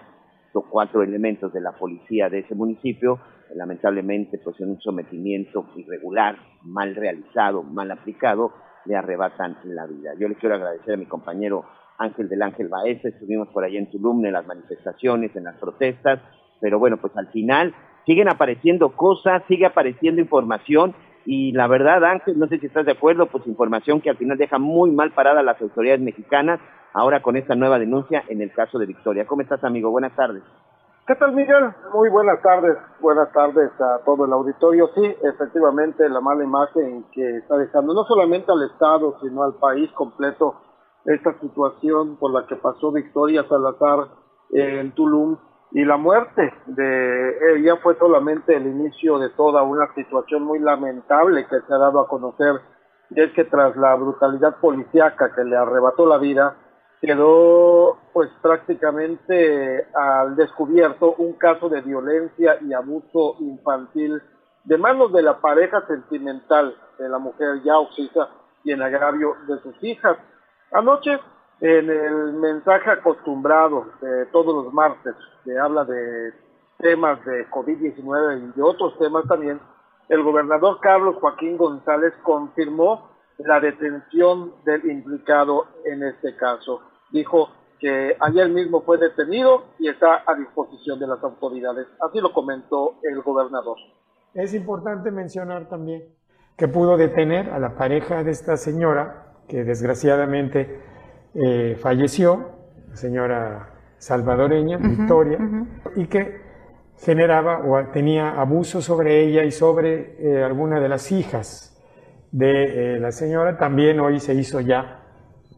los 0.51 0.65
cuatro 0.65 1.03
elementos 1.03 1.53
de 1.53 1.61
la 1.61 1.73
policía 1.73 2.27
de 2.27 2.39
ese 2.39 2.55
municipio, 2.55 3.19
lamentablemente, 3.53 4.39
pues 4.43 4.59
en 4.59 4.71
un 4.71 4.79
sometimiento 4.81 5.67
irregular, 5.75 6.37
mal 6.63 6.95
realizado, 6.95 7.61
mal 7.61 7.91
aplicado, 7.91 8.51
le 8.85 8.95
arrebatan 8.95 9.57
la 9.65 9.85
vida. 9.85 10.13
Yo 10.19 10.27
le 10.27 10.33
quiero 10.33 10.55
agradecer 10.55 10.95
a 10.95 10.97
mi 10.97 11.05
compañero 11.05 11.65
Ángel 11.99 12.27
del 12.27 12.41
Ángel 12.41 12.67
Baez, 12.67 13.05
estuvimos 13.05 13.47
por 13.49 13.63
allá 13.63 13.77
en 13.77 13.91
Tulum, 13.91 14.25
en 14.25 14.33
las 14.33 14.47
manifestaciones, 14.47 15.35
en 15.35 15.43
las 15.43 15.57
protestas, 15.57 16.19
pero 16.59 16.79
bueno, 16.79 16.97
pues 16.97 17.15
al 17.15 17.27
final 17.27 17.75
siguen 18.07 18.27
apareciendo 18.27 18.95
cosas, 18.95 19.43
sigue 19.47 19.67
apareciendo 19.67 20.19
información, 20.19 20.95
y 21.25 21.51
la 21.51 21.67
verdad, 21.67 22.03
Ángel, 22.03 22.39
no 22.39 22.47
sé 22.47 22.59
si 22.59 22.67
estás 22.67 22.85
de 22.85 22.93
acuerdo, 22.93 23.27
pues 23.27 23.45
información 23.47 24.01
que 24.01 24.09
al 24.09 24.17
final 24.17 24.37
deja 24.37 24.57
muy 24.57 24.91
mal 24.91 25.11
parada 25.11 25.41
a 25.41 25.43
las 25.43 25.61
autoridades 25.61 26.01
mexicanas, 26.01 26.59
ahora 26.93 27.21
con 27.21 27.37
esta 27.37 27.55
nueva 27.55 27.79
denuncia 27.79 28.23
en 28.27 28.41
el 28.41 28.51
caso 28.53 28.79
de 28.79 28.85
Victoria. 28.85 29.27
¿Cómo 29.27 29.41
estás, 29.41 29.63
amigo? 29.63 29.91
Buenas 29.91 30.15
tardes. 30.15 30.43
¿Qué 31.09 31.15
tal, 31.15 31.33
Miguel? 31.33 31.73
Muy 31.91 32.07
buenas 32.09 32.39
tardes. 32.43 32.77
Buenas 32.99 33.31
tardes 33.33 33.71
a 33.81 34.03
todo 34.05 34.25
el 34.25 34.31
auditorio. 34.31 34.89
Sí, 34.93 35.15
efectivamente, 35.23 36.07
la 36.07 36.21
mala 36.21 36.43
imagen 36.43 37.03
que 37.11 37.37
está 37.37 37.57
dejando 37.57 37.95
no 37.95 38.03
solamente 38.03 38.51
al 38.51 38.61
Estado, 38.63 39.17
sino 39.19 39.41
al 39.41 39.55
país 39.55 39.91
completo 39.93 40.61
esta 41.05 41.33
situación 41.39 42.17
por 42.17 42.31
la 42.31 42.45
que 42.45 42.55
pasó 42.57 42.91
Victoria 42.91 43.43
Salazar 43.49 44.07
en 44.51 44.91
Tulum 44.93 45.37
y 45.71 45.85
la 45.85 45.97
muerte 45.97 46.51
de 46.65 47.55
ella 47.55 47.77
fue 47.77 47.95
solamente 47.97 48.55
el 48.55 48.65
inicio 48.65 49.19
de 49.19 49.29
toda 49.29 49.61
una 49.61 49.93
situación 49.93 50.43
muy 50.43 50.59
lamentable 50.59 51.45
que 51.45 51.61
se 51.61 51.73
ha 51.73 51.77
dado 51.77 51.99
a 51.99 52.07
conocer 52.07 52.59
y 53.11 53.21
es 53.21 53.31
que 53.33 53.45
tras 53.45 53.75
la 53.75 53.95
brutalidad 53.95 54.57
policíaca 54.57 55.33
que 55.35 55.43
le 55.43 55.55
arrebató 55.55 56.07
la 56.07 56.17
vida 56.17 56.55
quedó 57.01 57.97
pues 58.13 58.29
prácticamente 58.41 59.87
al 59.93 60.35
descubierto 60.35 61.13
un 61.17 61.33
caso 61.33 61.69
de 61.69 61.81
violencia 61.81 62.57
y 62.61 62.73
abuso 62.73 63.35
infantil 63.39 64.21
de 64.63 64.77
manos 64.77 65.13
de 65.13 65.21
la 65.21 65.39
pareja 65.39 65.85
sentimental 65.87 66.75
de 66.97 67.09
la 67.09 67.19
mujer 67.19 67.61
ya 67.63 67.77
oxisa 67.77 68.29
y 68.63 68.71
en 68.71 68.81
agravio 68.81 69.35
de 69.47 69.59
sus 69.61 69.75
hijas. 69.83 70.17
Anoche 70.71 71.19
en 71.61 71.89
el 71.89 72.33
mensaje 72.33 72.89
acostumbrado 72.89 73.85
de 74.01 74.25
todos 74.27 74.63
los 74.63 74.73
martes, 74.73 75.13
que 75.43 75.57
habla 75.57 75.83
de 75.85 76.33
temas 76.77 77.23
de 77.25 77.49
COVID-19 77.49 78.49
y 78.49 78.55
de 78.55 78.61
otros 78.61 78.97
temas 78.97 79.25
también, 79.27 79.59
el 80.07 80.23
gobernador 80.23 80.79
Carlos 80.81 81.17
Joaquín 81.19 81.57
González 81.57 82.13
confirmó 82.23 83.09
la 83.37 83.59
detención 83.59 84.53
del 84.65 84.89
implicado 84.89 85.67
en 85.85 86.03
este 86.03 86.35
caso. 86.35 86.81
Dijo 87.11 87.49
que 87.79 88.15
ayer 88.19 88.49
mismo 88.49 88.81
fue 88.81 88.97
detenido 88.97 89.63
y 89.79 89.87
está 89.87 90.23
a 90.25 90.35
disposición 90.35 90.99
de 90.99 91.07
las 91.07 91.23
autoridades. 91.23 91.87
Así 92.01 92.19
lo 92.19 92.33
comentó 92.33 92.95
el 93.03 93.21
gobernador. 93.21 93.77
Es 94.33 94.53
importante 94.53 95.11
mencionar 95.11 95.67
también 95.69 96.03
que 96.57 96.67
pudo 96.67 96.97
detener 96.97 97.49
a 97.51 97.59
la 97.59 97.77
pareja 97.77 98.23
de 98.23 98.31
esta 98.31 98.57
señora, 98.57 99.37
que 99.47 99.63
desgraciadamente 99.63 100.81
eh, 101.35 101.77
falleció, 101.81 102.51
la 102.89 102.95
señora 102.95 103.73
salvadoreña, 103.97 104.77
Victoria, 104.77 105.39
y 105.95 106.07
que 106.07 106.41
generaba 106.97 107.59
o 107.59 107.91
tenía 107.91 108.39
abuso 108.39 108.81
sobre 108.81 109.23
ella 109.23 109.43
y 109.43 109.51
sobre 109.51 110.15
eh, 110.19 110.43
alguna 110.43 110.79
de 110.79 110.89
las 110.89 111.11
hijas 111.11 111.75
de 112.31 112.95
eh, 112.95 112.99
la 112.99 113.11
señora. 113.11 113.57
También 113.57 113.99
hoy 113.99 114.19
se 114.19 114.33
hizo 114.33 114.59
ya 114.59 115.03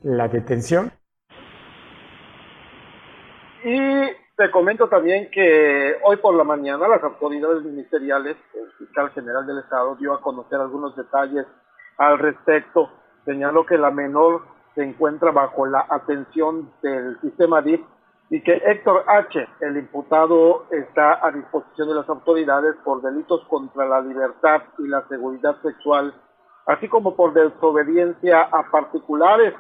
la 0.04 0.28
detención. 0.28 0.92
Y 3.64 3.78
te 4.36 4.50
comento 4.52 4.90
también 4.90 5.30
que 5.32 5.96
hoy 6.04 6.18
por 6.18 6.34
la 6.34 6.44
mañana 6.44 6.88
las 6.88 7.04
autoridades 7.04 7.64
ministeriales, 7.64 8.38
el 8.56 8.72
fiscal 8.78 9.12
general 9.12 9.46
del 9.46 9.60
Estado 9.60 9.96
dio 9.96 10.14
a 10.14 10.22
conocer 10.22 10.60
algunos 10.60 10.96
detalles 10.96 11.46
al 11.98 12.18
respecto. 12.18 12.90
Señaló 13.26 13.66
que 13.66 13.78
la 13.78 13.92
menor 13.92 14.42
se 14.76 14.84
encuentra 14.84 15.32
bajo 15.32 15.66
la 15.66 15.86
atención 15.90 16.72
del 16.82 17.20
sistema 17.22 17.62
DIP 17.62 17.86
y 18.30 18.42
que 18.42 18.54
Héctor 18.54 19.04
H., 19.08 19.46
el 19.60 19.78
imputado, 19.78 20.66
está 20.72 21.26
a 21.26 21.32
disposición 21.32 21.90
de 21.90 21.96
las 21.96 22.08
autoridades 22.08 22.76
por 22.86 23.02
delitos 23.02 23.44
contra 23.50 23.86
la 23.86 24.00
libertad 24.00 24.62
y 24.80 24.88
la 24.88 25.06
seguridad 25.10 25.62
sexual, 25.62 26.14
así 26.66 26.88
como 26.88 27.16
por 27.16 27.34
desobediencia 27.34 28.44
a 28.44 28.72
particulares. 28.72 29.54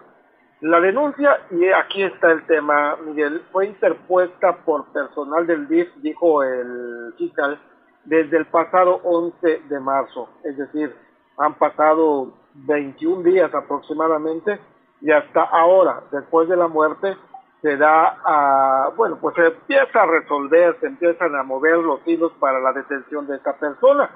La 0.61 0.79
denuncia, 0.79 1.37
y 1.49 1.67
aquí 1.69 2.03
está 2.03 2.31
el 2.31 2.45
tema, 2.45 2.95
Miguel, 3.05 3.43
fue 3.51 3.65
interpuesta 3.65 4.63
por 4.63 4.85
personal 4.93 5.45
del 5.45 5.67
DIF, 5.67 5.93
dijo 5.97 6.41
el 6.43 7.13
fiscal, 7.17 7.59
desde 8.05 8.37
el 8.37 8.45
pasado 8.45 9.01
11 9.03 9.63
de 9.67 9.79
marzo, 9.81 10.29
es 10.45 10.57
decir, 10.57 10.95
han 11.37 11.55
pasado 11.55 12.33
21 12.53 13.23
días 13.23 13.53
aproximadamente 13.53 14.59
y 15.01 15.11
hasta 15.11 15.41
ahora, 15.41 16.03
después 16.11 16.47
de 16.47 16.55
la 16.55 16.67
muerte, 16.67 17.17
se 17.61 17.77
da 17.77 18.17
a, 18.25 18.89
bueno, 18.95 19.17
pues 19.19 19.35
se 19.35 19.47
empieza 19.47 20.01
a 20.01 20.05
resolver, 20.05 20.77
se 20.79 20.87
empiezan 20.87 21.35
a 21.35 21.43
mover 21.43 21.77
los 21.77 21.99
hilos 22.07 22.31
para 22.39 22.59
la 22.59 22.73
detención 22.73 23.27
de 23.27 23.35
esta 23.35 23.57
persona. 23.57 24.09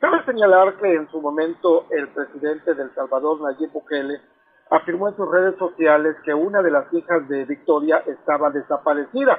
Cabe 0.00 0.24
señalar 0.24 0.74
que 0.78 0.94
en 0.94 1.08
su 1.10 1.20
momento 1.20 1.86
el 1.90 2.08
presidente 2.08 2.74
del 2.74 2.92
Salvador, 2.94 3.40
Nayib 3.40 3.70
Bukele, 3.72 4.20
afirmó 4.70 5.08
en 5.08 5.16
sus 5.16 5.30
redes 5.30 5.56
sociales 5.58 6.16
que 6.24 6.34
una 6.34 6.62
de 6.62 6.70
las 6.70 6.92
hijas 6.92 7.28
de 7.28 7.44
Victoria 7.44 8.02
estaba 8.06 8.50
desaparecida. 8.50 9.38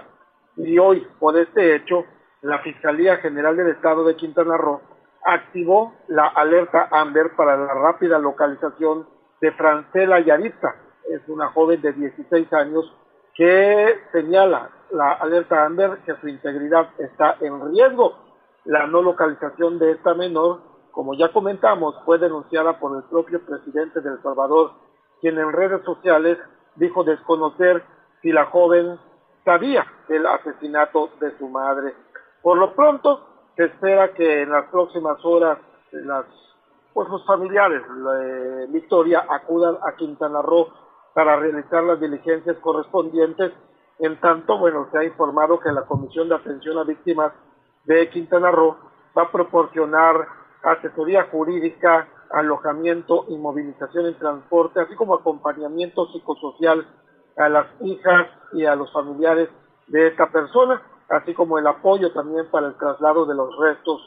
Y 0.56 0.78
hoy, 0.78 1.06
por 1.20 1.38
este 1.38 1.76
hecho, 1.76 2.06
la 2.42 2.60
Fiscalía 2.60 3.18
General 3.18 3.58
del 3.58 3.70
Estado 3.70 4.06
de 4.06 4.16
Quintana 4.16 4.56
Roo 4.58 4.82
activó 5.26 5.94
la 6.08 6.28
alerta 6.28 6.88
Amber 6.92 7.36
para 7.36 7.58
la 7.58 7.74
rápida 7.74 8.20
localización 8.20 9.08
de 9.44 9.52
Francela 9.52 10.22
Yaritza. 10.22 10.74
Es 11.10 11.28
una 11.28 11.50
joven 11.50 11.82
de 11.82 11.92
16 11.92 12.54
años 12.54 12.90
que 13.36 14.00
señala 14.14 14.70
la 14.92 15.12
alerta 15.12 15.66
Amber 15.66 15.98
que 16.06 16.16
su 16.22 16.30
integridad 16.30 16.88
está 16.98 17.36
en 17.42 17.74
riesgo. 17.74 18.14
La 18.64 18.88
no 18.88 19.02
localización 19.02 19.80
de 19.80 19.92
esta 19.92 20.14
menor, 20.14 20.62
como 20.92 21.14
ya 21.14 21.28
comentamos, 21.34 21.94
fue 22.06 22.20
denunciada 22.20 22.80
por 22.80 22.96
el 22.96 23.04
propio 23.04 23.46
presidente 23.46 24.00
de 24.00 24.12
El 24.12 24.22
Salvador, 24.24 24.72
quien 25.20 25.38
en 25.38 25.52
redes 25.52 25.84
sociales 25.84 26.38
dijo 26.76 27.04
desconocer 27.04 27.84
si 28.22 28.32
la 28.32 28.46
joven 28.46 28.98
sabía 29.44 29.86
del 30.08 30.26
asesinato 30.26 31.10
de 31.20 31.38
su 31.38 31.50
madre. 31.50 31.94
Por 32.42 32.58
lo 32.58 32.74
pronto, 32.74 33.28
se 33.58 33.66
espera 33.66 34.14
que 34.14 34.44
en 34.44 34.52
las 34.52 34.70
próximas 34.70 35.18
horas 35.26 35.58
las, 35.92 36.28
pues 36.94 37.10
los 37.10 37.26
familiares 37.26 37.82
de 37.82 38.68
Victoria 38.68 39.26
acudan 39.30 39.78
a 39.86 39.96
Quintana 39.96 40.42
Roo 40.42 40.68
para 41.14 41.36
realizar 41.36 41.84
las 41.84 42.00
diligencias 42.00 42.58
correspondientes. 42.58 43.52
En 44.00 44.20
tanto, 44.20 44.58
bueno, 44.58 44.88
se 44.92 44.98
ha 44.98 45.04
informado 45.04 45.60
que 45.60 45.72
la 45.72 45.86
Comisión 45.86 46.30
de 46.30 46.36
Atención 46.36 46.78
a 46.78 46.84
Víctimas 46.84 47.32
de 47.86 48.10
Quintana 48.10 48.52
Roo 48.52 48.76
va 49.18 49.24
a 49.24 49.32
proporcionar 49.32 50.28
asesoría 50.64 51.28
jurídica, 51.32 52.08
alojamiento 52.32 53.26
y 53.28 53.38
movilización 53.38 54.08
en 54.08 54.18
transporte, 54.18 54.80
así 54.80 54.96
como 54.96 55.16
acompañamiento 55.16 56.08
psicosocial 56.08 56.88
a 57.38 57.50
las 57.50 57.68
hijas 57.82 58.28
y 58.54 58.66
a 58.66 58.76
los 58.76 58.92
familiares 58.92 59.50
de 59.88 60.08
esta 60.08 60.32
persona, 60.32 60.82
así 61.10 61.34
como 61.34 61.60
el 61.60 61.68
apoyo 61.68 62.12
también 62.14 62.50
para 62.50 62.68
el 62.68 62.76
traslado 62.76 63.26
de 63.26 63.36
los 63.36 63.56
restos 63.60 64.02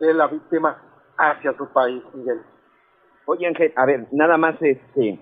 de 0.00 0.14
la 0.14 0.26
víctima 0.26 0.89
hacia 1.20 1.52
su 1.56 1.66
país, 1.72 2.02
Miguel. 2.14 2.40
Oye, 3.26 3.46
Ángel, 3.46 3.72
a 3.76 3.86
ver, 3.86 4.06
nada 4.12 4.36
más 4.36 4.60
este, 4.60 5.18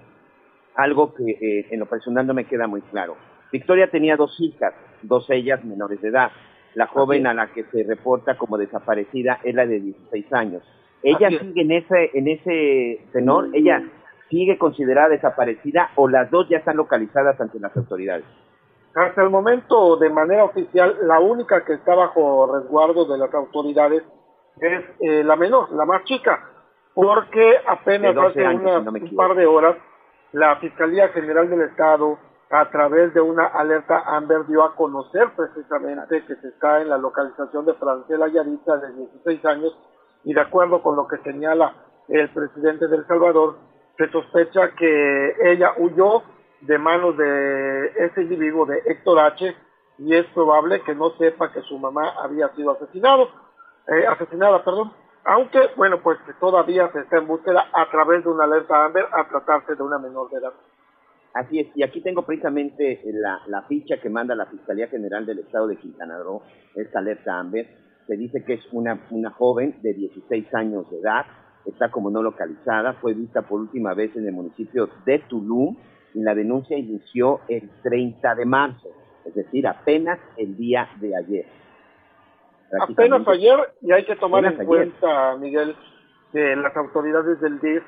algo 0.76 1.12
que 1.14 1.30
eh, 1.30 1.66
en 1.70 1.80
lo 1.80 1.86
personal 1.86 2.26
no 2.26 2.34
me 2.34 2.46
queda 2.46 2.66
muy 2.66 2.80
claro. 2.82 3.16
Victoria 3.52 3.90
tenía 3.90 4.16
dos 4.16 4.34
hijas, 4.40 4.72
dos 5.02 5.28
ellas 5.30 5.64
menores 5.64 6.00
de 6.00 6.08
edad. 6.08 6.30
La 6.74 6.86
joven 6.86 7.26
a 7.26 7.34
la 7.34 7.48
que 7.48 7.64
se 7.64 7.82
reporta 7.82 8.36
como 8.36 8.56
desaparecida 8.56 9.40
es 9.42 9.54
la 9.54 9.66
de 9.66 9.80
16 9.80 10.32
años. 10.32 10.62
¿Ella 11.02 11.28
sigue 11.30 11.62
en 11.62 11.72
ese, 11.72 12.10
en 12.14 12.28
ese 12.28 13.06
tenor? 13.12 13.48
¿Ella 13.52 13.82
sigue 14.28 14.58
considerada 14.58 15.08
desaparecida 15.08 15.90
o 15.96 16.08
las 16.08 16.30
dos 16.30 16.48
ya 16.48 16.58
están 16.58 16.76
localizadas 16.76 17.40
ante 17.40 17.58
las 17.58 17.76
autoridades? 17.76 18.24
Hasta 18.94 19.22
el 19.22 19.30
momento, 19.30 19.96
de 19.96 20.10
manera 20.10 20.44
oficial, 20.44 20.96
la 21.02 21.20
única 21.20 21.64
que 21.64 21.74
está 21.74 21.94
bajo 21.94 22.58
resguardo 22.60 23.04
de 23.06 23.18
las 23.18 23.32
autoridades 23.32 24.02
es 24.60 24.84
eh, 25.00 25.24
la 25.24 25.36
menor, 25.36 25.70
la 25.72 25.84
más 25.84 26.04
chica, 26.04 26.50
porque 26.94 27.56
apenas 27.66 28.16
hace 28.16 28.46
un 28.46 29.16
par 29.16 29.34
de 29.34 29.46
horas 29.46 29.76
la 30.32 30.56
Fiscalía 30.56 31.08
General 31.08 31.48
del 31.48 31.62
Estado, 31.62 32.18
a 32.50 32.70
través 32.70 33.12
de 33.14 33.20
una 33.20 33.46
alerta 33.46 34.02
Amber, 34.06 34.46
dio 34.46 34.64
a 34.64 34.74
conocer 34.74 35.28
precisamente 35.36 36.24
que 36.24 36.36
se 36.36 36.48
está 36.48 36.80
en 36.80 36.88
la 36.88 36.98
localización 36.98 37.64
de 37.66 37.74
Francela 37.74 38.28
Yarita, 38.28 38.76
de 38.78 38.92
16 38.94 39.44
años, 39.46 39.78
y 40.24 40.34
de 40.34 40.40
acuerdo 40.40 40.82
con 40.82 40.96
lo 40.96 41.06
que 41.06 41.18
señala 41.18 41.74
el 42.08 42.28
presidente 42.30 42.88
del 42.88 43.06
Salvador, 43.06 43.56
se 43.96 44.10
sospecha 44.10 44.70
que 44.76 45.34
ella 45.44 45.72
huyó 45.76 46.22
de 46.62 46.78
manos 46.78 47.16
de 47.16 47.86
ese 47.96 48.22
individuo, 48.22 48.66
de 48.66 48.82
Héctor 48.86 49.18
H., 49.20 49.54
y 49.98 50.14
es 50.14 50.26
probable 50.26 50.82
que 50.82 50.94
no 50.94 51.10
sepa 51.18 51.52
que 51.52 51.62
su 51.62 51.78
mamá 51.78 52.14
había 52.22 52.48
sido 52.54 52.70
asesinado, 52.72 53.28
eh, 53.88 54.06
asesinada, 54.06 54.64
perdón, 54.64 54.92
aunque, 55.24 55.58
bueno, 55.76 56.00
pues 56.02 56.18
todavía 56.40 56.90
se 56.92 57.00
está 57.00 57.18
en 57.18 57.26
búsqueda 57.26 57.66
a 57.72 57.90
través 57.90 58.24
de 58.24 58.30
una 58.30 58.44
alerta 58.44 58.84
Amber 58.84 59.06
a 59.12 59.28
tratarse 59.28 59.74
de 59.74 59.82
una 59.82 59.98
menor 59.98 60.30
de 60.30 60.38
edad. 60.38 60.52
Así 61.34 61.60
es, 61.60 61.68
y 61.74 61.82
aquí 61.82 62.00
tengo 62.00 62.22
precisamente 62.22 63.00
la, 63.04 63.40
la 63.46 63.62
ficha 63.62 64.00
que 64.00 64.08
manda 64.08 64.34
la 64.34 64.46
Fiscalía 64.46 64.88
General 64.88 65.26
del 65.26 65.40
Estado 65.40 65.66
de 65.66 65.76
Quintana 65.76 66.18
Roo, 66.18 66.42
esta 66.74 67.00
alerta 67.00 67.38
Amber, 67.38 67.68
se 68.06 68.16
dice 68.16 68.42
que 68.42 68.54
es 68.54 68.62
una, 68.72 68.98
una 69.10 69.30
joven 69.30 69.76
de 69.82 69.92
16 69.92 70.54
años 70.54 70.90
de 70.90 70.98
edad, 70.98 71.26
está 71.66 71.90
como 71.90 72.10
no 72.10 72.22
localizada, 72.22 72.94
fue 72.94 73.12
vista 73.12 73.42
por 73.42 73.60
última 73.60 73.92
vez 73.92 74.16
en 74.16 74.26
el 74.26 74.32
municipio 74.32 74.88
de 75.04 75.18
Tulum 75.20 75.76
y 76.14 76.20
la 76.20 76.34
denuncia 76.34 76.78
inició 76.78 77.40
el 77.48 77.68
30 77.82 78.34
de 78.34 78.44
marzo, 78.46 78.88
es 79.26 79.34
decir, 79.34 79.66
apenas 79.66 80.18
el 80.38 80.56
día 80.56 80.88
de 81.00 81.14
ayer. 81.14 81.46
Apenas 82.80 83.26
ayer, 83.28 83.58
y 83.80 83.92
hay 83.92 84.04
que 84.04 84.16
tomar 84.16 84.44
en 84.44 84.64
cuenta, 84.64 85.36
Miguel, 85.36 85.74
que 86.32 86.54
las 86.56 86.76
autoridades 86.76 87.40
del 87.40 87.58
DIF 87.60 87.82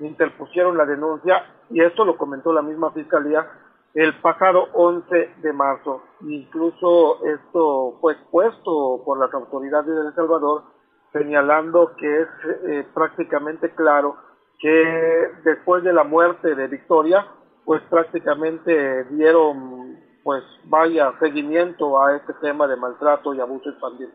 interpusieron 0.00 0.76
la 0.76 0.86
denuncia, 0.86 1.44
y 1.70 1.80
esto 1.80 2.04
lo 2.04 2.16
comentó 2.16 2.52
la 2.52 2.62
misma 2.62 2.90
fiscalía, 2.90 3.46
el 3.94 4.12
pasado 4.20 4.68
11 4.72 5.34
de 5.40 5.52
marzo. 5.52 6.02
Incluso 6.22 7.24
esto 7.24 7.96
fue 8.00 8.14
expuesto 8.14 9.02
por 9.04 9.18
las 9.18 9.32
autoridades 9.32 9.94
de 9.94 10.08
El 10.08 10.14
Salvador, 10.14 10.64
señalando 11.12 11.94
que 11.96 12.22
es 12.22 12.28
eh, 12.66 12.86
prácticamente 12.92 13.72
claro 13.74 14.16
que 14.58 15.30
después 15.44 15.84
de 15.84 15.92
la 15.92 16.02
muerte 16.02 16.54
de 16.56 16.66
Victoria, 16.66 17.26
pues 17.64 17.82
prácticamente 17.82 19.04
dieron, 19.10 20.00
pues 20.24 20.42
vaya, 20.64 21.12
seguimiento 21.20 22.02
a 22.02 22.16
este 22.16 22.32
tema 22.34 22.66
de 22.66 22.76
maltrato 22.76 23.32
y 23.32 23.40
abuso 23.40 23.70
infantil. 23.70 24.10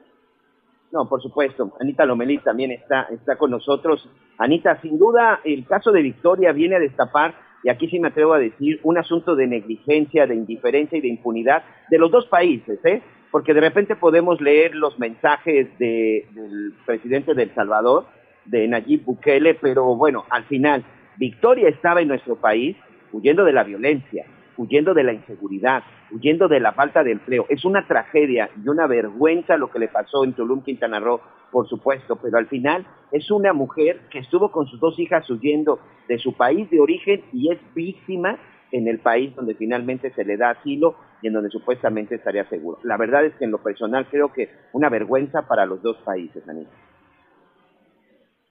No, 0.92 1.08
por 1.08 1.22
supuesto. 1.22 1.72
Anita 1.80 2.06
Lomelí 2.06 2.40
también 2.40 2.72
está, 2.72 3.08
está 3.12 3.38
con 3.38 3.52
nosotros. 3.52 4.10
Anita, 4.38 4.82
sin 4.82 4.98
duda, 4.98 5.40
el 5.44 5.66
caso 5.66 5.92
de 5.92 6.02
Victoria 6.02 6.52
viene 6.52 6.78
a 6.78 6.80
destapar, 6.80 7.36
y 7.64 7.70
aquí 7.70 7.88
sí 7.90 8.00
me 8.00 8.08
atrevo 8.08 8.34
a 8.34 8.40
decir, 8.40 8.80
un 8.84 8.98
asunto 8.98 9.36
de 9.36 9.46
negligencia, 9.46 10.26
de 10.26 10.36
indiferencia 10.36 10.98
y 10.98 11.02
de 11.02 11.10
impunidad 11.10 11.64
de 11.90 11.98
los 11.98 12.10
dos 12.10 12.26
países, 12.28 12.80
¿eh? 12.86 13.02
Porque 13.32 13.54
de 13.54 13.62
repente 13.62 13.96
podemos 13.96 14.42
leer 14.42 14.74
los 14.74 14.98
mensajes 14.98 15.68
de, 15.78 16.26
del 16.32 16.74
presidente 16.86 17.36
de 17.36 17.44
El 17.44 17.54
Salvador, 17.54 18.06
de 18.46 18.68
Nayib 18.68 19.04
Bukele, 19.06 19.54
pero 19.56 19.96
bueno, 19.96 20.26
al 20.30 20.46
final, 20.46 20.84
Victoria 21.18 21.70
estaba 21.70 22.02
en 22.02 22.08
nuestro 22.08 22.38
país 22.38 22.76
huyendo 23.12 23.44
de 23.44 23.54
la 23.54 23.64
violencia, 23.64 24.26
huyendo 24.60 24.94
de 24.94 25.04
la 25.04 25.14
inseguridad, 25.14 25.84
huyendo 26.12 26.50
de 26.50 26.60
la 26.60 26.74
falta 26.74 27.02
de 27.02 27.14
empleo. 27.14 27.46
Es 27.48 27.64
una 27.64 27.88
tragedia 27.88 28.50
y 28.62 28.68
una 28.68 28.88
vergüenza 28.88 29.56
lo 29.56 29.72
que 29.72 29.80
le 29.80 29.88
pasó 29.88 30.26
en 30.26 30.34
Tulum, 30.34 30.64
Quintana 30.64 31.00
Roo, 31.00 31.22
por 31.50 31.70
supuesto, 31.70 32.18
pero 32.22 32.38
al 32.38 32.48
final 32.48 32.86
es 33.14 33.32
una 33.32 33.54
mujer 33.54 34.02
que 34.12 34.20
estuvo 34.20 34.52
con 34.52 34.68
sus 34.68 34.78
dos 34.82 35.00
hijas 35.00 35.28
huyendo 35.30 35.80
de 36.10 36.20
su 36.20 36.34
país 36.34 36.70
de 36.70 36.82
origen 36.82 37.24
y 37.32 37.54
es 37.54 37.60
víctima 37.74 38.38
en 38.74 38.90
el 38.90 39.00
país 39.00 39.34
donde 39.34 39.56
finalmente 39.56 40.12
se 40.12 40.26
le 40.26 40.36
da 40.36 40.50
asilo 40.50 40.96
y 41.22 41.28
en 41.28 41.34
donde 41.34 41.50
supuestamente 41.50 42.16
estaría 42.16 42.44
seguro. 42.50 42.80
La 42.84 42.98
verdad 42.98 43.26
es 43.26 43.34
que 43.36 43.46
en 43.46 43.52
lo 43.52 43.64
personal 43.64 44.08
creo 44.12 44.34
que 44.34 44.50
una 44.74 44.90
vergüenza 44.90 45.48
para 45.48 45.66
los 45.66 45.82
dos 45.82 45.96
países, 46.04 46.48
Anita. 46.50 46.70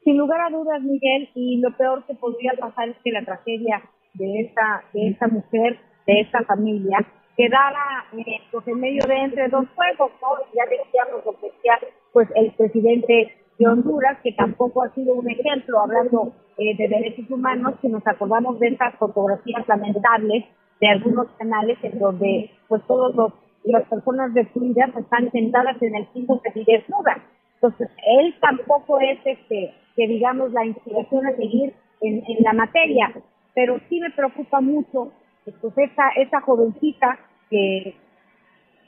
Sin 0.04 0.16
lugar 0.16 0.40
a 0.40 0.50
dudas, 0.50 0.80
Miguel, 0.80 1.28
y 1.34 1.60
lo 1.60 1.76
peor 1.76 2.02
que 2.06 2.14
podría 2.14 2.52
pasar 2.58 2.88
es 2.88 2.96
que 3.04 3.12
la 3.12 3.26
tragedia 3.26 3.82
de 4.14 4.40
esta, 4.40 4.82
de 4.92 5.08
esta 5.08 5.28
mujer, 5.28 5.78
de 6.08 6.20
esta 6.20 6.42
familia, 6.44 6.98
quedara 7.36 8.06
eh, 8.16 8.40
pues 8.50 8.66
en 8.66 8.80
medio 8.80 9.02
de 9.06 9.14
entre 9.14 9.48
dos 9.48 9.66
fuegos, 9.76 10.10
¿no? 10.22 10.28
Ya 10.54 10.64
decíamos 10.64 11.24
lo 11.24 11.38
que 11.38 11.46
decía 11.52 11.78
pues 12.12 12.28
el 12.34 12.50
presidente 12.52 13.36
de 13.58 13.68
Honduras, 13.68 14.16
que 14.24 14.32
tampoco 14.32 14.82
ha 14.82 14.94
sido 14.94 15.14
un 15.14 15.30
ejemplo 15.30 15.80
hablando 15.80 16.32
eh, 16.56 16.74
de 16.76 16.88
derechos 16.88 17.30
humanos, 17.30 17.74
que 17.82 17.90
nos 17.90 18.04
acordamos 18.06 18.58
de 18.58 18.68
estas 18.68 18.94
fotografías 18.96 19.68
lamentables 19.68 20.46
de 20.80 20.88
algunos 20.88 21.26
canales 21.38 21.76
en 21.82 21.98
donde 21.98 22.50
pues 22.68 22.82
todos 22.86 23.14
los 23.14 23.32
las 23.64 23.84
personas 23.86 24.32
destruidas 24.32 24.96
están 24.96 25.30
sentadas 25.30 25.76
en 25.82 25.94
el 25.94 26.06
piso 26.06 26.40
que 26.40 26.64
desnudas. 26.64 27.18
Entonces, 27.54 27.90
él 28.06 28.34
tampoco 28.40 28.98
es 29.00 29.18
este 29.26 29.74
que 29.94 30.06
digamos 30.06 30.52
la 30.52 30.64
inspiración 30.64 31.26
a 31.26 31.36
seguir 31.36 31.74
en, 32.00 32.22
en 32.26 32.42
la 32.44 32.54
materia, 32.54 33.12
pero 33.54 33.78
sí 33.90 34.00
me 34.00 34.10
preocupa 34.10 34.60
mucho 34.62 35.12
pues 35.60 35.76
esa, 35.78 36.08
esa 36.16 36.40
jovencita 36.40 37.18
que, 37.50 37.94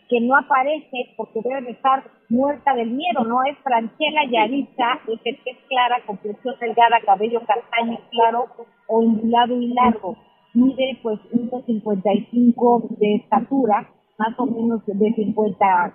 que 0.08 0.20
no 0.20 0.36
aparece 0.36 1.14
porque 1.16 1.40
debe 1.42 1.62
de 1.62 1.70
estar 1.70 2.02
muerta 2.28 2.74
del 2.74 2.90
miedo, 2.90 3.24
¿no? 3.24 3.44
Es 3.44 3.56
Franchela 3.58 4.24
Yaritza, 4.28 5.00
que 5.06 5.30
es 5.30 5.56
clara, 5.68 6.02
complexión 6.06 6.54
delgada, 6.60 7.00
cabello 7.04 7.40
castaño 7.46 7.98
claro, 8.10 8.46
ondulado 8.88 9.60
y 9.60 9.68
largo. 9.72 10.16
Mide 10.52 10.98
pues 11.02 11.20
1,55 11.32 12.88
de 12.98 13.14
estatura, 13.14 13.88
más 14.18 14.38
o 14.38 14.46
menos 14.46 14.84
de 14.84 15.12
50 15.14 15.94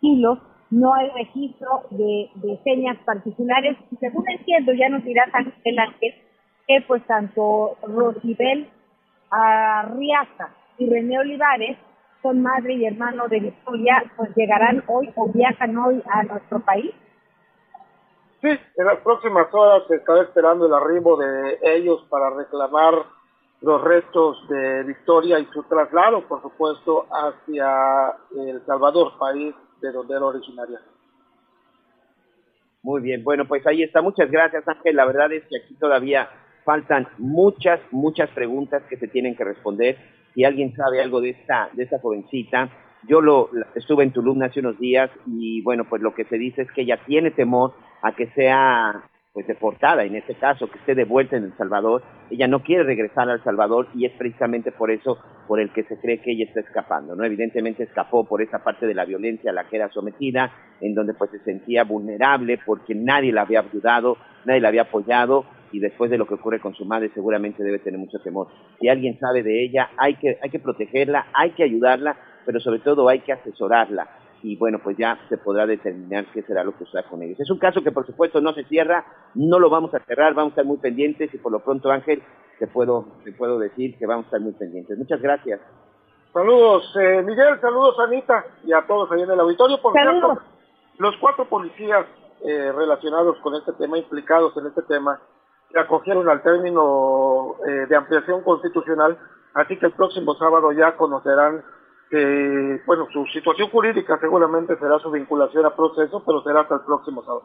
kilos. 0.00 0.38
No 0.70 0.94
hay 0.94 1.08
registro 1.10 1.82
de, 1.90 2.30
de 2.36 2.58
señas 2.62 2.96
particulares. 3.04 3.76
Según 3.98 4.24
entiendo, 4.28 4.72
ya 4.72 4.88
nos 4.88 5.02
dirá 5.02 5.24
Ángel 5.32 5.78
Ángel, 5.78 6.14
que 6.66 6.80
pues 6.86 7.02
tanto 7.06 7.76
Rosibel 7.82 8.68
Arriaza 9.30 10.50
y 10.78 10.88
René 10.88 11.18
Olivares 11.18 11.78
son 12.22 12.42
madre 12.42 12.74
y 12.74 12.86
hermano 12.86 13.28
de 13.28 13.40
Victoria, 13.40 14.02
pues 14.16 14.34
llegarán 14.34 14.82
hoy 14.86 15.10
o 15.14 15.28
viajan 15.32 15.76
hoy 15.76 16.02
a 16.10 16.22
nuestro 16.24 16.60
país. 16.60 16.92
Sí, 18.40 18.48
en 18.48 18.86
las 18.86 18.98
próximas 18.98 19.52
horas 19.52 19.82
se 19.88 19.96
está 19.96 20.20
esperando 20.22 20.66
el 20.66 20.74
arribo 20.74 21.16
de 21.16 21.58
ellos 21.62 22.04
para 22.08 22.30
reclamar 22.30 22.94
los 23.60 23.82
restos 23.82 24.48
de 24.48 24.84
Victoria 24.84 25.40
y 25.40 25.46
su 25.46 25.64
traslado, 25.64 26.26
por 26.28 26.40
supuesto, 26.42 27.06
hacia 27.10 28.14
El 28.36 28.64
Salvador, 28.64 29.18
país 29.18 29.54
de 29.80 29.90
donde 29.90 30.14
era 30.14 30.26
originaria. 30.26 30.80
Muy 32.82 33.02
bien, 33.02 33.24
bueno, 33.24 33.44
pues 33.46 33.66
ahí 33.66 33.82
está. 33.82 34.00
Muchas 34.02 34.30
gracias, 34.30 34.66
Ángel. 34.68 34.94
La 34.94 35.04
verdad 35.04 35.32
es 35.32 35.44
que 35.48 35.58
aquí 35.58 35.74
todavía 35.74 36.28
faltan 36.68 37.08
muchas, 37.16 37.80
muchas 37.92 38.28
preguntas 38.32 38.82
que 38.90 38.98
se 38.98 39.08
tienen 39.08 39.34
que 39.34 39.42
responder. 39.42 39.96
Si 40.34 40.44
alguien 40.44 40.76
sabe 40.76 41.00
algo 41.00 41.22
de 41.22 41.30
esta, 41.30 41.70
de 41.72 41.84
esta 41.84 41.98
jovencita, 41.98 42.68
yo 43.08 43.22
lo 43.22 43.48
estuve 43.74 44.04
en 44.04 44.12
Tulum 44.12 44.42
hace 44.42 44.60
unos 44.60 44.78
días 44.78 45.10
y 45.26 45.62
bueno, 45.62 45.86
pues 45.88 46.02
lo 46.02 46.12
que 46.12 46.26
se 46.26 46.36
dice 46.36 46.60
es 46.60 46.72
que 46.72 46.82
ella 46.82 47.00
tiene 47.06 47.30
temor 47.30 47.72
a 48.02 48.12
que 48.12 48.26
sea 48.32 49.02
pues 49.32 49.46
deportada, 49.46 50.04
en 50.04 50.16
este 50.16 50.34
caso, 50.34 50.68
que 50.68 50.78
esté 50.78 50.94
de 50.94 51.06
vuelta 51.06 51.36
en 51.36 51.44
El 51.44 51.56
Salvador. 51.56 52.02
Ella 52.30 52.48
no 52.48 52.62
quiere 52.62 52.82
regresar 52.82 53.30
a 53.30 53.34
El 53.34 53.44
Salvador 53.44 53.88
y 53.94 54.04
es 54.04 54.12
precisamente 54.18 54.70
por 54.70 54.90
eso 54.90 55.16
por 55.46 55.60
el 55.60 55.70
que 55.72 55.84
se 55.84 55.98
cree 55.98 56.20
que 56.20 56.32
ella 56.32 56.44
está 56.44 56.60
escapando, 56.60 57.16
¿no? 57.16 57.24
Evidentemente 57.24 57.84
escapó 57.84 58.24
por 58.24 58.42
esa 58.42 58.62
parte 58.62 58.86
de 58.86 58.94
la 58.94 59.06
violencia 59.06 59.52
a 59.52 59.54
la 59.54 59.64
que 59.64 59.76
era 59.76 59.88
sometida, 59.88 60.52
en 60.82 60.94
donde 60.94 61.14
pues 61.14 61.30
se 61.30 61.38
sentía 61.38 61.84
vulnerable 61.84 62.58
porque 62.66 62.94
nadie 62.94 63.32
la 63.32 63.42
había 63.42 63.60
ayudado, 63.60 64.18
nadie 64.44 64.60
la 64.60 64.68
había 64.68 64.82
apoyado 64.82 65.46
y 65.72 65.80
después 65.80 66.10
de 66.10 66.18
lo 66.18 66.26
que 66.26 66.34
ocurre 66.34 66.60
con 66.60 66.74
su 66.74 66.84
madre 66.84 67.10
seguramente 67.14 67.62
debe 67.62 67.78
tener 67.78 67.98
mucho 67.98 68.18
temor. 68.20 68.48
Si 68.80 68.88
alguien 68.88 69.18
sabe 69.18 69.42
de 69.42 69.64
ella, 69.64 69.90
hay 69.96 70.16
que, 70.16 70.38
hay 70.42 70.50
que 70.50 70.58
protegerla, 70.58 71.26
hay 71.32 71.50
que 71.50 71.64
ayudarla, 71.64 72.16
pero 72.44 72.60
sobre 72.60 72.80
todo 72.80 73.08
hay 73.08 73.20
que 73.20 73.32
asesorarla 73.32 74.08
y 74.42 74.56
bueno, 74.56 74.78
pues 74.82 74.96
ya 74.96 75.18
se 75.28 75.36
podrá 75.36 75.66
determinar 75.66 76.26
qué 76.32 76.42
será 76.42 76.62
lo 76.64 76.72
que 76.72 76.84
suceda 76.84 77.02
con 77.04 77.22
ellos. 77.22 77.40
Es 77.40 77.50
un 77.50 77.58
caso 77.58 77.82
que 77.82 77.92
por 77.92 78.06
supuesto 78.06 78.40
no 78.40 78.52
se 78.52 78.64
cierra, 78.64 79.04
no 79.34 79.58
lo 79.58 79.68
vamos 79.70 79.94
a 79.94 80.00
cerrar, 80.00 80.34
vamos 80.34 80.50
a 80.50 80.54
estar 80.54 80.64
muy 80.64 80.78
pendientes 80.78 81.32
y 81.32 81.38
por 81.38 81.52
lo 81.52 81.60
pronto 81.60 81.90
Ángel, 81.90 82.22
te 82.58 82.66
puedo, 82.66 83.06
te 83.24 83.32
puedo 83.32 83.58
decir 83.58 83.96
que 83.98 84.06
vamos 84.06 84.24
a 84.24 84.28
estar 84.28 84.40
muy 84.40 84.52
pendientes. 84.52 84.96
Muchas 84.98 85.20
gracias. 85.20 85.60
Saludos, 86.32 86.94
eh, 87.00 87.22
Miguel, 87.22 87.60
saludos 87.60 87.98
Anita 88.00 88.44
y 88.64 88.72
a 88.72 88.86
todos 88.86 89.10
ahí 89.10 89.22
en 89.22 89.30
el 89.30 89.40
auditorio. 89.40 89.80
Por 89.80 89.92
cierto, 89.92 90.38
los 90.98 91.16
cuatro 91.16 91.48
policías 91.48 92.06
eh, 92.44 92.72
relacionados 92.72 93.38
con 93.38 93.54
este 93.54 93.72
tema, 93.72 93.98
implicados 93.98 94.56
en 94.56 94.66
este 94.66 94.82
tema, 94.82 95.20
se 95.70 95.78
acogieron 95.78 96.28
al 96.28 96.42
término 96.42 97.56
eh, 97.66 97.86
de 97.88 97.96
ampliación 97.96 98.42
constitucional, 98.42 99.18
así 99.54 99.76
que 99.78 99.86
el 99.86 99.92
próximo 99.92 100.34
sábado 100.34 100.72
ya 100.72 100.96
conocerán 100.96 101.62
que, 102.10 102.80
bueno, 102.86 103.06
su 103.12 103.26
situación 103.26 103.68
jurídica 103.68 104.18
seguramente 104.18 104.76
será 104.78 104.98
su 104.98 105.10
vinculación 105.10 105.66
a 105.66 105.76
proceso, 105.76 106.22
pero 106.24 106.42
será 106.42 106.62
hasta 106.62 106.76
el 106.76 106.80
próximo 106.82 107.22
sábado. 107.22 107.44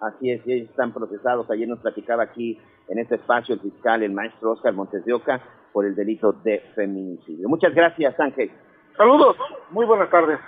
Así 0.00 0.30
es, 0.30 0.46
ellos 0.46 0.70
están 0.70 0.92
procesados. 0.92 1.50
Ayer 1.50 1.68
nos 1.68 1.80
platicaba 1.80 2.22
aquí 2.22 2.58
en 2.88 2.98
este 2.98 3.16
espacio 3.16 3.54
el 3.54 3.60
fiscal, 3.60 4.02
el 4.02 4.12
maestro 4.12 4.52
Oscar 4.52 4.72
Montes 4.72 5.04
de 5.04 5.12
Oca, 5.12 5.40
por 5.72 5.84
el 5.84 5.94
delito 5.94 6.32
de 6.32 6.60
feminicidio. 6.74 7.48
Muchas 7.48 7.74
gracias, 7.74 8.18
Ángel. 8.18 8.50
Saludos, 8.96 9.36
muy 9.70 9.86
buenas 9.86 10.10
tardes. 10.10 10.38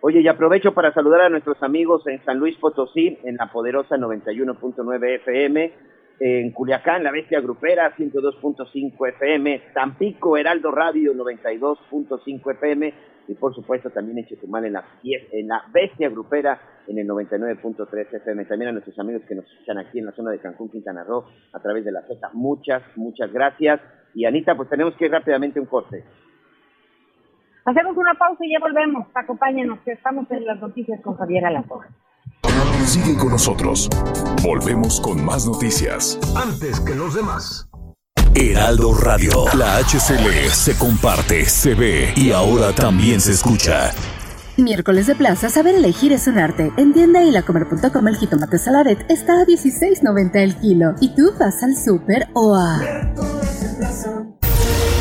Oye, 0.00 0.20
y 0.20 0.28
aprovecho 0.28 0.72
para 0.72 0.92
saludar 0.92 1.22
a 1.22 1.28
nuestros 1.28 1.62
amigos 1.62 2.06
en 2.06 2.24
San 2.24 2.38
Luis 2.38 2.56
Potosí, 2.58 3.18
en 3.24 3.36
la 3.36 3.50
poderosa 3.50 3.96
91.9 3.96 5.14
FM, 5.16 5.74
en 6.20 6.50
Culiacán, 6.52 7.04
la 7.04 7.12
Bestia 7.12 7.40
Grupera, 7.40 7.94
102.5 7.96 9.08
FM, 9.08 9.62
Tampico, 9.72 10.36
Heraldo 10.36 10.70
Radio, 10.70 11.14
92.5 11.14 12.52
FM, 12.52 12.94
y 13.28 13.34
por 13.34 13.54
supuesto 13.54 13.90
también 13.90 14.18
en 14.18 14.26
Chetumal, 14.26 14.64
en 14.64 14.72
la, 14.72 14.84
en 15.04 15.48
la 15.48 15.62
Bestia 15.72 16.08
Grupera, 16.08 16.58
en 16.86 16.98
el 16.98 17.06
99.3 17.06 18.14
FM. 18.14 18.44
También 18.46 18.70
a 18.70 18.72
nuestros 18.72 18.98
amigos 18.98 19.22
que 19.28 19.34
nos 19.34 19.44
escuchan 19.44 19.78
aquí 19.78 19.98
en 19.98 20.06
la 20.06 20.12
zona 20.12 20.30
de 20.30 20.38
Cancún, 20.38 20.70
Quintana 20.70 21.04
Roo, 21.04 21.24
a 21.52 21.60
través 21.60 21.84
de 21.84 21.92
la 21.92 22.02
Z. 22.02 22.30
Muchas, 22.32 22.82
muchas 22.96 23.30
gracias. 23.32 23.80
Y 24.14 24.24
Anita, 24.24 24.56
pues 24.56 24.68
tenemos 24.70 24.94
que 24.94 25.04
ir 25.04 25.12
rápidamente 25.12 25.60
un 25.60 25.66
corte. 25.66 26.02
Hacemos 27.66 27.96
una 27.98 28.14
pausa 28.14 28.44
y 28.46 28.52
ya 28.52 28.58
volvemos. 28.60 29.06
Acompáñenos, 29.14 29.78
que 29.80 29.92
estamos 29.92 30.28
en 30.30 30.46
las 30.46 30.58
noticias 30.58 30.98
con 31.02 31.16
Javier 31.16 31.44
Alatorre. 31.44 31.88
Sigue 32.86 33.16
con 33.16 33.30
nosotros. 33.30 33.88
Volvemos 34.42 35.00
con 35.00 35.24
más 35.24 35.46
noticias. 35.46 36.18
Antes 36.34 36.80
que 36.80 36.94
los 36.94 37.14
demás. 37.14 37.68
Heraldo 38.34 38.94
Radio. 38.94 39.44
La 39.54 39.78
HCL 39.78 40.50
se 40.50 40.76
comparte, 40.76 41.44
se 41.46 41.74
ve 41.74 42.12
y 42.16 42.30
ahora 42.30 42.72
también 42.72 43.20
se 43.20 43.32
escucha. 43.32 43.92
Miércoles 44.56 45.06
de 45.06 45.14
plaza, 45.14 45.48
saber 45.50 45.76
elegir 45.76 46.12
es 46.12 46.26
un 46.26 46.38
arte. 46.38 46.72
En 46.76 46.92
tienda 46.92 47.22
y 47.22 47.30
lacomer.com 47.30 48.08
el 48.08 48.16
jitomate 48.16 48.58
saladet 48.58 49.08
está 49.08 49.40
a 49.40 49.44
16.90 49.44 50.36
el 50.36 50.56
kilo. 50.56 50.94
¿Y 51.00 51.14
tú 51.14 51.32
vas 51.38 51.62
al 51.62 51.76
súper 51.76 52.28
o 52.34 52.54
a...? 52.54 52.80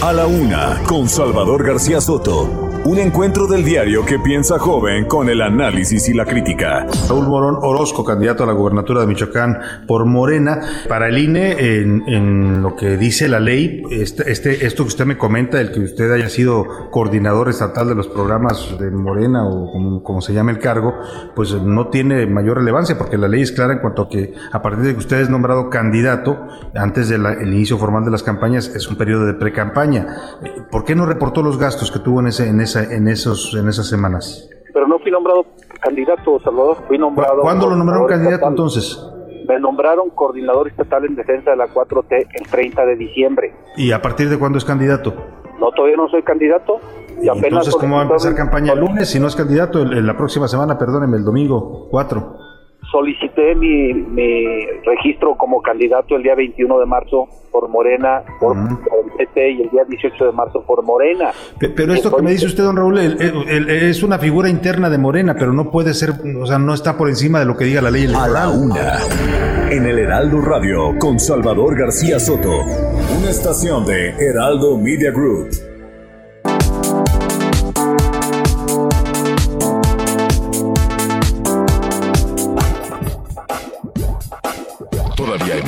A 0.08 0.14
la 0.14 0.26
una, 0.26 0.84
con 0.88 1.10
Salvador 1.10 1.68
García 1.68 2.00
Soto. 2.00 2.68
Un 2.88 3.00
encuentro 3.00 3.48
del 3.48 3.66
diario 3.66 4.06
que 4.06 4.18
piensa 4.18 4.58
joven 4.58 5.08
con 5.08 5.28
el 5.28 5.42
análisis 5.42 6.08
y 6.08 6.14
la 6.14 6.24
crítica. 6.24 6.88
Raúl 7.10 7.28
Morón 7.28 7.58
Orozco, 7.60 8.06
candidato 8.06 8.46
a 8.46 8.48
la 8.48 8.54
gubernatura 8.54 9.02
de 9.02 9.08
Michoacán 9.08 9.58
por 9.86 10.06
Morena. 10.06 10.62
Para 10.88 11.10
el 11.10 11.18
INE, 11.18 11.58
en, 11.60 12.62
lo 12.62 12.78
que 12.78 12.96
dice 12.96 13.28
la 13.28 13.42
ley, 13.42 13.84
este, 13.92 14.32
este, 14.32 14.66
esto 14.66 14.84
que 14.84 14.88
usted 14.88 15.06
me 15.06 15.18
comenta, 15.18 15.60
el 15.60 15.74
que 15.74 15.82
usted 15.82 16.10
haya 16.14 16.30
sido 16.30 16.90
coordinador 16.90 17.50
estatal 17.50 17.90
de 17.90 17.96
los 17.96 18.08
programas 18.08 18.78
de 18.80 18.90
Morena 18.90 19.46
o 19.46 20.02
como 20.02 20.22
se 20.22 20.34
llame 20.34 20.54
el 20.54 20.60
cargo, 20.60 20.94
pues 21.36 21.52
no 21.52 21.90
tiene 21.90 22.26
mayor 22.26 22.60
relevancia 22.60 22.98
porque 22.98 23.18
la 23.18 23.28
ley 23.28 23.42
es 23.42 23.52
clara 23.52 23.74
en 23.74 23.80
cuanto 23.80 24.04
a 24.04 24.10
que 24.10 24.34
a 24.54 24.62
partir 24.62 24.86
de 24.86 24.94
que 24.94 25.00
usted 25.00 25.20
es 25.20 25.30
nombrado 25.30 25.70
candidato, 25.70 26.38
antes 26.74 27.10
del 27.10 27.26
inicio 27.42 27.78
formal 27.78 28.06
de 28.06 28.12
las 28.12 28.24
campañas, 28.24 28.70
es 28.74 28.88
un 28.88 28.96
periodo 28.96 29.26
de 29.26 29.34
pre-campaña. 29.34 29.97
¿Por 30.72 30.84
qué 30.84 30.96
no 30.96 31.06
reportó 31.06 31.42
los 31.42 31.58
gastos 31.58 31.92
que 31.92 32.00
tuvo 32.00 32.20
en, 32.20 32.28
ese, 32.28 32.48
en, 32.50 32.62
esa, 32.62 32.84
en, 32.84 33.08
esos, 33.08 33.54
en 33.56 33.68
esas 33.68 33.88
semanas? 33.88 34.50
Pero 34.74 34.88
no 34.88 35.00
fui 35.00 35.12
nombrado 35.12 35.46
candidato, 35.82 36.40
Salvador. 36.44 36.78
Fui 36.88 36.98
nombrado. 36.98 37.42
¿Cuándo 37.42 37.70
lo 37.70 37.76
nombraron 37.76 38.08
candidato 38.08 38.48
entonces? 38.48 39.00
Me 39.48 39.60
nombraron 39.60 40.10
coordinador 40.10 40.68
estatal 40.68 41.06
en 41.06 41.16
defensa 41.16 41.52
de 41.52 41.58
la 41.58 41.68
4T 41.68 42.28
el 42.34 42.48
30 42.48 42.86
de 42.86 42.96
diciembre. 42.98 43.56
¿Y 43.78 43.92
a 43.92 44.02
partir 44.02 44.30
de 44.30 44.38
cuándo 44.38 44.58
es 44.58 44.66
candidato? 44.66 45.14
No, 45.60 45.72
todavía 45.72 45.96
no 45.98 46.08
soy 46.10 46.22
candidato. 46.24 46.80
Y 47.22 47.30
apenas 47.30 47.46
Entonces, 47.46 47.76
¿cómo 47.78 47.96
va 47.96 48.02
a 48.02 48.06
empezar 48.06 48.36
campaña 48.36 48.74
el 48.74 48.80
lunes 48.80 49.10
si 49.10 49.20
no 49.20 49.28
es 49.28 49.36
candidato? 49.36 49.82
El- 49.82 49.94
el- 49.94 50.06
la 50.06 50.16
próxima 50.18 50.48
semana, 50.48 50.78
perdóneme, 50.78 51.18
el 51.18 51.24
domingo 51.24 51.88
4. 51.90 52.38
Solicité 52.92 53.54
mi, 53.56 53.94
mi 53.94 54.46
registro 54.86 55.36
como 55.36 55.62
candidato 55.62 56.16
el 56.16 56.24
día 56.24 56.36
21 56.36 56.80
de 56.80 56.86
marzo 56.86 57.28
por 57.52 57.68
Morena, 57.70 58.22
por, 58.40 58.56
por 58.56 59.00
el 59.20 59.26
PT 59.28 59.52
y 59.52 59.62
el 59.64 59.70
día 59.72 59.84
18 59.88 60.26
de 60.26 60.32
marzo 60.32 60.64
por 60.66 60.84
Morena. 60.84 61.32
Pe- 61.60 61.70
Pero 61.70 61.94
esto 61.94 62.16
que 62.16 62.22
me 62.22 62.32
dice 62.32 62.46
usted, 62.46 62.64
don 62.64 62.78
Raúl, 62.78 62.98
el- 63.00 63.22
el- 63.22 63.50
el- 63.50 63.70
es 63.70 64.04
una 64.04 64.18
figura 64.20 64.48
interna 64.50 64.90
de 64.90 64.98
Morena, 64.98 65.36
pero 65.38 65.52
no 65.54 65.70
puede 65.70 65.94
ser, 65.94 66.12
o 66.42 66.46
sea, 66.46 66.60
no 66.60 66.74
está 66.74 66.98
por 66.98 67.10
encima 67.10 67.40
de 67.40 67.46
lo 67.46 67.58
que 67.58 67.66
diga 67.66 67.82
la 67.82 67.92
ley 67.92 68.04
A 68.04 68.06
electoral. 68.06 68.34
la 68.34 68.50
una. 68.50 68.98
En 69.72 69.86
el 69.86 70.00
Heraldo 70.00 70.40
Radio 70.42 70.98
con 70.98 71.20
Salvador 71.20 71.78
García 71.78 72.20
Soto. 72.20 72.50
Una 73.20 73.30
estación 73.30 73.86
de 73.86 74.12
Heraldo 74.12 74.78
Media 74.78 75.12
Group. 75.12 75.50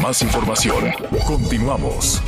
Más 0.10 0.24
información. 0.24 0.86
Continuamos. 1.28 2.20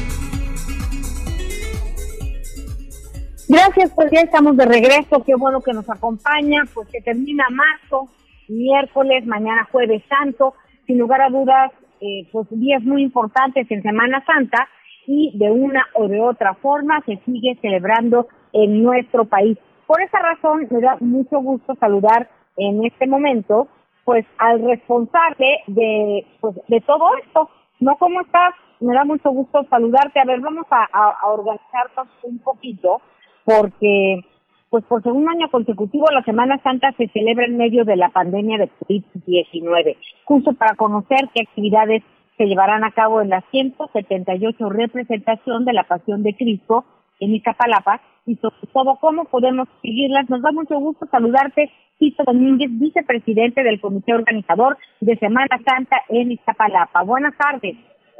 Gracias, 3.50 3.92
pues 3.96 4.12
ya 4.12 4.22
estamos 4.22 4.56
de 4.56 4.66
regreso. 4.68 5.24
Qué 5.26 5.34
bueno 5.36 5.62
que 5.62 5.74
nos 5.74 5.90
acompaña. 5.90 6.62
Pues 6.76 6.88
que 6.90 7.02
termina 7.02 7.48
marzo, 7.50 8.08
miércoles, 8.48 9.26
mañana 9.26 9.68
jueves 9.72 10.04
santo. 10.08 10.54
Sin 10.86 11.00
lugar 11.00 11.22
a 11.22 11.30
dudas, 11.30 11.72
eh, 12.02 12.28
pues 12.32 12.48
días 12.52 12.84
muy 12.84 13.02
importantes 13.02 13.66
en 13.72 13.82
Semana 13.82 14.24
Santa 14.28 14.70
y 15.08 15.36
de 15.40 15.50
una 15.50 15.84
o 15.96 16.08
de 16.08 16.22
otra 16.22 16.54
forma 16.54 17.02
se 17.08 17.18
sigue 17.26 17.58
celebrando 17.62 18.28
en 18.54 18.84
nuestro 18.84 19.26
país. 19.26 19.58
Por 19.88 20.04
esa 20.04 20.20
razón, 20.20 20.68
me 20.70 20.82
da 20.82 20.98
mucho 21.00 21.40
gusto 21.40 21.74
saludar 21.80 22.30
en 22.58 22.86
este 22.86 23.08
momento 23.08 23.68
pues 24.06 24.26
al 24.38 24.62
responsable 24.64 25.62
de 25.66 26.28
pues 26.42 26.56
de 26.68 26.82
todo 26.82 27.10
esto. 27.26 27.50
¿No 27.82 27.98
cómo 27.98 28.22
estás? 28.22 28.54
Me 28.80 28.94
da 28.94 29.04
mucho 29.04 29.32
gusto 29.32 29.66
saludarte. 29.70 30.20
A 30.20 30.26
ver, 30.26 30.40
vamos 30.40 30.68
a, 30.70 30.88
a, 30.94 31.28
organizarnos 31.28 32.08
un 32.24 32.38
poquito 32.40 33.02
porque 33.44 34.22
pues 34.70 34.86
por 34.86 35.02
segundo 35.02 35.32
año 35.32 35.50
consecutivo 35.50 36.06
la 36.12 36.24
Semana 36.24 36.62
Santa 36.64 36.94
se 36.94 37.08
celebra 37.08 37.46
en 37.46 37.58
medio 37.58 37.84
de 37.84 37.98
la 37.98 38.10
pandemia 38.10 38.60
de 38.60 38.70
COVID-19, 38.70 39.98
justo 40.24 40.54
para 40.54 40.76
conocer 40.76 41.28
qué 41.34 41.42
actividades 41.42 42.04
se 42.38 42.46
llevarán 42.46 42.84
a 42.84 42.92
cabo 42.92 43.20
en 43.22 43.30
la 43.30 43.44
178 43.50 44.70
representación 44.70 45.66
de 45.66 45.74
la 45.74 45.84
Pasión 45.84 46.24
de 46.24 46.36
Cristo 46.36 46.86
en 47.22 47.36
Iztapalapa 47.36 48.02
y 48.26 48.36
sobre 48.36 48.68
todo 48.74 48.98
cómo 49.00 49.26
podemos 49.26 49.70
seguirlas. 49.82 50.30
Nos 50.30 50.42
da 50.42 50.52
mucho 50.52 50.78
gusto 50.80 51.08
saludarte, 51.10 51.72
Tito 51.98 52.24
Domínguez, 52.26 52.70
vicepresidente 52.74 53.64
del 53.64 53.80
comité 53.80 54.14
organizador 54.14 54.78
de 55.00 55.16
Semana 55.18 55.58
Santa 55.64 55.98
en 56.10 56.32
Iztapalapa. 56.32 57.04
Buenas 57.04 57.38
tardes. 57.38 57.78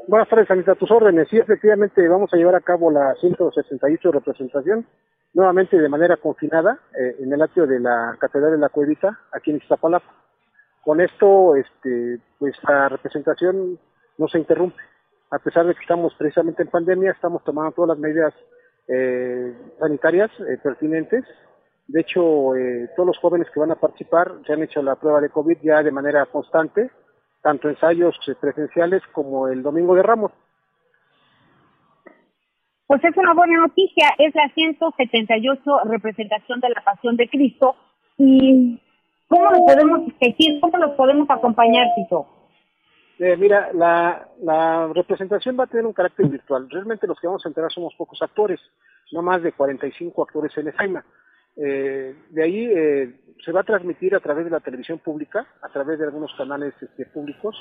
Buenas 0.08 0.30
tardes, 0.30 0.50
Anita, 0.50 0.76
tus 0.76 0.90
órdenes. 0.90 1.28
Sí, 1.30 1.38
efectivamente, 1.38 2.08
vamos 2.08 2.34
a 2.34 2.38
llevar 2.38 2.56
a 2.56 2.62
cabo 2.62 2.90
la 2.90 3.14
168 3.16 4.12
representación, 4.12 4.86
nuevamente 5.34 5.78
de 5.78 5.90
manera 5.90 6.18
confinada, 6.18 6.80
eh, 6.98 7.18
en 7.20 7.32
el 7.34 7.42
atrio 7.42 7.68
de 7.68 7.80
la 7.80 8.16
Catedral 8.20 8.52
de 8.52 8.58
la 8.58 8.70
Cuevita, 8.70 9.20
aquí 9.32 9.52
en 9.52 9.58
Iztapalapa. 9.58 10.12
Con 10.84 11.02
esto, 11.02 11.56
este, 11.56 12.20
pues 12.40 12.56
la 12.68 12.90
representación 12.90 13.80
no 14.18 14.28
se 14.28 14.40
interrumpe. 14.40 14.82
A 15.30 15.40
pesar 15.40 15.66
de 15.66 15.76
que 15.76 15.82
estamos 15.82 16.14
precisamente 16.16 16.64
en 16.64 16.70
pandemia, 16.70 17.12
estamos 17.12 17.44
tomando 17.44 17.72
todas 17.72 17.90
las 17.90 18.00
medidas 18.00 18.34
eh, 18.88 19.54
sanitarias 19.80 20.32
eh, 20.40 20.58
pertinentes. 20.62 21.24
De 21.88 22.02
hecho, 22.02 22.56
eh, 22.56 22.90
todos 22.96 23.08
los 23.08 23.18
jóvenes 23.18 23.48
que 23.54 23.60
van 23.60 23.72
a 23.72 23.76
participar 23.76 24.32
se 24.46 24.54
han 24.54 24.64
hecho 24.64 24.82
la 24.82 24.96
prueba 24.96 25.20
de 25.20 25.30
COVID 25.30 25.58
ya 25.62 25.84
de 25.84 25.92
manera 25.92 26.26
constante, 26.26 26.90
tanto 27.42 27.70
ensayos 27.70 28.16
eh, 28.28 28.36
presenciales 28.40 29.02
como 29.12 29.48
el 29.48 29.62
Domingo 29.62 29.96
de 29.96 30.04
Ramos. 30.04 30.32
Pues 32.88 33.04
es 33.04 33.16
una 33.16 33.34
buena 33.34 33.60
noticia, 33.60 34.10
es 34.18 34.34
la 34.36 34.50
178 34.54 35.62
representación 35.86 36.60
de 36.60 36.70
la 36.70 36.82
Pasión 36.82 37.16
de 37.16 37.30
Cristo. 37.30 37.76
¿Y 38.18 38.80
cómo 39.28 39.50
lo 39.50 39.66
podemos 39.66 40.02
decir? 40.20 40.60
¿Cómo 40.60 40.78
lo 40.78 40.96
podemos 40.96 41.30
acompañar, 41.30 41.88
Tito? 41.96 42.41
Eh, 43.24 43.38
mira, 43.38 43.70
la, 43.72 44.28
la 44.42 44.88
representación 44.96 45.56
va 45.60 45.66
a 45.66 45.68
tener 45.68 45.86
un 45.86 45.94
carácter 45.94 46.28
virtual. 46.28 46.68
Realmente 46.72 47.06
los 47.06 47.20
que 47.20 47.28
vamos 47.28 47.46
a 47.46 47.50
enterar 47.50 47.72
somos 47.72 47.94
pocos 47.96 48.20
actores, 48.20 48.60
no 49.12 49.22
más 49.22 49.44
de 49.44 49.52
45 49.52 50.24
actores 50.24 50.58
en 50.58 50.70
escena. 50.70 51.06
Eh, 51.56 52.16
de 52.32 52.44
ahí 52.44 52.66
eh, 52.66 53.22
se 53.46 53.52
va 53.52 53.60
a 53.60 53.64
transmitir 53.64 54.16
a 54.16 54.22
través 54.22 54.46
de 54.46 54.50
la 54.50 54.60
televisión 54.60 54.98
pública, 54.98 55.46
a 55.62 55.70
través 55.70 56.00
de 56.00 56.06
algunos 56.06 56.34
canales 56.36 56.74
este, 56.82 57.06
públicos, 57.06 57.56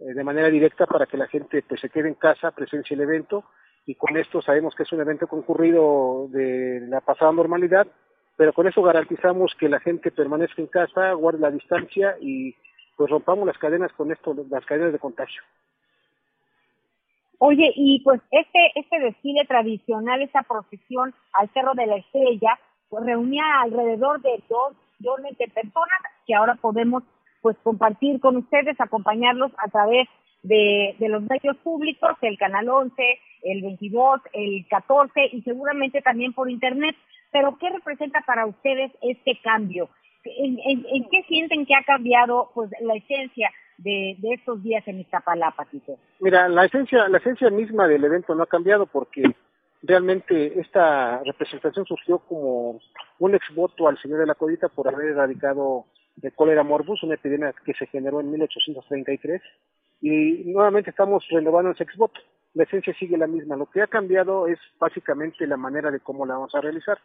eh, 0.00 0.12
de 0.12 0.22
manera 0.22 0.50
directa 0.50 0.84
para 0.84 1.06
que 1.06 1.16
la 1.16 1.28
gente 1.28 1.64
pues, 1.66 1.80
se 1.80 1.88
quede 1.88 2.08
en 2.08 2.16
casa, 2.16 2.50
presencie 2.50 2.94
el 2.94 3.00
evento 3.00 3.44
y 3.86 3.94
con 3.94 4.18
esto 4.18 4.42
sabemos 4.42 4.74
que 4.74 4.82
es 4.82 4.92
un 4.92 5.00
evento 5.00 5.26
concurrido 5.26 6.28
de 6.28 6.80
la 6.88 7.00
pasada 7.00 7.32
normalidad, 7.32 7.86
pero 8.36 8.52
con 8.52 8.66
eso 8.68 8.82
garantizamos 8.82 9.54
que 9.58 9.70
la 9.70 9.80
gente 9.80 10.10
permanezca 10.10 10.60
en 10.60 10.68
casa, 10.68 11.14
guarde 11.14 11.40
la 11.40 11.50
distancia 11.50 12.16
y 12.20 12.54
pues 13.00 13.10
rompamos 13.10 13.46
las 13.46 13.56
cadenas 13.56 13.90
con 13.94 14.12
esto, 14.12 14.36
las 14.50 14.66
cadenas 14.66 14.92
de 14.92 14.98
contagio. 14.98 15.40
Oye, 17.38 17.72
y 17.74 18.02
pues 18.04 18.20
este 18.30 18.72
este 18.74 19.00
desfile 19.00 19.46
tradicional, 19.46 20.20
esta 20.20 20.42
procesión 20.42 21.14
al 21.32 21.48
Cerro 21.54 21.72
de 21.72 21.86
la 21.86 21.96
Estrella, 21.96 22.58
pues 22.90 23.06
reunía 23.06 23.42
alrededor 23.62 24.20
de 24.20 24.44
dos 24.50 24.74
millones 24.98 25.38
de 25.38 25.48
personas 25.48 25.98
que 26.26 26.34
ahora 26.34 26.56
podemos 26.56 27.02
pues 27.40 27.56
compartir 27.62 28.20
con 28.20 28.36
ustedes, 28.36 28.78
acompañarlos 28.78 29.50
a 29.56 29.70
través 29.70 30.06
de, 30.42 30.94
de 30.98 31.08
los 31.08 31.22
medios 31.22 31.56
públicos, 31.64 32.10
el 32.20 32.36
Canal 32.36 32.68
11, 32.68 33.02
el 33.44 33.62
22, 33.62 34.20
el 34.34 34.66
14 34.68 35.30
y 35.32 35.40
seguramente 35.40 36.02
también 36.02 36.34
por 36.34 36.50
Internet. 36.50 36.94
Pero, 37.32 37.56
¿qué 37.58 37.70
representa 37.70 38.20
para 38.26 38.44
ustedes 38.44 38.92
este 39.00 39.40
cambio? 39.42 39.88
¿En, 40.24 40.58
en, 40.58 40.86
en 40.86 41.08
qué 41.10 41.22
sienten 41.28 41.66
que 41.66 41.74
ha 41.74 41.82
cambiado 41.84 42.50
pues 42.54 42.70
la 42.80 42.94
esencia 42.94 43.50
de, 43.78 44.16
de 44.18 44.34
estos 44.34 44.62
días 44.62 44.86
en 44.86 45.00
Iztapalapa, 45.00 45.64
Tito? 45.66 45.98
Mira, 46.20 46.48
la 46.48 46.66
esencia, 46.66 47.08
la 47.08 47.18
esencia 47.18 47.50
misma 47.50 47.88
del 47.88 48.04
evento 48.04 48.34
no 48.34 48.42
ha 48.42 48.46
cambiado 48.46 48.86
porque 48.86 49.22
realmente 49.82 50.60
esta 50.60 51.22
representación 51.24 51.86
surgió 51.86 52.18
como 52.18 52.80
un 53.18 53.34
exvoto 53.34 53.88
al 53.88 53.98
señor 53.98 54.20
de 54.20 54.26
la 54.26 54.34
Codita 54.34 54.68
por 54.68 54.88
haber 54.88 55.08
erradicado 55.08 55.86
el 56.22 56.34
cólera 56.34 56.62
morbus, 56.62 57.02
una 57.02 57.14
epidemia 57.14 57.54
que 57.64 57.72
se 57.74 57.86
generó 57.86 58.20
en 58.20 58.30
1833, 58.30 59.40
y 60.02 60.44
nuevamente 60.46 60.90
estamos 60.90 61.26
renovando 61.30 61.70
ese 61.70 61.84
exvoto. 61.84 62.20
La 62.54 62.64
esencia 62.64 62.94
sigue 62.94 63.16
la 63.16 63.26
misma. 63.26 63.56
Lo 63.56 63.66
que 63.66 63.82
ha 63.82 63.86
cambiado 63.86 64.48
es 64.48 64.58
básicamente 64.78 65.46
la 65.46 65.56
manera 65.56 65.90
de 65.90 66.00
cómo 66.00 66.26
la 66.26 66.34
vamos 66.34 66.54
a 66.54 66.60
realizar. 66.60 66.98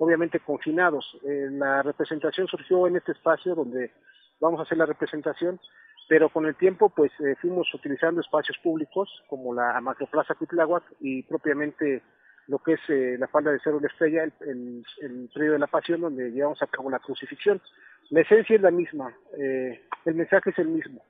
Obviamente 0.00 0.40
confinados. 0.40 1.04
Eh, 1.26 1.48
la 1.50 1.82
representación 1.82 2.46
surgió 2.46 2.86
en 2.86 2.96
este 2.96 3.12
espacio 3.12 3.54
donde 3.54 3.92
vamos 4.40 4.58
a 4.58 4.62
hacer 4.62 4.78
la 4.78 4.86
representación, 4.86 5.60
pero 6.08 6.30
con 6.30 6.46
el 6.46 6.54
tiempo 6.56 6.88
pues 6.88 7.12
eh, 7.20 7.36
fuimos 7.38 7.68
utilizando 7.74 8.22
espacios 8.22 8.56
públicos 8.62 9.10
como 9.28 9.52
la 9.52 9.78
Macroplaza 9.82 10.34
Cuitláhuac 10.36 10.84
y 11.00 11.22
propiamente 11.24 12.02
lo 12.46 12.60
que 12.60 12.72
es 12.72 12.80
eh, 12.88 13.16
la 13.18 13.28
falda 13.28 13.52
de 13.52 13.60
Cerro 13.60 13.76
de 13.76 13.82
la 13.82 13.88
Estrella, 13.88 14.24
el, 14.24 14.82
el, 15.02 15.28
predio 15.34 15.52
de 15.52 15.58
la 15.58 15.66
Pasión, 15.66 16.00
donde 16.00 16.30
llevamos 16.30 16.62
a 16.62 16.66
cabo 16.66 16.88
la 16.88 16.98
crucifixión. 17.00 17.60
La 18.08 18.22
esencia 18.22 18.56
es 18.56 18.62
la 18.62 18.70
misma, 18.70 19.14
el 19.36 20.14
mensaje 20.14 20.48
es 20.48 20.58
el 20.58 20.68
mismo. 20.68 21.04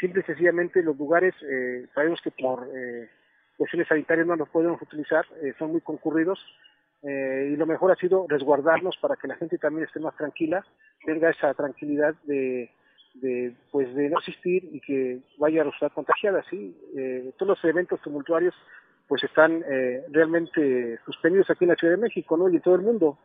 Simple 0.00 0.22
y 0.22 0.24
sencillamente 0.24 0.82
los 0.82 0.96
lugares, 0.96 1.34
sabemos 1.94 2.20
que 2.22 2.30
por 2.30 2.66
cuestiones 3.56 3.86
sanitarias 3.86 4.26
no 4.26 4.34
los 4.34 4.48
podemos 4.48 4.82
utilizar, 4.82 5.24
son 5.58 5.70
muy 5.70 5.80
concurridos, 5.80 6.40
eh, 7.02 7.50
y 7.52 7.56
lo 7.56 7.66
mejor 7.66 7.92
ha 7.92 7.96
sido 7.96 8.26
resguardarnos 8.28 8.96
para 8.98 9.16
que 9.16 9.28
la 9.28 9.36
gente 9.36 9.58
también 9.58 9.86
esté 9.86 10.00
más 10.00 10.14
tranquila, 10.16 10.64
tenga 11.04 11.30
esa 11.30 11.54
tranquilidad 11.54 12.14
de, 12.24 12.70
pues 13.70 13.94
de 13.94 14.10
no 14.10 14.18
asistir 14.18 14.68
y 14.72 14.80
que 14.80 15.20
vaya 15.38 15.62
a 15.62 15.64
resultar 15.64 15.92
contagiada, 15.92 16.44
sí. 16.50 16.76
Eh, 16.96 17.32
todos 17.38 17.58
los 17.58 17.64
eventos 17.64 18.00
tumultuarios 18.02 18.54
pues 19.08 19.24
están 19.24 19.64
eh, 19.68 20.04
realmente 20.10 20.98
suspendidos 21.04 21.50
aquí 21.50 21.64
en 21.64 21.70
la 21.70 21.74
Ciudad 21.74 21.94
de 21.94 22.02
México, 22.02 22.36
¿no? 22.36 22.48
Y 22.48 22.56
en 22.56 22.62
todo 22.62 22.76
el 22.76 22.82
mundo. 22.82 23.18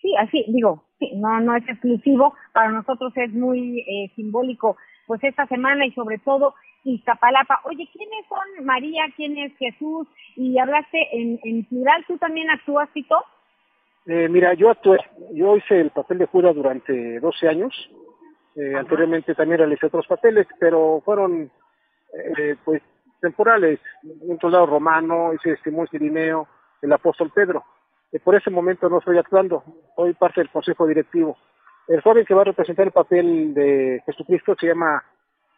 Sí, 0.00 0.14
así, 0.16 0.46
digo, 0.48 0.84
sí, 0.98 1.12
no, 1.16 1.40
no 1.40 1.54
es 1.56 1.68
exclusivo, 1.68 2.34
para 2.54 2.70
nosotros 2.72 3.12
es 3.16 3.30
muy 3.32 3.80
eh, 3.80 4.10
simbólico, 4.16 4.78
pues 5.06 5.22
esta 5.24 5.46
semana 5.46 5.84
y 5.84 5.92
sobre 5.92 6.16
todo 6.18 6.54
Iztapalapa. 6.84 7.60
Oye, 7.64 7.88
¿quiénes 7.92 8.26
son 8.28 8.64
María, 8.64 9.04
quién 9.16 9.36
es 9.38 9.56
Jesús? 9.58 10.06
Y 10.36 10.58
hablaste 10.58 10.98
en, 11.12 11.40
en 11.44 11.64
plural, 11.64 12.04
¿tú 12.06 12.16
también 12.18 12.50
actúas, 12.50 12.88
Tito? 12.92 13.16
Eh, 14.06 14.28
mira, 14.28 14.54
yo 14.54 14.70
actué, 14.70 14.98
yo 15.32 15.56
hice 15.56 15.80
el 15.80 15.90
papel 15.90 16.18
de 16.18 16.26
Judas 16.26 16.54
durante 16.54 17.20
12 17.20 17.48
años, 17.48 17.72
eh, 18.56 18.74
anteriormente 18.74 19.34
también 19.34 19.58
realicé 19.58 19.86
otros 19.86 20.06
papeles, 20.06 20.46
pero 20.58 21.02
fueron, 21.04 21.50
eh, 22.14 22.56
pues, 22.64 22.82
temporales, 23.20 23.78
un 24.02 24.38
soldado 24.40 24.66
romano, 24.66 25.32
ese 25.32 25.56
Simón 25.62 25.86
Cirineo, 25.88 26.48
el 26.80 26.92
apóstol 26.92 27.30
Pedro. 27.34 27.62
Por 28.24 28.34
ese 28.34 28.50
momento 28.50 28.88
no 28.88 28.98
estoy 28.98 29.18
actuando, 29.18 29.62
soy 29.94 30.14
parte 30.14 30.40
del 30.40 30.50
consejo 30.50 30.86
directivo. 30.86 31.36
El 31.86 32.00
joven 32.00 32.24
que 32.24 32.34
va 32.34 32.40
a 32.40 32.46
representar 32.46 32.86
el 32.86 32.92
papel 32.92 33.54
de 33.54 34.02
Jesucristo 34.06 34.56
se 34.58 34.66
llama 34.66 35.04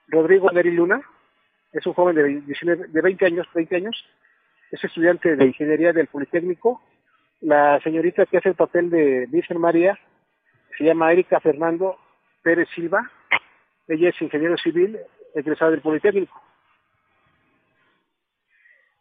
Rodrigo 0.09 0.51
Neri 0.51 0.71
Luna, 0.71 1.01
es 1.73 1.87
un 1.87 1.95
joven 1.95 2.17
de, 2.17 2.41
19, 2.43 2.89
de 2.89 3.01
20 3.01 3.27
años, 3.27 3.47
20 3.55 3.77
años, 3.77 4.05
es 4.71 4.83
estudiante 4.83 5.37
de 5.37 5.47
ingeniería 5.47 5.93
del 5.93 6.07
Politécnico. 6.07 6.83
La 7.41 7.81
señorita 7.81 8.27
que 8.27 8.39
hace 8.39 8.51
el 8.51 8.55
papel 8.55 8.91
de 8.91 9.27
Virgen 9.27 9.59
María 9.59 9.99
se 10.77 10.85
llama 10.85 11.13
Erika 11.13 11.41
Fernando 11.41 11.99
Pérez 12.43 12.69
Silva, 12.75 13.11
ella 13.89 14.09
es 14.09 14.23
ingeniero 14.23 14.57
civil, 14.59 14.99
egresada 15.35 15.71
del 15.71 15.81
Politécnico. 15.81 16.41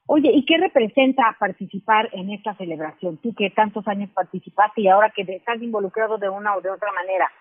Oye, 0.07 0.29
¿y 0.33 0.43
qué 0.43 0.57
representa 0.57 1.37
participar 1.39 2.09
en 2.11 2.31
esta 2.31 2.53
celebración? 2.55 3.17
Tú 3.17 3.33
que 3.33 3.49
tantos 3.51 3.87
años 3.87 4.09
participaste 4.09 4.81
y 4.81 4.89
ahora 4.89 5.11
que 5.15 5.21
estás 5.21 5.61
involucrado 5.61 6.17
de 6.17 6.27
una 6.27 6.55
o 6.55 6.61
de 6.61 6.69
otra 6.69 6.91
manera. 6.91 7.31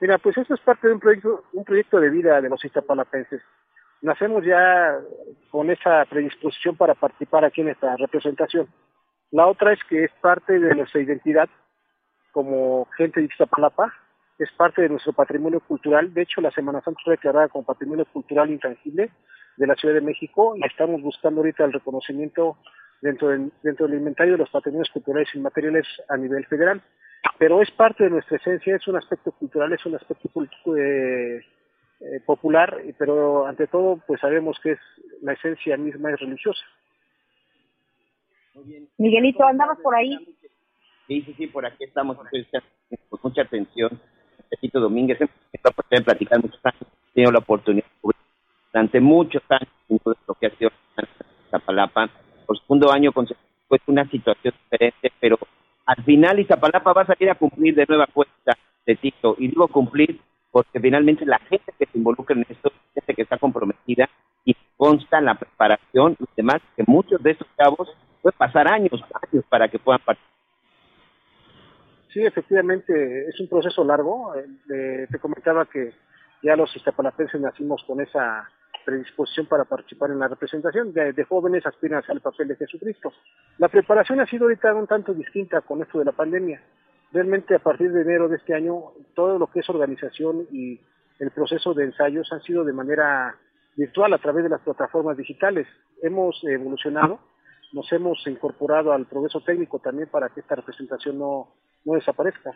Mira, 0.00 0.18
pues 0.18 0.36
eso 0.36 0.54
es 0.54 0.60
parte 0.60 0.88
de 0.88 0.94
un 0.94 1.00
proyecto, 1.00 1.44
un 1.52 1.64
proyecto 1.64 1.98
de 2.00 2.10
vida 2.10 2.40
de 2.40 2.48
los 2.48 2.64
iztapalapenses. 2.64 3.42
Nacemos 4.02 4.44
ya 4.44 4.98
con 5.50 5.70
esa 5.70 6.04
predisposición 6.04 6.76
para 6.76 6.94
participar 6.94 7.44
aquí 7.44 7.62
en 7.62 7.70
esta 7.70 7.96
representación. 7.96 8.68
La 9.30 9.46
otra 9.46 9.72
es 9.72 9.80
que 9.88 10.04
es 10.04 10.12
parte 10.20 10.58
de 10.58 10.74
nuestra 10.74 11.00
identidad 11.00 11.48
como 12.32 12.86
gente 12.96 13.20
de 13.20 13.26
Iztapalapa, 13.26 13.92
es 14.38 14.52
parte 14.52 14.82
de 14.82 14.90
nuestro 14.90 15.14
patrimonio 15.14 15.60
cultural. 15.60 16.12
De 16.12 16.22
hecho, 16.22 16.42
la 16.42 16.50
Semana 16.50 16.82
Santa 16.82 17.00
fue 17.02 17.14
declarada 17.14 17.48
como 17.48 17.64
patrimonio 17.64 18.04
cultural 18.12 18.50
intangible 18.50 19.10
de 19.56 19.66
la 19.66 19.74
Ciudad 19.74 19.94
de 19.94 20.02
México 20.02 20.54
y 20.56 20.64
estamos 20.66 21.00
buscando 21.00 21.40
ahorita 21.40 21.64
el 21.64 21.72
reconocimiento 21.72 22.58
dentro 23.00 23.28
del, 23.28 23.50
dentro 23.62 23.86
del 23.86 23.98
inventario 23.98 24.34
de 24.34 24.38
los 24.38 24.50
patrimonios 24.50 24.90
culturales 24.90 25.34
inmateriales 25.34 25.86
a 26.08 26.16
nivel 26.16 26.44
federal. 26.46 26.82
Pero 27.38 27.60
es 27.60 27.70
parte 27.70 28.04
de 28.04 28.10
nuestra 28.10 28.36
esencia, 28.36 28.76
es 28.76 28.86
un 28.88 28.96
aspecto 28.96 29.32
cultural, 29.32 29.72
es 29.72 29.84
un 29.84 29.94
aspecto 29.94 30.28
eh, 30.76 31.40
eh, 32.00 32.20
popular, 32.24 32.82
pero 32.98 33.46
ante 33.46 33.66
todo, 33.66 34.00
pues 34.06 34.20
sabemos 34.20 34.58
que 34.62 34.72
es 34.72 34.78
la 35.22 35.32
esencia 35.32 35.76
misma 35.76 36.12
es 36.12 36.20
religiosa. 36.20 36.64
Miguelito, 38.96 39.44
¿andabas 39.44 39.78
por 39.80 39.94
ahí? 39.94 40.16
Sí, 41.06 41.22
sí, 41.22 41.34
sí, 41.34 41.46
por 41.46 41.66
aquí 41.66 41.84
estamos 41.84 42.16
con 42.16 42.26
mucha 43.22 43.42
atención. 43.42 44.00
Tito 44.60 44.80
Domínguez, 44.80 45.20
hemos 45.20 46.04
platicar 46.04 46.40
muchos 46.40 46.60
años, 46.64 46.82
he 46.82 47.14
tenido 47.14 47.32
la 47.32 47.40
oportunidad 47.40 47.86
durante 48.72 49.00
muchos 49.00 49.42
años 49.48 49.68
en 49.88 50.00
lo 50.04 50.34
que 50.34 50.46
ha 50.46 50.50
sido 50.50 50.70
Zapalapa. 51.50 52.08
Por 52.46 52.58
segundo 52.60 52.90
año 52.92 53.12
fue 53.12 53.78
una 53.86 54.08
situación 54.08 54.54
diferente, 54.70 55.12
pero 55.20 55.38
al 55.86 56.02
final 56.04 56.40
Izapalapa 56.40 56.92
va 56.92 57.02
a 57.02 57.06
salir 57.06 57.30
a 57.30 57.36
cumplir 57.36 57.74
de 57.74 57.86
nueva 57.88 58.06
cuenta 58.12 58.56
de 58.84 58.96
Tito. 58.96 59.36
Y 59.38 59.48
digo 59.48 59.68
cumplir 59.68 60.20
porque 60.50 60.80
finalmente 60.80 61.24
la 61.24 61.38
gente 61.38 61.72
que 61.78 61.86
se 61.86 61.98
involucra 61.98 62.34
en 62.34 62.46
esto, 62.48 62.72
gente 62.94 63.14
que 63.14 63.22
está 63.22 63.38
comprometida 63.38 64.08
y 64.44 64.56
consta 64.76 65.20
la 65.20 65.34
preparación 65.34 66.16
y 66.18 66.24
demás, 66.36 66.60
que 66.76 66.84
muchos 66.86 67.22
de 67.22 67.32
esos 67.32 67.46
cabos 67.56 67.88
pueden 68.22 68.38
pasar 68.38 68.66
años, 68.68 68.92
años 69.30 69.44
para 69.48 69.68
que 69.68 69.78
puedan 69.78 70.00
participar. 70.00 70.36
Sí, 72.12 72.24
efectivamente, 72.24 73.28
es 73.28 73.38
un 73.40 73.48
proceso 73.48 73.84
largo. 73.84 74.34
Eh, 74.34 75.06
te 75.10 75.18
comentaba 75.18 75.66
que 75.66 75.92
ya 76.42 76.56
los 76.56 76.74
iztapalapenses 76.74 77.40
nacimos 77.40 77.84
con 77.86 78.00
esa 78.00 78.48
predisposición 78.86 79.46
para 79.46 79.64
participar 79.64 80.10
en 80.10 80.20
la 80.20 80.28
representación. 80.28 80.92
De, 80.94 81.24
jóvenes 81.24 81.66
aspiran 81.66 82.02
al 82.08 82.20
papel 82.22 82.48
de 82.48 82.56
Jesucristo. 82.56 83.12
La 83.58 83.68
preparación 83.68 84.20
ha 84.20 84.26
sido 84.26 84.44
ahorita 84.44 84.72
un 84.74 84.86
tanto 84.86 85.12
distinta 85.12 85.60
con 85.60 85.82
esto 85.82 85.98
de 85.98 86.06
la 86.06 86.12
pandemia 86.12 86.62
realmente 87.12 87.54
a 87.54 87.58
partir 87.58 87.92
de 87.92 88.02
enero 88.02 88.28
de 88.28 88.36
este 88.36 88.54
año 88.54 88.92
todo 89.14 89.38
lo 89.38 89.46
que 89.46 89.60
es 89.60 89.70
organización 89.70 90.46
y 90.50 90.80
el 91.18 91.30
proceso 91.30 91.72
de 91.72 91.84
ensayos 91.84 92.30
han 92.32 92.42
sido 92.42 92.64
de 92.64 92.72
manera 92.72 93.34
virtual 93.76 94.12
a 94.12 94.18
través 94.18 94.44
de 94.44 94.50
las 94.50 94.60
plataformas 94.60 95.16
digitales. 95.16 95.66
Hemos 96.02 96.42
evolucionado, 96.44 97.20
nos 97.72 97.90
hemos 97.92 98.26
incorporado 98.26 98.92
al 98.92 99.06
progreso 99.06 99.40
técnico 99.40 99.78
también 99.78 100.08
para 100.08 100.28
que 100.28 100.40
esta 100.40 100.56
representación 100.56 101.18
no, 101.18 101.54
no 101.84 101.94
desaparezca. 101.94 102.52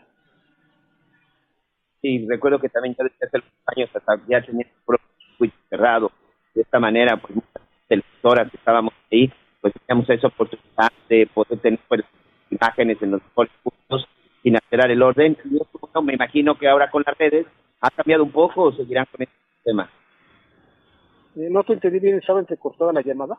Sí, 2.02 2.26
recuerdo 2.28 2.58
que 2.58 2.68
también 2.68 2.94
ya 2.98 3.04
desde 3.04 3.26
hace 3.26 3.36
algunos 3.36 3.54
años 3.66 4.28
ya 4.28 4.42
tenía 4.44 4.66
el 4.66 4.98
circuito 5.26 5.56
cerrado. 5.68 6.12
De 6.54 6.62
esta 6.62 6.78
manera, 6.78 7.16
pues 7.16 7.34
muchas 7.34 7.62
televisoras 7.88 8.50
que 8.50 8.56
estábamos 8.56 8.92
ahí, 9.10 9.32
pues 9.60 9.74
teníamos 9.86 10.08
esa 10.10 10.26
oportunidad 10.28 10.92
de 11.08 11.26
poder 11.32 11.58
tener 11.58 11.80
pues, 11.88 12.02
imágenes 12.50 13.00
en 13.02 13.12
los 13.12 13.22
mejores 13.22 13.52
puntos 13.62 14.08
sin 14.42 14.56
alterar 14.56 14.90
el 14.90 15.02
orden. 15.02 15.36
Yo 15.44 16.02
me 16.02 16.14
imagino 16.14 16.56
que 16.56 16.68
ahora 16.68 16.90
con 16.90 17.02
las 17.06 17.16
redes 17.16 17.46
ha 17.80 17.90
cambiado 17.90 18.24
un 18.24 18.30
poco 18.30 18.64
o 18.64 18.72
seguirán 18.72 19.06
con 19.10 19.22
este 19.22 19.34
tema. 19.64 19.90
Eh, 21.36 21.48
no 21.50 21.62
te 21.62 21.74
entendí 21.74 22.00
bien, 22.00 22.18
¿estaba 22.18 22.40
entrecortada 22.40 22.92
la 22.92 23.02
llamada? 23.02 23.38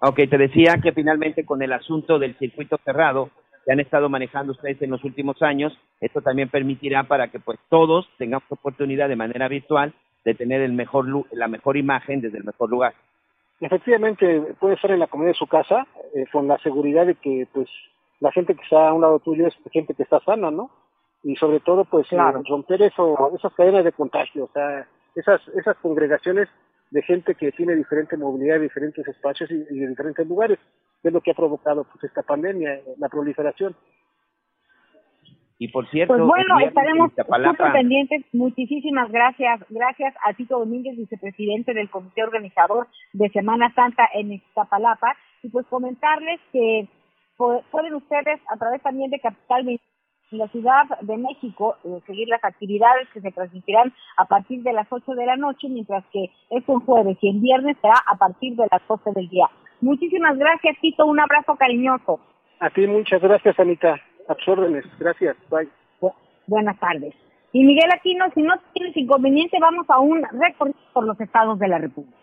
Ok, 0.00 0.20
te 0.28 0.38
decía 0.38 0.80
que 0.82 0.92
finalmente 0.92 1.44
con 1.44 1.62
el 1.62 1.72
asunto 1.72 2.18
del 2.18 2.36
circuito 2.38 2.78
cerrado 2.84 3.30
que 3.64 3.72
han 3.72 3.80
estado 3.80 4.08
manejando 4.08 4.52
ustedes 4.52 4.82
en 4.82 4.90
los 4.90 5.04
últimos 5.04 5.40
años, 5.42 5.72
esto 6.00 6.20
también 6.20 6.48
permitirá 6.48 7.04
para 7.04 7.28
que 7.28 7.38
pues 7.38 7.60
todos 7.68 8.08
tengamos 8.18 8.50
oportunidad 8.50 9.08
de 9.08 9.16
manera 9.16 9.46
virtual 9.46 9.94
de 10.24 10.34
tener 10.34 10.60
el 10.60 10.72
mejor 10.72 11.06
la 11.32 11.48
mejor 11.48 11.76
imagen 11.76 12.20
desde 12.20 12.38
el 12.38 12.44
mejor 12.44 12.70
lugar. 12.70 12.94
Efectivamente, 13.60 14.54
puede 14.58 14.74
estar 14.74 14.90
en 14.90 14.98
la 14.98 15.06
comunidad 15.06 15.34
de 15.34 15.38
su 15.38 15.46
casa 15.46 15.86
eh, 16.14 16.24
con 16.32 16.48
la 16.48 16.58
seguridad 16.58 17.06
de 17.06 17.14
que 17.14 17.46
pues 17.52 17.68
la 18.20 18.32
gente 18.32 18.54
que 18.54 18.62
está 18.62 18.88
a 18.88 18.92
un 18.92 19.02
lado 19.02 19.20
tuyo 19.20 19.46
es 19.46 19.54
gente 19.72 19.94
que 19.94 20.02
está 20.02 20.20
sana, 20.20 20.50
¿no? 20.50 20.70
Y 21.24 21.36
sobre 21.36 21.60
todo, 21.60 21.84
pues, 21.84 22.10
eh, 22.12 22.16
romper 22.48 22.82
eso, 22.82 23.32
esas 23.36 23.54
cadenas 23.54 23.84
de 23.84 23.92
contagio, 23.92 24.44
o 24.44 24.50
sea, 24.52 24.86
esas, 25.14 25.40
esas 25.56 25.76
congregaciones 25.76 26.48
de 26.90 27.02
gente 27.02 27.34
que 27.36 27.52
tiene 27.52 27.76
diferente 27.76 28.16
movilidad, 28.16 28.60
diferentes 28.60 29.06
espacios 29.06 29.50
y, 29.50 29.54
y 29.70 29.86
diferentes 29.86 30.26
lugares, 30.26 30.58
que 31.00 31.08
es 31.08 31.14
lo 31.14 31.20
que 31.20 31.30
ha 31.30 31.34
provocado 31.34 31.84
pues 31.84 32.04
esta 32.04 32.22
pandemia, 32.22 32.80
la 32.98 33.08
proliferación. 33.08 33.76
Y 35.58 35.68
por 35.68 35.88
cierto, 35.90 36.14
pues 36.14 36.26
bueno, 36.26 36.58
estaremos 36.60 37.12
súper 37.12 37.72
pendientes. 37.72 38.24
Muchísimas 38.32 39.10
gracias. 39.10 39.60
Gracias 39.68 40.14
a 40.24 40.32
Tito 40.32 40.58
Domínguez, 40.58 40.96
vicepresidente 40.96 41.74
del 41.74 41.90
comité 41.90 42.24
organizador 42.24 42.88
de 43.12 43.28
Semana 43.30 43.72
Santa 43.74 44.08
en 44.14 44.32
Iztapalapa. 44.32 45.16
Y 45.42 45.48
pues 45.50 45.66
comentarles 45.66 46.40
que 46.52 46.88
pueden 47.36 47.94
ustedes 47.94 48.40
a 48.48 48.56
través 48.56 48.82
también 48.82 49.10
de 49.10 49.20
Capital 49.20 49.68
en 49.68 49.78
la 50.38 50.48
Ciudad 50.48 50.84
de 51.00 51.16
México 51.16 51.76
eh, 51.84 52.00
seguir 52.06 52.28
las 52.28 52.42
actividades 52.42 53.08
que 53.12 53.20
se 53.20 53.32
transmitirán 53.32 53.92
a 54.16 54.24
partir 54.24 54.62
de 54.62 54.72
las 54.72 54.86
8 54.90 55.12
de 55.12 55.26
la 55.26 55.36
noche, 55.36 55.68
mientras 55.68 56.04
que 56.12 56.30
es 56.50 56.64
un 56.66 56.80
jueves 56.80 57.18
y 57.20 57.28
el 57.28 57.40
viernes 57.40 57.76
será 57.80 57.94
a 58.06 58.16
partir 58.16 58.56
de 58.56 58.66
las 58.70 58.80
12 58.88 59.12
del 59.14 59.28
día. 59.28 59.46
Muchísimas 59.80 60.38
gracias, 60.38 60.76
Tito. 60.80 61.06
Un 61.06 61.20
abrazo 61.20 61.56
cariñoso. 61.56 62.20
A 62.60 62.70
ti 62.70 62.86
muchas 62.86 63.20
gracias, 63.20 63.58
Anita. 63.58 64.00
A 64.32 64.82
Gracias. 64.98 65.36
Bye. 65.50 65.68
buenas 66.46 66.78
tardes. 66.80 67.14
Y 67.52 67.64
Miguel 67.64 67.90
Aquino, 67.94 68.24
si 68.34 68.42
no 68.42 68.54
tienes 68.72 68.96
inconveniente, 68.96 69.58
vamos 69.60 69.84
a 69.90 69.98
un 69.98 70.22
recorrido 70.22 70.78
por 70.94 71.04
los 71.04 71.20
estados 71.20 71.58
de 71.58 71.68
la 71.68 71.78
República. 71.78 72.16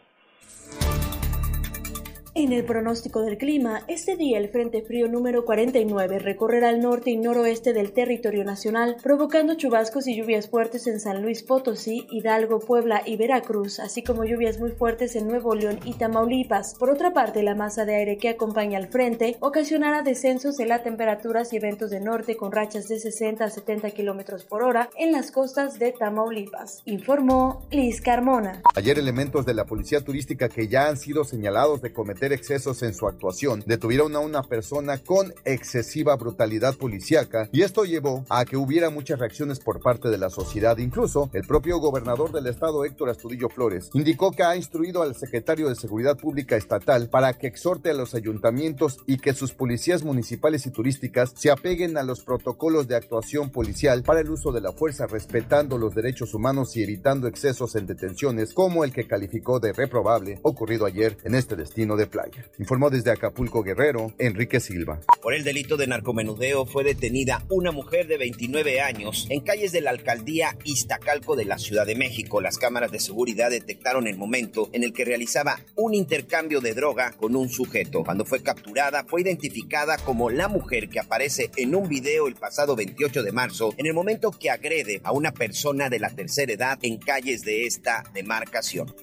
En 2.40 2.54
el 2.54 2.64
pronóstico 2.64 3.22
del 3.22 3.38
clima, 3.38 3.82
este 3.90 4.16
día 4.16 4.38
el 4.38 4.48
Frente 4.48 4.82
Frío 4.82 5.10
número 5.10 5.44
49 5.44 6.20
recorrerá 6.20 6.70
el 6.70 6.80
norte 6.80 7.12
y 7.12 7.18
noroeste 7.18 7.74
del 7.74 7.92
territorio 7.92 8.46
nacional, 8.46 8.96
provocando 9.04 9.56
chubascos 9.56 10.08
y 10.08 10.16
lluvias 10.16 10.48
fuertes 10.48 10.88
en 10.88 11.02
San 11.02 11.22
Luis 11.22 11.44
Potosí, 11.44 12.08
Hidalgo, 12.10 12.60
Puebla 12.60 13.02
y 13.06 13.18
Veracruz, 13.18 13.82
así 13.82 14.04
como 14.04 14.24
lluvias 14.24 14.58
muy 14.58 14.72
fuertes 14.72 15.18
en 15.18 15.28
Nuevo 15.28 15.54
León 15.54 15.82
y 15.84 15.96
Tamaulipas. 15.96 16.76
Por 16.80 16.90
otra 16.90 17.12
parte, 17.12 17.44
la 17.44 17.56
masa 17.56 17.84
de 17.84 17.96
aire 17.96 18.18
que 18.18 18.30
acompaña 18.30 18.78
al 18.78 18.88
frente 18.88 19.36
ocasionará 19.42 20.02
descensos 20.02 20.62
en 20.62 20.70
las 20.70 20.82
temperaturas 20.82 21.52
y 21.52 21.58
eventos 21.58 21.90
de 21.90 22.00
norte 22.00 22.38
con 22.38 22.54
rachas 22.54 22.88
de 22.88 23.02
60 23.02 23.44
a 23.44 23.50
70 23.50 23.92
kilómetros 23.92 24.46
por 24.46 24.64
hora 24.64 24.90
en 24.98 25.12
las 25.12 25.32
costas 25.32 25.78
de 25.78 25.92
Tamaulipas, 25.92 26.84
informó 26.86 27.68
Liz 27.70 28.00
Carmona. 28.00 28.62
Ayer 28.76 28.98
elementos 28.98 29.46
de 29.46 29.54
la 29.54 29.66
policía 29.66 30.00
turística 30.00 30.48
que 30.48 30.70
ya 30.70 30.88
han 30.88 30.96
sido 30.96 31.26
señalados 31.26 31.82
de 31.82 31.92
cometer 31.92 32.29
excesos 32.32 32.84
en 32.84 32.94
su 32.94 33.08
actuación, 33.08 33.64
detuvieron 33.66 34.16
a 34.16 34.20
una 34.20 34.44
persona 34.44 34.98
con 34.98 35.34
excesiva 35.46 36.16
brutalidad 36.16 36.76
policíaca 36.76 37.50
y 37.52 37.62
esto 37.62 37.86
llevó 37.86 38.26
a 38.30 38.46
que 38.46 38.58
hubiera 38.58 38.90
muchas 38.90 39.20
reacciones 39.20 39.60
por 39.60 39.82
parte 39.82 40.10
de 40.10 40.18
la 40.18 40.30
sociedad. 40.30 40.78
Incluso 40.78 41.30
el 41.34 41.46
propio 41.46 41.80
gobernador 41.80 42.32
del 42.32 42.48
estado, 42.48 42.86
Héctor 42.86 43.10
Astudillo 43.10 43.50
Flores, 43.50 43.90
indicó 43.94 44.32
que 44.32 44.44
ha 44.44 44.56
instruido 44.56 45.02
al 45.02 45.16
secretario 45.16 45.70
de 45.70 45.76
Seguridad 45.76 46.18
Pública 46.18 46.56
Estatal 46.56 47.10
para 47.10 47.34
que 47.34 47.48
exhorte 47.48 47.90
a 47.90 47.94
los 47.94 48.16
ayuntamientos 48.16 48.98
y 49.06 49.18
que 49.18 49.34
sus 49.34 49.54
policías 49.54 50.04
municipales 50.04 50.66
y 50.66 50.72
turísticas 50.72 51.34
se 51.36 51.52
apeguen 51.52 51.98
a 51.98 52.04
los 52.04 52.22
protocolos 52.22 52.88
de 52.88 52.96
actuación 52.96 53.50
policial 53.50 54.04
para 54.04 54.22
el 54.22 54.30
uso 54.30 54.52
de 54.52 54.62
la 54.62 54.72
fuerza, 54.72 55.08
respetando 55.08 55.78
los 55.78 55.96
derechos 55.96 56.34
humanos 56.34 56.76
y 56.76 56.84
evitando 56.84 57.28
excesos 57.28 57.76
en 57.76 57.88
detenciones 57.88 58.54
como 58.54 58.84
el 58.84 58.92
que 58.92 59.08
calificó 59.08 59.60
de 59.60 59.74
reprobable 59.74 60.40
ocurrido 60.44 60.86
ayer 60.86 61.18
en 61.24 61.36
este 61.36 61.56
destino 61.56 61.96
de 61.96 62.08
playa. 62.10 62.46
Informó 62.58 62.90
desde 62.90 63.12
Acapulco 63.12 63.64
Guerrero, 63.64 64.14
Enrique 64.18 64.60
Silva. 64.60 65.00
Por 65.22 65.34
el 65.34 65.44
delito 65.44 65.78
de 65.78 65.88
narcomenudeo 65.88 66.66
fue 66.66 66.84
detenida 66.84 67.44
una 67.50 67.72
mujer 67.72 68.08
de 68.08 68.18
29 68.18 68.82
años 68.82 69.28
en 69.30 69.42
calles 69.42 69.72
de 69.72 69.82
la 69.82 69.92
alcaldía 69.92 70.58
Iztacalco 70.64 71.36
de 71.36 71.46
la 71.46 71.58
Ciudad 71.58 71.86
de 71.86 71.96
México. 71.96 72.42
Las 72.42 72.58
cámaras 72.58 72.92
de 72.92 73.00
seguridad 73.00 73.50
detectaron 73.50 74.08
el 74.08 74.18
momento 74.18 74.70
en 74.74 74.84
el 74.84 74.94
que 74.94 75.06
realizaba 75.06 75.60
un 75.76 75.94
intercambio 75.94 76.62
de 76.62 76.74
droga 76.74 77.12
con 77.12 77.36
un 77.36 77.50
sujeto. 77.50 78.04
Cuando 78.04 78.26
fue 78.26 78.42
capturada, 78.42 79.06
fue 79.06 79.22
identificada 79.22 79.98
como 79.98 80.30
la 80.30 80.48
mujer 80.48 80.90
que 80.90 81.00
aparece 81.00 81.52
en 81.56 81.76
un 81.76 81.88
video 81.88 82.28
el 82.28 82.36
pasado 82.36 82.76
28 82.76 83.24
de 83.24 83.32
marzo 83.32 83.74
en 83.78 83.86
el 83.86 83.94
momento 83.94 84.32
que 84.32 84.50
agrede 84.50 85.02
a 85.04 85.12
una 85.12 85.32
persona 85.32 85.90
de 85.90 86.00
la 86.00 86.10
tercera 86.10 86.54
edad 86.54 86.80
en 86.82 86.98
calles 86.98 87.42
de 87.42 87.66
esta 87.66 88.04
demarcación. 88.14 88.94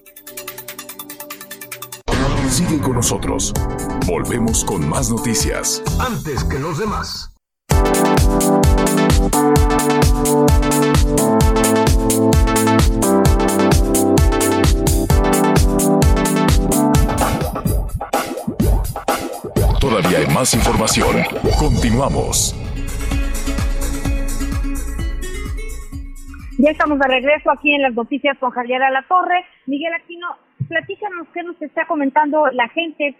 Sigue 2.57 2.81
con 2.81 2.93
nosotros. 2.95 3.53
Volvemos 4.07 4.65
con 4.65 4.89
más 4.89 5.11
noticias. 5.11 5.83
Antes 5.99 6.43
que 6.43 6.57
los 6.57 6.79
demás. 6.79 7.31
Todavía 19.79 20.17
hay 20.17 20.27
más 20.33 20.55
información. 20.55 21.15
Continuamos. 21.59 22.55
Ya 26.57 26.71
estamos 26.71 26.97
de 26.97 27.07
regreso 27.07 27.51
aquí 27.51 27.75
en 27.75 27.83
las 27.83 27.93
noticias 27.93 28.35
con 28.39 28.49
Javier 28.49 28.81
Torre. 29.07 29.45
Miguel 29.67 29.93
Aquino, 29.93 30.46
platícanos 30.67 31.27
qué 31.33 31.43
nos 31.43 31.61
está 31.61 31.85
comentando 31.87 32.47
la 32.51 32.67
gente. 32.69 33.15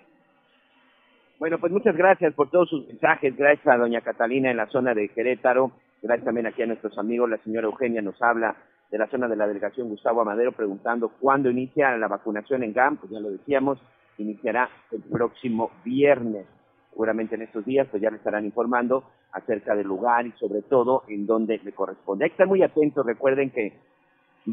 Bueno, 1.40 1.60
pues 1.60 1.72
muchas 1.72 1.96
gracias 1.96 2.34
por 2.34 2.50
todos 2.50 2.70
sus 2.70 2.88
mensajes. 2.88 3.36
Gracias 3.36 3.68
a 3.68 3.78
doña 3.78 4.02
Catalina 4.02 4.50
en 4.50 4.58
la 4.58 4.68
zona 4.68 4.94
de 4.94 5.10
Querétaro. 5.10 5.72
Gracias 6.02 6.26
también 6.26 6.48
aquí 6.48 6.64
a 6.64 6.68
nuestros 6.68 6.98
amigos. 6.98 7.30
La 7.30 7.38
señora 7.38 7.68
Eugenia 7.68 8.02
nos 8.02 8.22
habla 8.22 8.56
de 8.90 8.98
la 8.98 9.08
zona 9.08 9.28
de 9.28 9.36
la 9.36 9.48
delegación 9.48 9.90
Gustavo 9.90 10.22
Amadero 10.22 10.52
preguntando 10.52 11.10
cuándo 11.10 11.50
inicia 11.50 11.96
la 11.98 12.08
vacunación 12.08 12.64
en 12.64 12.74
GAM. 12.74 12.98
Pues 12.98 13.12
ya 13.12 13.20
lo 13.20 13.30
decíamos, 13.30 13.80
iniciará 14.18 14.70
el 14.92 15.02
próximo 15.04 15.72
viernes. 15.84 16.46
Seguramente 16.90 17.36
en 17.36 17.44
estos 17.44 17.64
días 17.66 17.88
pues 17.92 18.02
ya 18.02 18.10
le 18.10 18.18
estarán 18.18 18.46
informando 18.46 19.04
acerca 19.32 19.76
del 19.76 19.86
lugar 19.86 20.26
y 20.26 20.32
sobre 20.34 20.64
todo 20.64 21.04
en 21.08 21.28
dónde 21.28 21.60
le 21.64 21.72
corresponde. 21.72 22.26
Hay 22.26 22.32
que 22.32 22.36
estar 22.36 22.48
muy 22.48 22.64
atentos. 22.64 23.06
Recuerden 23.06 23.52
que 23.52 23.74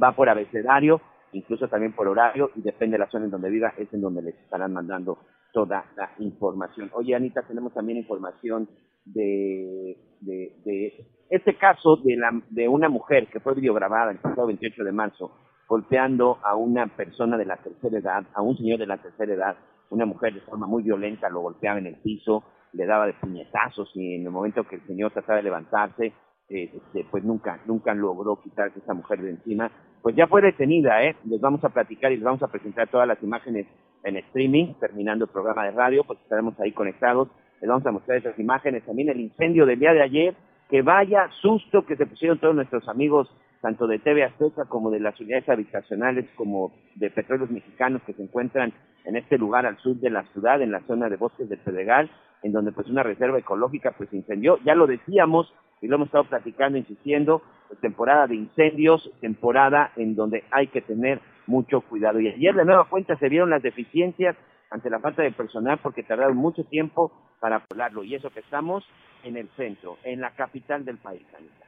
va 0.03 0.13
por 0.13 0.29
abecedario, 0.29 1.01
incluso 1.35 1.68
también 1.68 1.93
por 1.93 2.09
horario 2.09 2.51
y 2.57 2.62
depende 2.62 2.95
de 2.95 3.05
la 3.05 3.11
zona 3.11 3.26
en 3.26 3.30
donde 3.30 3.51
viva, 3.51 3.74
es 3.76 3.93
en 3.93 4.01
donde 4.01 4.22
les 4.22 4.35
estarán 4.37 4.72
mandando 4.72 5.18
toda 5.53 5.85
la 5.97 6.11
información. 6.18 6.91
Oye, 6.95 7.14
Anita, 7.14 7.43
tenemos 7.43 7.72
también 7.72 7.99
información 7.99 8.68
de, 9.05 9.97
de, 10.20 10.57
de 10.64 11.07
este 11.30 11.57
caso 11.57 11.97
de, 11.97 12.16
la, 12.16 12.30
de 12.51 12.68
una 12.68 12.89
mujer 12.89 13.28
que 13.28 13.41
fue 13.41 13.55
videograbada 13.55 14.11
el 14.11 14.18
pasado 14.18 14.47
28 14.47 14.85
de 14.85 14.93
marzo 14.93 15.32
golpeando 15.66 16.39
a 16.43 16.57
una 16.57 16.87
persona 16.87 17.37
de 17.37 17.47
la 17.47 17.57
tercera 17.57 17.99
edad, 17.99 18.24
a 18.35 18.43
un 18.43 18.57
señor 18.57 18.78
de 18.78 18.87
la 18.87 18.99
tercera 18.99 19.32
edad, 19.32 19.57
una 19.91 20.07
mujer 20.07 20.35
de 20.35 20.41
forma 20.41 20.66
muy 20.66 20.82
violenta 20.82 21.28
lo 21.28 21.41
golpeaba 21.41 21.78
en 21.78 21.87
el 21.87 21.97
piso, 21.97 22.45
le 22.72 22.87
daba 22.87 23.07
de 23.07 23.14
puñetazos 23.14 23.91
y 23.95 24.16
en 24.16 24.22
el 24.24 24.30
momento 24.30 24.64
que 24.64 24.76
el 24.76 24.87
señor 24.87 25.12
trataba 25.12 25.37
de 25.37 25.45
levantarse, 25.45 26.12
eh, 26.49 26.70
este, 26.74 27.07
pues 27.11 27.24
nunca, 27.24 27.61
nunca 27.66 27.95
logró 27.95 28.41
quitarse 28.43 28.80
esa 28.80 28.95
mujer 28.95 29.22
de 29.22 29.30
encima. 29.30 29.70
Pues 30.05 30.17
ya 30.17 30.27
fue 30.27 30.43
detenida, 30.43 31.03
¿eh? 31.03 31.17
Les 31.25 31.41
vamos 31.41 31.65
a 31.65 31.71
platicar 31.71 32.13
y 32.13 32.17
les 32.17 32.25
vamos 32.25 32.43
a 32.43 32.49
presentar 32.49 32.89
todas 32.89 33.09
las 33.09 33.23
imágenes 33.23 33.67
en 34.03 34.19
streaming, 34.19 34.75
terminando 34.79 35.25
el 35.25 35.31
programa 35.31 35.65
de 35.65 35.71
radio, 35.71 36.05
pues 36.05 36.19
estaremos 36.21 36.61
ahí 36.61 36.73
conectados. 36.73 37.29
Les 37.63 37.71
vamos 37.71 37.87
a 37.87 37.91
mostrar 37.91 38.19
esas 38.19 38.39
imágenes. 38.39 38.85
También 38.85 39.09
el 39.09 39.19
incendio 39.19 39.65
del 39.65 39.79
día 39.79 39.95
de 39.95 40.03
ayer, 40.03 40.35
que 40.69 40.83
vaya 40.83 41.31
susto 41.41 41.87
que 41.87 41.97
se 41.97 42.05
pusieron 42.05 42.39
todos 42.39 42.55
nuestros 42.55 42.87
amigos, 42.87 43.35
tanto 43.63 43.87
de 43.87 43.99
TV 43.99 44.25
Azteca 44.25 44.67
como 44.67 44.91
de 44.91 45.01
las 45.01 45.19
unidades 45.19 45.49
habitacionales, 45.49 46.27
como 46.37 46.75
de 46.97 47.09
petróleos 47.09 47.51
mexicanos 47.51 48.03
que 48.03 48.13
se 48.13 48.25
encuentran 48.25 48.75
en 49.07 49.17
este 49.17 49.39
lugar 49.39 49.65
al 49.65 49.79
sur 49.79 49.97
de 49.97 50.11
la 50.11 50.25
ciudad, 50.35 50.61
en 50.61 50.71
la 50.71 50.83
zona 50.83 51.09
de 51.09 51.17
Bosques 51.17 51.49
del 51.49 51.61
Pedregal, 51.61 52.11
en 52.43 52.53
donde 52.53 52.73
pues 52.73 52.89
una 52.89 53.05
reserva 53.05 53.39
ecológica 53.39 53.95
pues 53.97 54.13
incendió. 54.13 54.59
Ya 54.67 54.75
lo 54.75 54.87
decíamos 54.87 55.51
y 55.85 55.89
lo 55.89 55.97
hemos 55.97 56.07
estado 56.07 56.24
platicando, 56.24 56.78
insistiendo, 56.78 57.43
pues, 57.68 57.78
temporada 57.80 58.26
de 58.26 58.37
incendios, 58.37 59.11
temporada 59.20 59.93
en 59.97 60.16
donde 60.16 60.45
hay 60.51 60.68
que 60.68 60.80
tener 60.80 61.20
mucho 61.47 61.82
cuidado. 61.82 62.20
Y 62.20 62.28
ayer 62.28 62.55
de 62.55 62.64
nueva 62.64 62.89
cuenta 62.89 63.16
se 63.16 63.28
vieron 63.28 63.51
las 63.51 63.62
deficiencias 63.62 64.35
ante 64.70 64.89
la 64.89 64.99
falta 64.99 65.22
de 65.22 65.32
personal 65.32 65.78
porque 65.82 66.03
tardaron 66.03 66.37
mucho 66.37 66.64
tiempo 66.64 67.12
para 67.39 67.61
poblarlo. 67.61 68.03
Y 68.03 68.14
eso 68.14 68.30
que 68.30 68.41
estamos 68.41 68.82
en 69.24 69.37
el 69.37 69.49
centro, 69.57 69.99
en 70.05 70.22
la 70.22 70.30
capital 70.30 70.85
del 70.87 70.97
país, 70.97 71.22
Anita. 71.37 71.66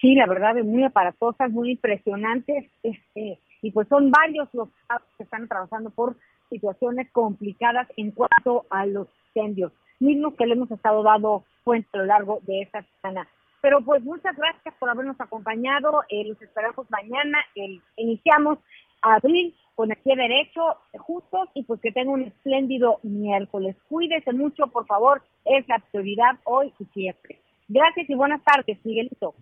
Sí, 0.00 0.16
la 0.16 0.26
verdad, 0.26 0.58
es 0.58 0.64
muy 0.64 0.82
aparatosas, 0.82 1.52
muy 1.52 1.70
impresionantes. 1.70 2.68
Este, 2.82 3.38
y 3.62 3.70
pues 3.70 3.86
son 3.86 4.10
varios 4.10 4.52
los 4.52 4.68
que 5.16 5.22
están 5.22 5.46
trabajando 5.46 5.90
por 5.90 6.16
situaciones 6.50 7.10
complicadas 7.12 7.86
en 7.96 8.10
cuanto 8.10 8.66
a 8.70 8.86
los 8.86 9.06
incendios, 9.28 9.72
mismos 10.02 10.34
que 10.34 10.46
le 10.46 10.54
hemos 10.54 10.70
estado 10.70 11.02
dando 11.02 11.44
cuenta 11.64 11.88
a 11.94 11.98
lo 11.98 12.06
largo 12.06 12.40
de 12.42 12.62
esta 12.62 12.84
semana. 13.00 13.26
Pero 13.60 13.80
pues 13.80 14.02
muchas 14.02 14.36
gracias 14.36 14.74
por 14.78 14.90
habernos 14.90 15.20
acompañado. 15.20 16.02
Eh, 16.08 16.24
los 16.24 16.40
esperamos 16.42 16.90
mañana. 16.90 17.38
El, 17.54 17.80
iniciamos 17.96 18.58
abril 19.00 19.54
con 19.74 19.90
el 19.90 19.96
pie 19.98 20.16
derecho 20.16 20.76
justos 20.98 21.48
y 21.54 21.62
pues 21.62 21.80
que 21.80 21.92
tengan 21.92 22.14
un 22.14 22.22
espléndido 22.22 22.98
miércoles. 23.02 23.76
Cuídese 23.88 24.32
mucho, 24.32 24.66
por 24.66 24.86
favor. 24.86 25.22
Es 25.44 25.66
la 25.68 25.78
prioridad 25.90 26.38
hoy 26.44 26.72
y 26.78 26.84
siempre. 26.86 27.38
Gracias 27.68 28.10
y 28.10 28.14
buenas 28.14 28.42
tardes, 28.44 28.78
Miguelito. 28.84 29.34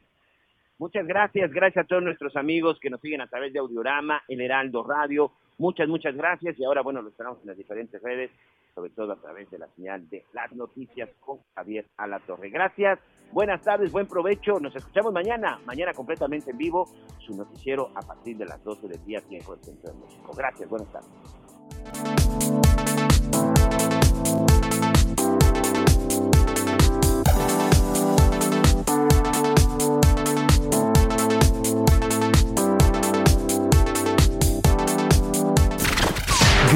Muchas 0.78 1.06
gracias, 1.06 1.52
gracias 1.52 1.84
a 1.84 1.86
todos 1.86 2.02
nuestros 2.02 2.36
amigos 2.36 2.78
que 2.80 2.88
nos 2.88 3.02
siguen 3.02 3.20
a 3.20 3.26
través 3.26 3.52
de 3.52 3.58
Audiorama, 3.58 4.22
El 4.28 4.40
Heraldo 4.40 4.82
Radio. 4.82 5.30
Muchas, 5.58 5.88
muchas 5.88 6.16
gracias. 6.16 6.58
Y 6.58 6.64
ahora, 6.64 6.80
bueno, 6.80 7.02
lo 7.02 7.10
esperamos 7.10 7.38
en 7.42 7.48
las 7.48 7.56
diferentes 7.58 8.00
redes, 8.02 8.30
sobre 8.74 8.90
todo 8.90 9.12
a 9.12 9.20
través 9.20 9.50
de 9.50 9.58
la 9.58 9.68
señal 9.76 10.08
de 10.08 10.24
las 10.32 10.52
noticias 10.52 11.08
con 11.20 11.38
Javier 11.54 11.86
Alatorre. 11.96 12.50
Gracias, 12.50 12.98
buenas 13.32 13.62
tardes, 13.62 13.92
buen 13.92 14.06
provecho. 14.06 14.60
Nos 14.60 14.74
escuchamos 14.74 15.12
mañana, 15.12 15.60
mañana 15.66 15.92
completamente 15.92 16.50
en 16.50 16.58
vivo, 16.58 16.88
su 17.18 17.36
noticiero 17.36 17.90
a 17.94 18.00
partir 18.00 18.36
de 18.36 18.46
las 18.46 18.62
12 18.64 18.88
del 18.88 19.04
día, 19.04 19.20
tiempo 19.22 19.54
del 19.54 19.64
centro 19.64 19.92
de 19.92 19.98
México. 20.00 20.32
Gracias, 20.36 20.68
buenas 20.68 20.88
tardes. 20.92 22.69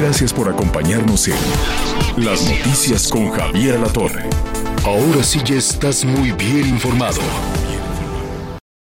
Gracias 0.05 0.31
por 0.31 0.47
acompañarnos 0.47 1.27
en 1.27 1.35
Las 2.23 2.47
Noticias 2.47 3.07
con 3.07 3.31
Javier 3.31 3.79
La 3.79 3.87
Torre. 3.87 4.29
Ahora 4.83 5.23
sí 5.23 5.41
ya 5.43 5.55
estás 5.55 6.05
muy 6.05 6.31
bien 6.31 6.67
informado. 6.69 7.21